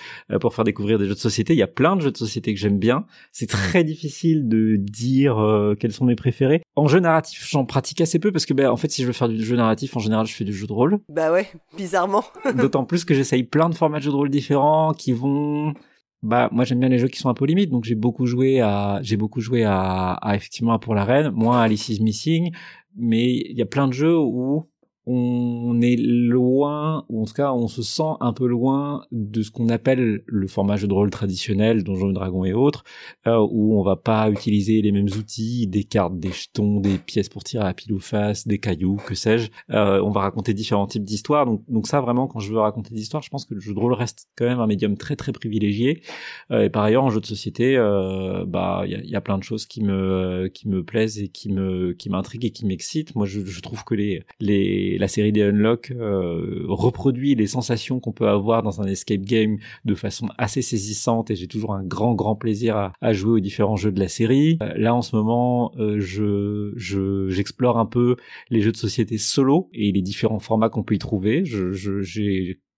pour 0.41 0.53
faire 0.53 0.65
découvrir 0.65 0.99
des 0.99 1.05
jeux 1.05 1.15
de 1.15 1.19
société. 1.19 1.53
Il 1.53 1.59
y 1.59 1.63
a 1.63 1.67
plein 1.67 1.95
de 1.95 2.01
jeux 2.01 2.11
de 2.11 2.17
société 2.17 2.53
que 2.53 2.59
j'aime 2.59 2.79
bien. 2.79 3.05
C'est 3.31 3.49
très 3.49 3.83
difficile 3.83 4.47
de 4.47 4.75
dire 4.77 5.37
quels 5.79 5.91
sont 5.91 6.05
mes 6.05 6.15
préférés. 6.15 6.61
En 6.75 6.87
jeu 6.87 6.99
narratif, 6.99 7.47
j'en 7.49 7.65
pratique 7.65 8.01
assez 8.01 8.19
peu 8.19 8.31
parce 8.31 8.45
que 8.45 8.53
ben, 8.53 8.69
en 8.69 8.77
fait, 8.77 8.91
si 8.91 9.01
je 9.01 9.07
veux 9.07 9.13
faire 9.13 9.29
du 9.29 9.43
jeu 9.43 9.55
narratif, 9.55 9.95
en 9.95 9.99
général, 9.99 10.25
je 10.25 10.33
fais 10.33 10.43
du 10.43 10.53
jeu 10.53 10.67
de 10.67 10.73
rôle. 10.73 10.99
Bah 11.09 11.31
ouais, 11.31 11.47
bizarrement. 11.77 12.12
D'autant 12.55 12.85
plus 12.85 13.05
que 13.05 13.13
j'essaye 13.13 13.43
plein 13.43 13.69
de 13.69 13.75
formats 13.75 13.99
de 13.99 14.03
jeux 14.03 14.11
de 14.11 14.15
rôle 14.15 14.29
différents 14.29 14.93
qui 14.93 15.13
vont 15.13 15.73
bah 16.21 16.47
moi 16.53 16.63
j'aime 16.63 16.79
bien 16.79 16.87
les 16.89 16.99
jeux 16.99 17.09
qui 17.09 17.19
sont 17.19 17.29
un 17.29 17.33
peu 17.33 17.45
limites. 17.45 17.69
Donc 17.69 17.83
j'ai 17.83 17.95
beaucoup 17.95 18.25
joué 18.25 18.61
à 18.61 18.99
j'ai 19.01 19.17
beaucoup 19.17 19.41
joué 19.41 19.63
à, 19.63 20.13
à 20.13 20.35
effectivement 20.35 20.73
à 20.73 20.79
pour 20.79 20.95
la 20.95 21.03
reine 21.03 21.31
moins 21.31 21.61
Alice 21.61 21.89
is 21.89 22.01
Missing. 22.01 22.51
Mais 22.95 23.35
il 23.35 23.57
y 23.57 23.61
a 23.61 23.65
plein 23.65 23.87
de 23.87 23.93
jeux 23.93 24.17
où 24.17 24.69
on 25.05 25.81
est 25.81 25.97
loin, 25.97 27.05
ou 27.09 27.21
en 27.21 27.25
tout 27.25 27.33
cas 27.33 27.51
on 27.51 27.67
se 27.67 27.81
sent 27.81 28.13
un 28.21 28.33
peu 28.33 28.47
loin 28.47 29.05
de 29.11 29.41
ce 29.41 29.51
qu'on 29.51 29.69
appelle 29.69 30.23
le 30.25 30.47
format 30.47 30.77
jeu 30.77 30.87
de 30.87 30.93
rôle 30.93 31.09
traditionnel, 31.09 31.83
Donjons 31.83 32.11
et 32.11 32.13
Dragons 32.13 32.45
et 32.45 32.53
autres, 32.53 32.83
euh, 33.27 33.45
où 33.51 33.77
on 33.77 33.83
va 33.83 33.95
pas 33.95 34.29
utiliser 34.29 34.81
les 34.81 34.91
mêmes 34.91 35.09
outils, 35.17 35.67
des 35.67 35.83
cartes, 35.83 36.19
des 36.19 36.31
jetons, 36.31 36.79
des 36.79 36.97
pièces 36.97 37.29
pour 37.29 37.43
tirer 37.43 37.65
à 37.65 37.73
pile 37.73 37.93
ou 37.93 37.99
face, 37.99 38.47
des 38.47 38.59
cailloux, 38.59 38.97
que 39.05 39.15
sais-je. 39.15 39.49
Euh, 39.71 40.01
on 40.01 40.11
va 40.11 40.21
raconter 40.21 40.53
différents 40.53 40.87
types 40.87 41.03
d'histoires. 41.03 41.45
Donc, 41.45 41.63
donc 41.67 41.87
ça 41.87 41.99
vraiment, 42.01 42.27
quand 42.27 42.39
je 42.39 42.51
veux 42.51 42.59
raconter 42.59 42.93
des 42.93 43.01
histoires, 43.01 43.23
je 43.23 43.29
pense 43.29 43.45
que 43.45 43.53
le 43.53 43.59
jeu 43.59 43.73
de 43.73 43.79
rôle 43.79 43.93
reste 43.93 44.27
quand 44.37 44.45
même 44.45 44.59
un 44.59 44.67
médium 44.67 44.97
très 44.97 45.15
très 45.15 45.31
privilégié. 45.31 46.01
Euh, 46.51 46.63
et 46.63 46.69
par 46.69 46.83
ailleurs, 46.83 47.03
en 47.03 47.09
jeu 47.09 47.19
de 47.19 47.25
société, 47.25 47.75
euh, 47.77 48.45
bah 48.45 48.83
il 48.85 49.09
y 49.09 49.15
a, 49.15 49.21
plein 49.21 49.37
de 49.37 49.43
choses 49.43 49.65
qui 49.65 49.81
me 49.81 50.49
qui 50.53 50.67
me 50.67 50.83
plaisent 50.83 51.19
et 51.19 51.29
qui 51.29 51.49
me 51.49 51.93
qui 51.93 52.09
m'intriguent 52.09 52.45
et 52.45 52.51
qui 52.51 52.65
m'excitent. 52.65 53.15
Moi, 53.15 53.25
je, 53.25 53.45
je 53.45 53.61
trouve 53.61 53.83
que 53.83 53.95
les 53.95 54.23
les 54.39 54.92
la 54.97 55.07
série 55.07 55.31
des 55.31 55.41
Unlock 55.41 55.91
euh, 55.91 56.63
reproduit 56.67 57.35
les 57.35 57.47
sensations 57.47 57.99
qu'on 57.99 58.11
peut 58.11 58.27
avoir 58.27 58.63
dans 58.63 58.81
un 58.81 58.85
escape 58.85 59.21
game 59.21 59.57
de 59.85 59.95
façon 59.95 60.27
assez 60.37 60.61
saisissante 60.61 61.31
et 61.31 61.35
j'ai 61.35 61.47
toujours 61.47 61.73
un 61.73 61.83
grand 61.83 62.13
grand 62.13 62.35
plaisir 62.35 62.91
à, 63.01 63.13
jouer 63.13 63.33
aux 63.33 63.39
différents 63.39 63.75
jeux 63.75 63.91
de 63.91 63.99
la 63.99 64.07
série. 64.07 64.57
Euh, 64.61 64.73
là 64.75 64.95
en 64.95 65.01
ce 65.01 65.15
moment, 65.15 65.71
euh, 65.77 65.97
je 65.99 66.73
j'explore 67.29 67.77
un 67.77 67.85
peu 67.85 68.15
les 68.49 68.61
jeux 68.61 68.71
de 68.71 68.77
société 68.77 69.17
solo 69.17 69.69
et 69.73 69.91
les 69.91 70.01
différents 70.01 70.39
formats 70.39 70.69
qu'on 70.69 70.83
peut 70.83 70.95
y 70.95 70.99
trouver. 70.99 71.43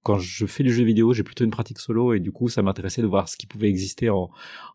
Quand 0.04 0.20
je 0.20 0.46
fais 0.46 0.64
du 0.64 0.72
jeu 0.72 0.84
vidéo, 0.84 1.14
j'ai 1.14 1.24
plutôt 1.24 1.46
une 1.46 1.52
pratique 1.52 1.80
solo 1.80 2.14
et 2.14 2.20
du 2.20 2.32
coup, 2.32 2.48
ça 2.48 2.62
m'intéressait 2.62 3.02
de 3.02 3.08
voir 3.08 3.28
ce 3.28 3.38
qui 3.38 3.48
pouvait 3.48 3.70
exister 3.70 4.12
en, 4.12 4.30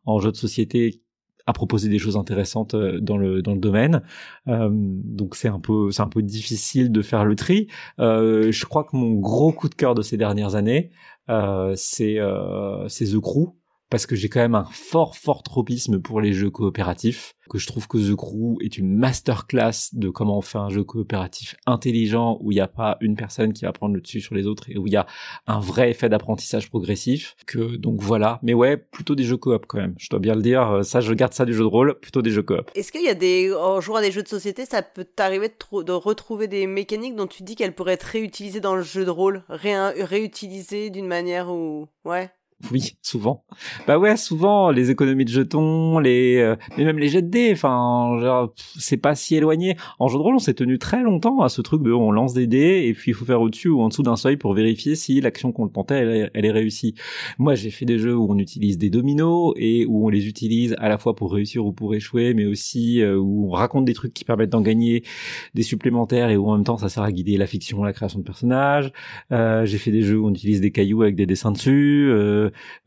en 0.04 0.18
jeu 0.18 0.32
de 0.32 0.36
société 0.36 1.02
à 1.46 1.52
proposer 1.52 1.88
des 1.88 1.98
choses 1.98 2.16
intéressantes 2.16 2.74
dans 2.74 3.16
le 3.16 3.42
dans 3.42 3.54
le 3.54 3.60
domaine. 3.60 4.02
donc 4.46 5.36
c'est 5.36 5.48
un 5.48 5.60
peu 5.60 5.90
c'est 5.90 6.02
un 6.02 6.08
peu 6.08 6.22
difficile 6.22 6.92
de 6.92 7.02
faire 7.02 7.24
le 7.24 7.36
tri. 7.36 7.68
je 7.98 8.64
crois 8.66 8.84
que 8.84 8.96
mon 8.96 9.12
gros 9.14 9.52
coup 9.52 9.68
de 9.68 9.74
cœur 9.74 9.94
de 9.94 10.02
ces 10.02 10.16
dernières 10.16 10.54
années, 10.54 10.90
c'est 11.74 12.18
c'est 12.88 13.04
The 13.04 13.20
Crew 13.20 13.59
parce 13.90 14.06
que 14.06 14.16
j'ai 14.16 14.28
quand 14.28 14.40
même 14.40 14.54
un 14.54 14.68
fort 14.72 15.16
fort 15.16 15.42
tropisme 15.42 16.00
pour 16.00 16.20
les 16.20 16.32
jeux 16.32 16.50
coopératifs 16.50 17.34
que 17.50 17.58
je 17.58 17.66
trouve 17.66 17.88
que 17.88 17.98
The 17.98 18.14
Crew 18.14 18.58
est 18.62 18.78
une 18.78 18.96
masterclass 18.96 19.90
de 19.92 20.08
comment 20.08 20.38
on 20.38 20.40
fait 20.40 20.58
un 20.58 20.68
jeu 20.68 20.84
coopératif 20.84 21.56
intelligent 21.66 22.38
où 22.40 22.52
il 22.52 22.54
n'y 22.54 22.60
a 22.60 22.68
pas 22.68 22.96
une 23.00 23.16
personne 23.16 23.52
qui 23.52 23.64
va 23.64 23.72
prendre 23.72 23.94
le 23.94 24.00
dessus 24.00 24.20
sur 24.20 24.36
les 24.36 24.46
autres 24.46 24.70
et 24.70 24.78
où 24.78 24.86
il 24.86 24.92
y 24.92 24.96
a 24.96 25.06
un 25.48 25.58
vrai 25.58 25.90
effet 25.90 26.08
d'apprentissage 26.08 26.70
progressif 26.70 27.34
que 27.46 27.76
donc 27.76 28.00
voilà. 28.00 28.38
Mais 28.42 28.54
ouais 28.54 28.76
plutôt 28.76 29.16
des 29.16 29.24
jeux 29.24 29.36
coop 29.36 29.66
quand 29.66 29.78
même. 29.78 29.94
Je 29.98 30.08
dois 30.08 30.20
bien 30.20 30.36
le 30.36 30.42
dire 30.42 30.84
ça 30.84 31.00
je 31.00 31.12
garde 31.12 31.34
ça 31.34 31.44
du 31.44 31.52
jeu 31.52 31.64
de 31.64 31.68
rôle 31.68 31.98
plutôt 31.98 32.22
des 32.22 32.30
jeux 32.30 32.44
coop. 32.44 32.70
Est-ce 32.76 32.92
qu'il 32.92 33.02
y 33.02 33.08
a 33.08 33.14
des 33.14 33.52
en 33.52 33.80
jouant 33.80 33.96
à 33.96 34.02
des 34.02 34.12
jeux 34.12 34.22
de 34.22 34.28
société 34.28 34.64
ça 34.64 34.82
peut 34.82 35.04
t'arriver 35.04 35.48
de, 35.48 35.92
retrouver 35.92 36.46
des 36.46 36.68
mécaniques 36.68 37.16
dont 37.16 37.26
tu 37.26 37.42
dis 37.42 37.56
qu'elles 37.56 37.74
pourraient 37.74 37.94
être 37.94 38.04
réutilisées 38.04 38.60
dans 38.60 38.76
le 38.76 38.82
jeu 38.82 39.04
de 39.04 39.10
rôle? 39.10 39.42
Ré 39.48 39.74
réutilisées 40.02 40.90
d'une 40.90 41.06
manière 41.08 41.50
où 41.50 41.88
ouais? 42.04 42.30
oui, 42.72 42.96
souvent. 43.02 43.44
Bah 43.86 43.98
ouais, 43.98 44.16
souvent 44.16 44.70
les 44.70 44.90
économies 44.90 45.24
de 45.24 45.30
jetons, 45.30 45.98
les 45.98 46.36
euh, 46.38 46.56
mais 46.76 46.84
même 46.84 46.98
les 46.98 47.08
jets 47.08 47.22
de 47.22 47.28
dés, 47.28 47.50
enfin, 47.52 48.48
c'est 48.78 48.96
pas 48.96 49.14
si 49.14 49.36
éloigné. 49.36 49.76
En 49.98 50.08
jeu 50.08 50.18
de 50.18 50.22
rôle, 50.22 50.34
on 50.34 50.40
s'est 50.40 50.54
tenu 50.54 50.78
très 50.78 51.02
longtemps 51.02 51.40
à 51.40 51.48
ce 51.48 51.62
truc 51.62 51.82
de 51.82 51.92
on 51.92 52.12
lance 52.12 52.34
des 52.34 52.46
dés 52.46 52.84
et 52.86 52.94
puis 52.94 53.12
il 53.12 53.14
faut 53.14 53.24
faire 53.24 53.40
au-dessus 53.40 53.68
ou 53.68 53.80
en 53.80 53.88
dessous 53.88 54.02
d'un 54.02 54.16
seuil 54.16 54.36
pour 54.36 54.52
vérifier 54.54 54.94
si 54.94 55.20
l'action 55.20 55.52
qu'on 55.52 55.68
tentait 55.68 56.30
elle, 56.34 56.44
est 56.44 56.50
réussie. 56.50 56.94
Moi, 57.38 57.54
j'ai 57.54 57.70
fait 57.70 57.86
des 57.86 57.98
jeux 57.98 58.16
où 58.16 58.30
on 58.30 58.38
utilise 58.38 58.78
des 58.78 58.90
dominos 58.90 59.54
et 59.56 59.86
où 59.86 60.06
on 60.06 60.08
les 60.08 60.28
utilise 60.28 60.74
à 60.78 60.88
la 60.88 60.98
fois 60.98 61.16
pour 61.16 61.32
réussir 61.32 61.64
ou 61.64 61.72
pour 61.72 61.94
échouer, 61.94 62.34
mais 62.34 62.46
aussi 62.46 63.00
euh, 63.00 63.16
où 63.16 63.48
on 63.48 63.50
raconte 63.50 63.84
des 63.84 63.94
trucs 63.94 64.12
qui 64.12 64.24
permettent 64.24 64.50
d'en 64.50 64.60
gagner 64.60 65.02
des 65.54 65.62
supplémentaires 65.62 66.30
et 66.30 66.36
où 66.36 66.48
en 66.48 66.56
même 66.56 66.64
temps 66.64 66.76
ça 66.76 66.88
sert 66.88 67.02
à 67.02 67.12
guider 67.12 67.36
la 67.36 67.46
fiction, 67.46 67.82
la 67.82 67.92
création 67.92 68.18
de 68.18 68.24
personnages. 68.24 68.92
Euh, 69.32 69.64
j'ai 69.64 69.78
fait 69.78 69.90
des 69.90 70.02
jeux 70.02 70.18
où 70.18 70.26
on 70.26 70.30
utilise 70.30 70.60
des 70.60 70.72
cailloux 70.72 71.02
avec 71.02 71.16
des 71.16 71.26
dessins 71.26 71.52
dessus. 71.52 72.10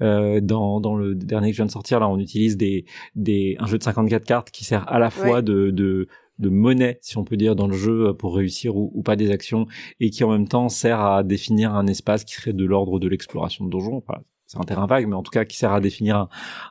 Euh, 0.01 0.41
dans, 0.41 0.79
dans 0.79 0.95
le 0.95 1.15
dernier 1.15 1.49
que 1.49 1.53
je 1.53 1.59
viens 1.59 1.65
de 1.65 1.71
sortir, 1.71 1.99
là, 1.99 2.09
on 2.09 2.19
utilise 2.19 2.57
des, 2.57 2.85
des, 3.15 3.55
un 3.59 3.65
jeu 3.65 3.77
de 3.77 3.83
54 3.83 4.25
cartes 4.25 4.51
qui 4.51 4.65
sert 4.65 4.87
à 4.91 4.99
la 4.99 5.09
fois 5.09 5.41
de, 5.41 5.71
de, 5.71 6.07
de 6.39 6.49
monnaie, 6.49 6.99
si 7.01 7.17
on 7.17 7.23
peut 7.23 7.37
dire, 7.37 7.55
dans 7.55 7.67
le 7.67 7.75
jeu 7.75 8.13
pour 8.13 8.35
réussir 8.35 8.75
ou, 8.75 9.01
pas 9.03 9.15
des 9.15 9.31
actions, 9.31 9.67
et 9.99 10.09
qui 10.09 10.23
en 10.23 10.31
même 10.31 10.47
temps 10.47 10.69
sert 10.69 10.99
à 10.99 11.23
définir 11.23 11.75
un 11.75 11.87
espace 11.87 12.23
qui 12.23 12.35
serait 12.35 12.53
de 12.53 12.65
l'ordre 12.65 12.99
de 12.99 13.07
l'exploration 13.07 13.65
de 13.65 13.69
donjon. 13.69 14.03
c'est 14.45 14.57
un 14.57 14.63
terrain 14.63 14.87
vague, 14.87 15.07
mais 15.07 15.15
en 15.15 15.23
tout 15.23 15.31
cas 15.31 15.45
qui 15.45 15.57
sert 15.57 15.73
à 15.73 15.79
définir 15.79 16.17
un, 16.17 16.29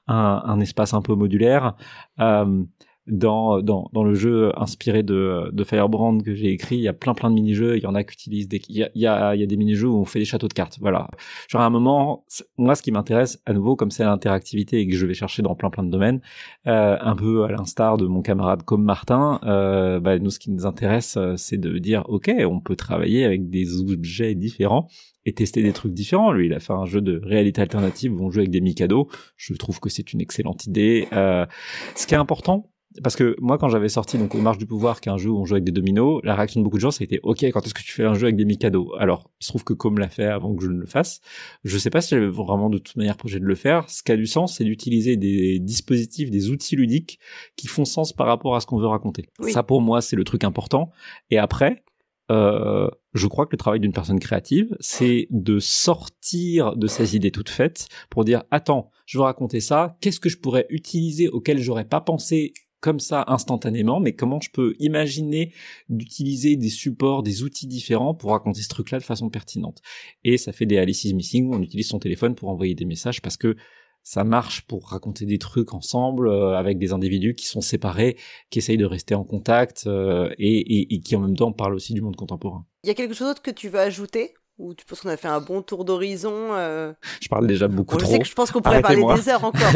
un, 0.09 0.43
un 0.45 0.61
espace 0.61 0.95
un 0.95 1.03
peu 1.03 1.15
modulaire. 1.15 1.77
Euh, 2.21 2.65
dans, 3.07 3.61
dans, 3.61 3.91
dans 3.93 4.05
le 4.05 4.15
jeu 4.15 4.53
inspiré 4.57 5.03
de, 5.03 5.51
de 5.53 5.65
Firebrand 5.65 6.19
que 6.19 6.35
j'ai 6.35 6.51
écrit, 6.51 6.77
il 6.77 6.83
y 6.83 6.89
a 6.89 6.93
plein 6.93 7.15
plein 7.15 7.31
de 7.31 7.35
mini-jeux, 7.35 7.77
il 7.77 7.83
y 7.83 7.87
en 7.87 7.95
a 7.95 8.05
qui 8.05 8.15
utilisent 8.15 8.49
des, 8.49 8.63
il 8.69 8.77
y 8.77 8.85
a, 8.85 8.91
il 8.95 9.01
y 9.01 9.07
a, 9.07 9.47
des 9.47 9.57
mini-jeux 9.57 9.89
où 9.89 9.97
on 9.97 10.05
fait 10.05 10.21
des 10.21 10.25
châteaux 10.25 10.49
de 10.49 10.53
cartes, 10.53 10.79
voilà. 10.81 11.09
Genre 11.49 11.63
à 11.63 11.67
un 11.67 11.71
moment, 11.71 12.25
moi 12.59 12.75
ce 12.75 12.83
qui 12.83 12.93
m'intéresse 12.93 13.41
à 13.45 13.53
nouveau, 13.53 13.75
comme 13.77 13.91
c'est 13.91 14.05
l'interactivité 14.05 14.81
et 14.81 14.87
que 14.87 14.97
je 14.97 15.07
vais 15.07 15.15
chercher 15.15 15.43
dans 15.43 15.55
plein 15.55 15.71
plein 15.71 15.83
de 15.83 15.91
domaines, 15.91 16.21
euh, 16.67 16.97
un 17.01 17.17
peu 17.17 17.45
à 17.45 17.49
l'instar 17.49 17.97
de 17.97 18.07
mon 18.07 18.23
camarade 18.23 18.63
comme 18.63 18.85
Martin, 18.85 19.41
euh, 19.45 19.99
bah, 19.99 20.19
nous 20.19 20.31
ce 20.31 20.39
qui 20.39 20.51
nous 20.51 20.67
intéresse, 20.67 21.17
euh, 21.17 21.35
c'est 21.37 21.59
de 21.59 21.79
dire, 21.79 22.05
ok, 22.09 22.33
on 22.49 22.61
peut 22.61 22.77
travailler 22.77 23.25
avec 23.25 23.51
des 23.51 23.81
objets 23.81 24.35
différents 24.35 24.89
et 25.25 25.33
tester 25.33 25.63
des 25.63 25.73
trucs 25.73 25.93
différents. 25.93 26.33
Lui, 26.33 26.47
il 26.47 26.53
a 26.53 26.61
fait 26.61 26.73
un 26.73 26.85
jeu 26.85 27.01
de 27.01 27.21
réalité 27.23 27.61
alternative 27.61 28.15
où 28.15 28.25
on 28.25 28.31
joue 28.31 28.41
avec 28.41 28.51
des 28.51 28.61
Mikado. 28.61 29.09
Je 29.37 29.55
trouve 29.55 29.81
que 29.81 29.89
c'est 29.89 30.13
une 30.13 30.21
excellente 30.21 30.67
idée. 30.67 31.09
Euh, 31.13 31.47
ce 31.95 32.07
qui 32.07 32.15
est 32.15 32.19
important, 32.19 32.71
parce 33.03 33.17
que 33.17 33.37
moi 33.41 33.59
quand 33.59 33.69
j'avais 33.69 33.89
sorti 33.89 34.19
donc 34.19 34.35
au 34.35 34.41
marge 34.41 34.59
du 34.59 34.67
pouvoir 34.67 35.01
qui 35.01 35.09
est 35.09 35.13
un 35.13 35.17
jeu 35.17 35.31
où 35.31 35.39
on 35.39 35.45
joue 35.45 35.55
avec 35.55 35.65
des 35.65 35.73
dominos 35.73 36.21
la 36.25 36.35
réaction 36.35 36.61
de 36.61 36.65
beaucoup 36.65 36.77
de 36.77 36.83
gens 36.83 36.91
c'était 36.91 37.21
ok 37.23 37.45
quand 37.45 37.65
est-ce 37.65 37.75
que 37.75 37.83
tu 37.83 37.93
fais 37.93 38.05
un 38.05 38.15
jeu 38.15 38.25
avec 38.25 38.37
des 38.37 38.45
Mikado? 38.45 38.95
Alors 38.99 39.31
il 39.41 39.45
se 39.45 39.51
trouve 39.51 39.65
que 39.65 39.73
comme 39.73 39.99
l'a 39.99 40.09
fait 40.09 40.25
avant 40.25 40.55
que 40.55 40.65
je 40.65 40.71
ne 40.71 40.79
le 40.79 40.87
fasse. 40.87 41.21
Je 41.65 41.79
sais 41.79 41.91
pas 41.91 42.01
si 42.01 42.11
j'avais 42.11 42.29
vraiment 42.29 42.71
de 42.71 42.79
toute 42.79 42.97
manière 42.97 43.17
projet 43.17 43.41
de 43.41 43.45
le 43.45 43.55
faire. 43.55 43.89
Ce 43.89 44.03
qui 44.03 44.13
a 44.13 44.17
du 44.17 44.27
sens 44.27 44.57
c'est 44.57 44.65
d'utiliser 44.65 45.17
des 45.17 45.59
dispositifs 45.59 46.31
des 46.31 46.51
outils 46.51 46.77
ludiques 46.77 47.19
qui 47.57 47.67
font 47.67 47.85
sens 47.85 48.13
par 48.13 48.27
rapport 48.27 48.57
à 48.57 48.61
ce 48.61 48.67
qu'on 48.67 48.79
veut 48.79 48.87
raconter. 48.87 49.29
Ça 49.51 49.63
pour 49.63 49.81
moi 49.81 50.01
c'est 50.01 50.17
le 50.17 50.25
truc 50.25 50.45
important. 50.45 50.91
Et 51.31 51.39
après 51.39 51.85
euh, 52.31 52.89
je 53.15 53.27
crois 53.27 53.47
que 53.47 53.53
le 53.53 53.59
travail 53.59 53.81
d'une 53.81 53.93
personne 53.93 54.19
créative, 54.19 54.75
c'est 54.81 55.27
de 55.31 55.59
sortir 55.59 56.77
de 56.77 56.87
ses 56.87 57.15
idées 57.15 57.31
toutes 57.31 57.51
faites 57.51 57.89
pour 58.09 58.25
dire 58.25 58.43
attends, 58.51 58.91
je 59.07 59.19
veux 59.19 59.25
raconter 59.25 59.61
ça, 59.61 59.97
qu'est-ce 60.01 60.21
que 60.21 60.29
je 60.29 60.39
pourrais 60.39 60.67
utiliser 60.71 61.29
auquel 61.29 61.59
j'aurais 61.59 61.85
pas 61.85 62.01
pensé 62.01 62.55
comme 62.83 63.01
ça 63.01 63.25
instantanément, 63.29 64.01
mais 64.01 64.13
comment 64.13 64.41
je 64.41 64.51
peux 64.51 64.75
imaginer 64.81 65.55
d'utiliser 65.89 66.57
des 66.57 66.69
supports, 66.69 67.23
des 67.23 67.45
outils 67.45 67.69
différents 67.69 68.13
pour 68.13 68.33
raconter 68.33 68.61
ce 68.61 68.69
truc-là 68.69 68.99
de 68.99 69.05
façon 69.05 69.31
pertinente. 69.31 69.81
Et 70.25 70.37
ça 70.37 70.53
fait 70.53 70.67
des 70.67 70.79
Alice 70.79 71.05
Missing 71.05 71.47
où 71.47 71.55
on 71.55 71.63
utilise 71.63 71.89
son 71.89 72.01
téléphone 72.01 72.35
pour 72.35 72.49
envoyer 72.49 72.75
des 72.75 72.85
messages 72.85 73.23
parce 73.23 73.37
que 73.37 73.57
ça 74.03 74.25
marche 74.25 74.63
pour 74.63 74.89
raconter 74.89 75.27
des 75.27 75.39
trucs 75.39 75.75
ensemble 75.75 76.29
euh, 76.29 76.59
avec 76.59 76.79
des 76.79 76.93
individus 76.93 77.37
qui 77.37 77.47
sont 77.47 77.61
séparés, 77.61 78.17
qui 78.51 78.59
essayent 78.59 78.77
de 78.77 78.85
rester 78.85 79.15
en 79.15 79.23
contact 79.23 79.85
euh, 79.87 80.29
et, 80.39 80.93
et, 80.93 81.01
qui 81.01 81.15
en 81.15 81.21
même 81.21 81.37
temps 81.37 81.53
parlent 81.53 81.75
aussi 81.75 81.95
du 81.95 82.01
monde 82.01 82.17
contemporain. 82.17 82.67
Il 82.83 82.89
y 82.89 82.91
a 82.91 82.95
quelque 82.95 83.15
chose 83.15 83.29
d'autre 83.29 83.43
que 83.43 83.53
tu 83.53 83.69
veux 83.69 83.79
ajouter? 83.79 84.35
Ou 84.59 84.75
tu 84.75 84.85
penses 84.85 85.01
qu'on 85.01 85.09
a 85.09 85.17
fait 85.17 85.29
un 85.29 85.41
bon 85.41 85.63
tour 85.63 85.85
d'horizon 85.85 86.51
euh... 86.53 86.93
Je 87.21 87.29
parle 87.29 87.47
déjà 87.47 87.69
beaucoup 87.69 87.97
trop. 87.97 88.07
Je 88.07 88.13
sais 88.13 88.19
que 88.19 88.27
je 88.27 88.35
pense 88.35 88.51
qu'on 88.51 88.61
pourrait 88.61 88.83
parler 88.83 89.03
des 89.17 89.29
heures 89.29 89.45
encore. 89.45 89.63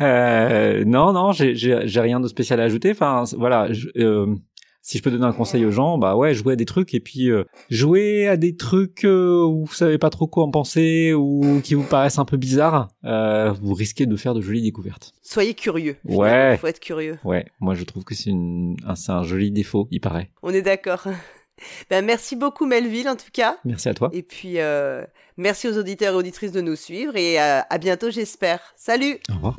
Hein. 0.00 0.04
euh, 0.04 0.84
non, 0.84 1.12
non, 1.12 1.32
j'ai 1.32 2.00
rien 2.00 2.20
de 2.20 2.28
spécial 2.28 2.60
à 2.60 2.64
ajouter. 2.64 2.92
Enfin, 2.92 3.24
voilà. 3.36 3.72
Je, 3.72 3.88
euh, 3.96 4.34
si 4.80 4.98
je 4.98 5.02
peux 5.02 5.10
donner 5.10 5.24
un 5.26 5.32
conseil 5.32 5.64
aux 5.64 5.70
gens, 5.70 5.98
bah 5.98 6.16
ouais, 6.16 6.34
jouer 6.34 6.52
à 6.52 6.56
des 6.56 6.64
trucs 6.64 6.94
et 6.94 7.00
puis 7.00 7.30
jouer 7.68 8.28
à 8.28 8.36
des 8.36 8.56
trucs 8.56 9.04
où 9.04 9.64
vous 9.66 9.74
savez 9.74 9.98
pas 9.98 10.08
trop 10.10 10.26
quoi 10.26 10.44
en 10.44 10.50
penser 10.50 11.12
ou 11.14 11.60
qui 11.62 11.74
vous 11.74 11.82
paraissent 11.82 12.18
un 12.18 12.24
peu 12.24 12.36
bizarres, 12.36 12.88
vous 13.02 13.74
risquez 13.74 14.06
de 14.06 14.16
faire 14.16 14.34
de 14.34 14.40
jolies 14.40 14.62
découvertes. 14.62 15.12
Soyez 15.22 15.54
curieux. 15.54 15.96
Ouais. 16.04 16.54
Il 16.54 16.58
faut 16.58 16.68
être 16.68 16.80
curieux. 16.80 17.18
Ouais. 17.24 17.46
Moi, 17.60 17.74
je 17.74 17.84
trouve 17.84 18.04
que 18.04 18.14
c'est 18.14 18.30
un, 18.30 18.74
un 19.08 19.22
joli 19.24 19.50
défaut, 19.50 19.88
il 19.90 20.00
paraît. 20.00 20.30
On 20.42 20.50
est 20.50 20.62
d'accord. 20.62 21.06
Ben, 21.90 22.04
merci 22.04 22.36
beaucoup 22.36 22.66
Melville 22.66 23.08
en 23.08 23.16
tout 23.16 23.30
cas. 23.32 23.56
Merci 23.64 23.88
à 23.88 23.94
toi. 23.94 24.10
Et 24.12 24.22
puis 24.22 24.60
euh, 24.60 25.04
merci 25.36 25.68
aux 25.68 25.78
auditeurs 25.78 26.14
et 26.14 26.16
auditrices 26.16 26.52
de 26.52 26.60
nous 26.60 26.76
suivre 26.76 27.16
et 27.16 27.40
euh, 27.40 27.60
à 27.68 27.78
bientôt 27.78 28.10
j'espère. 28.10 28.60
Salut 28.76 29.18
Au 29.30 29.34
revoir. 29.34 29.56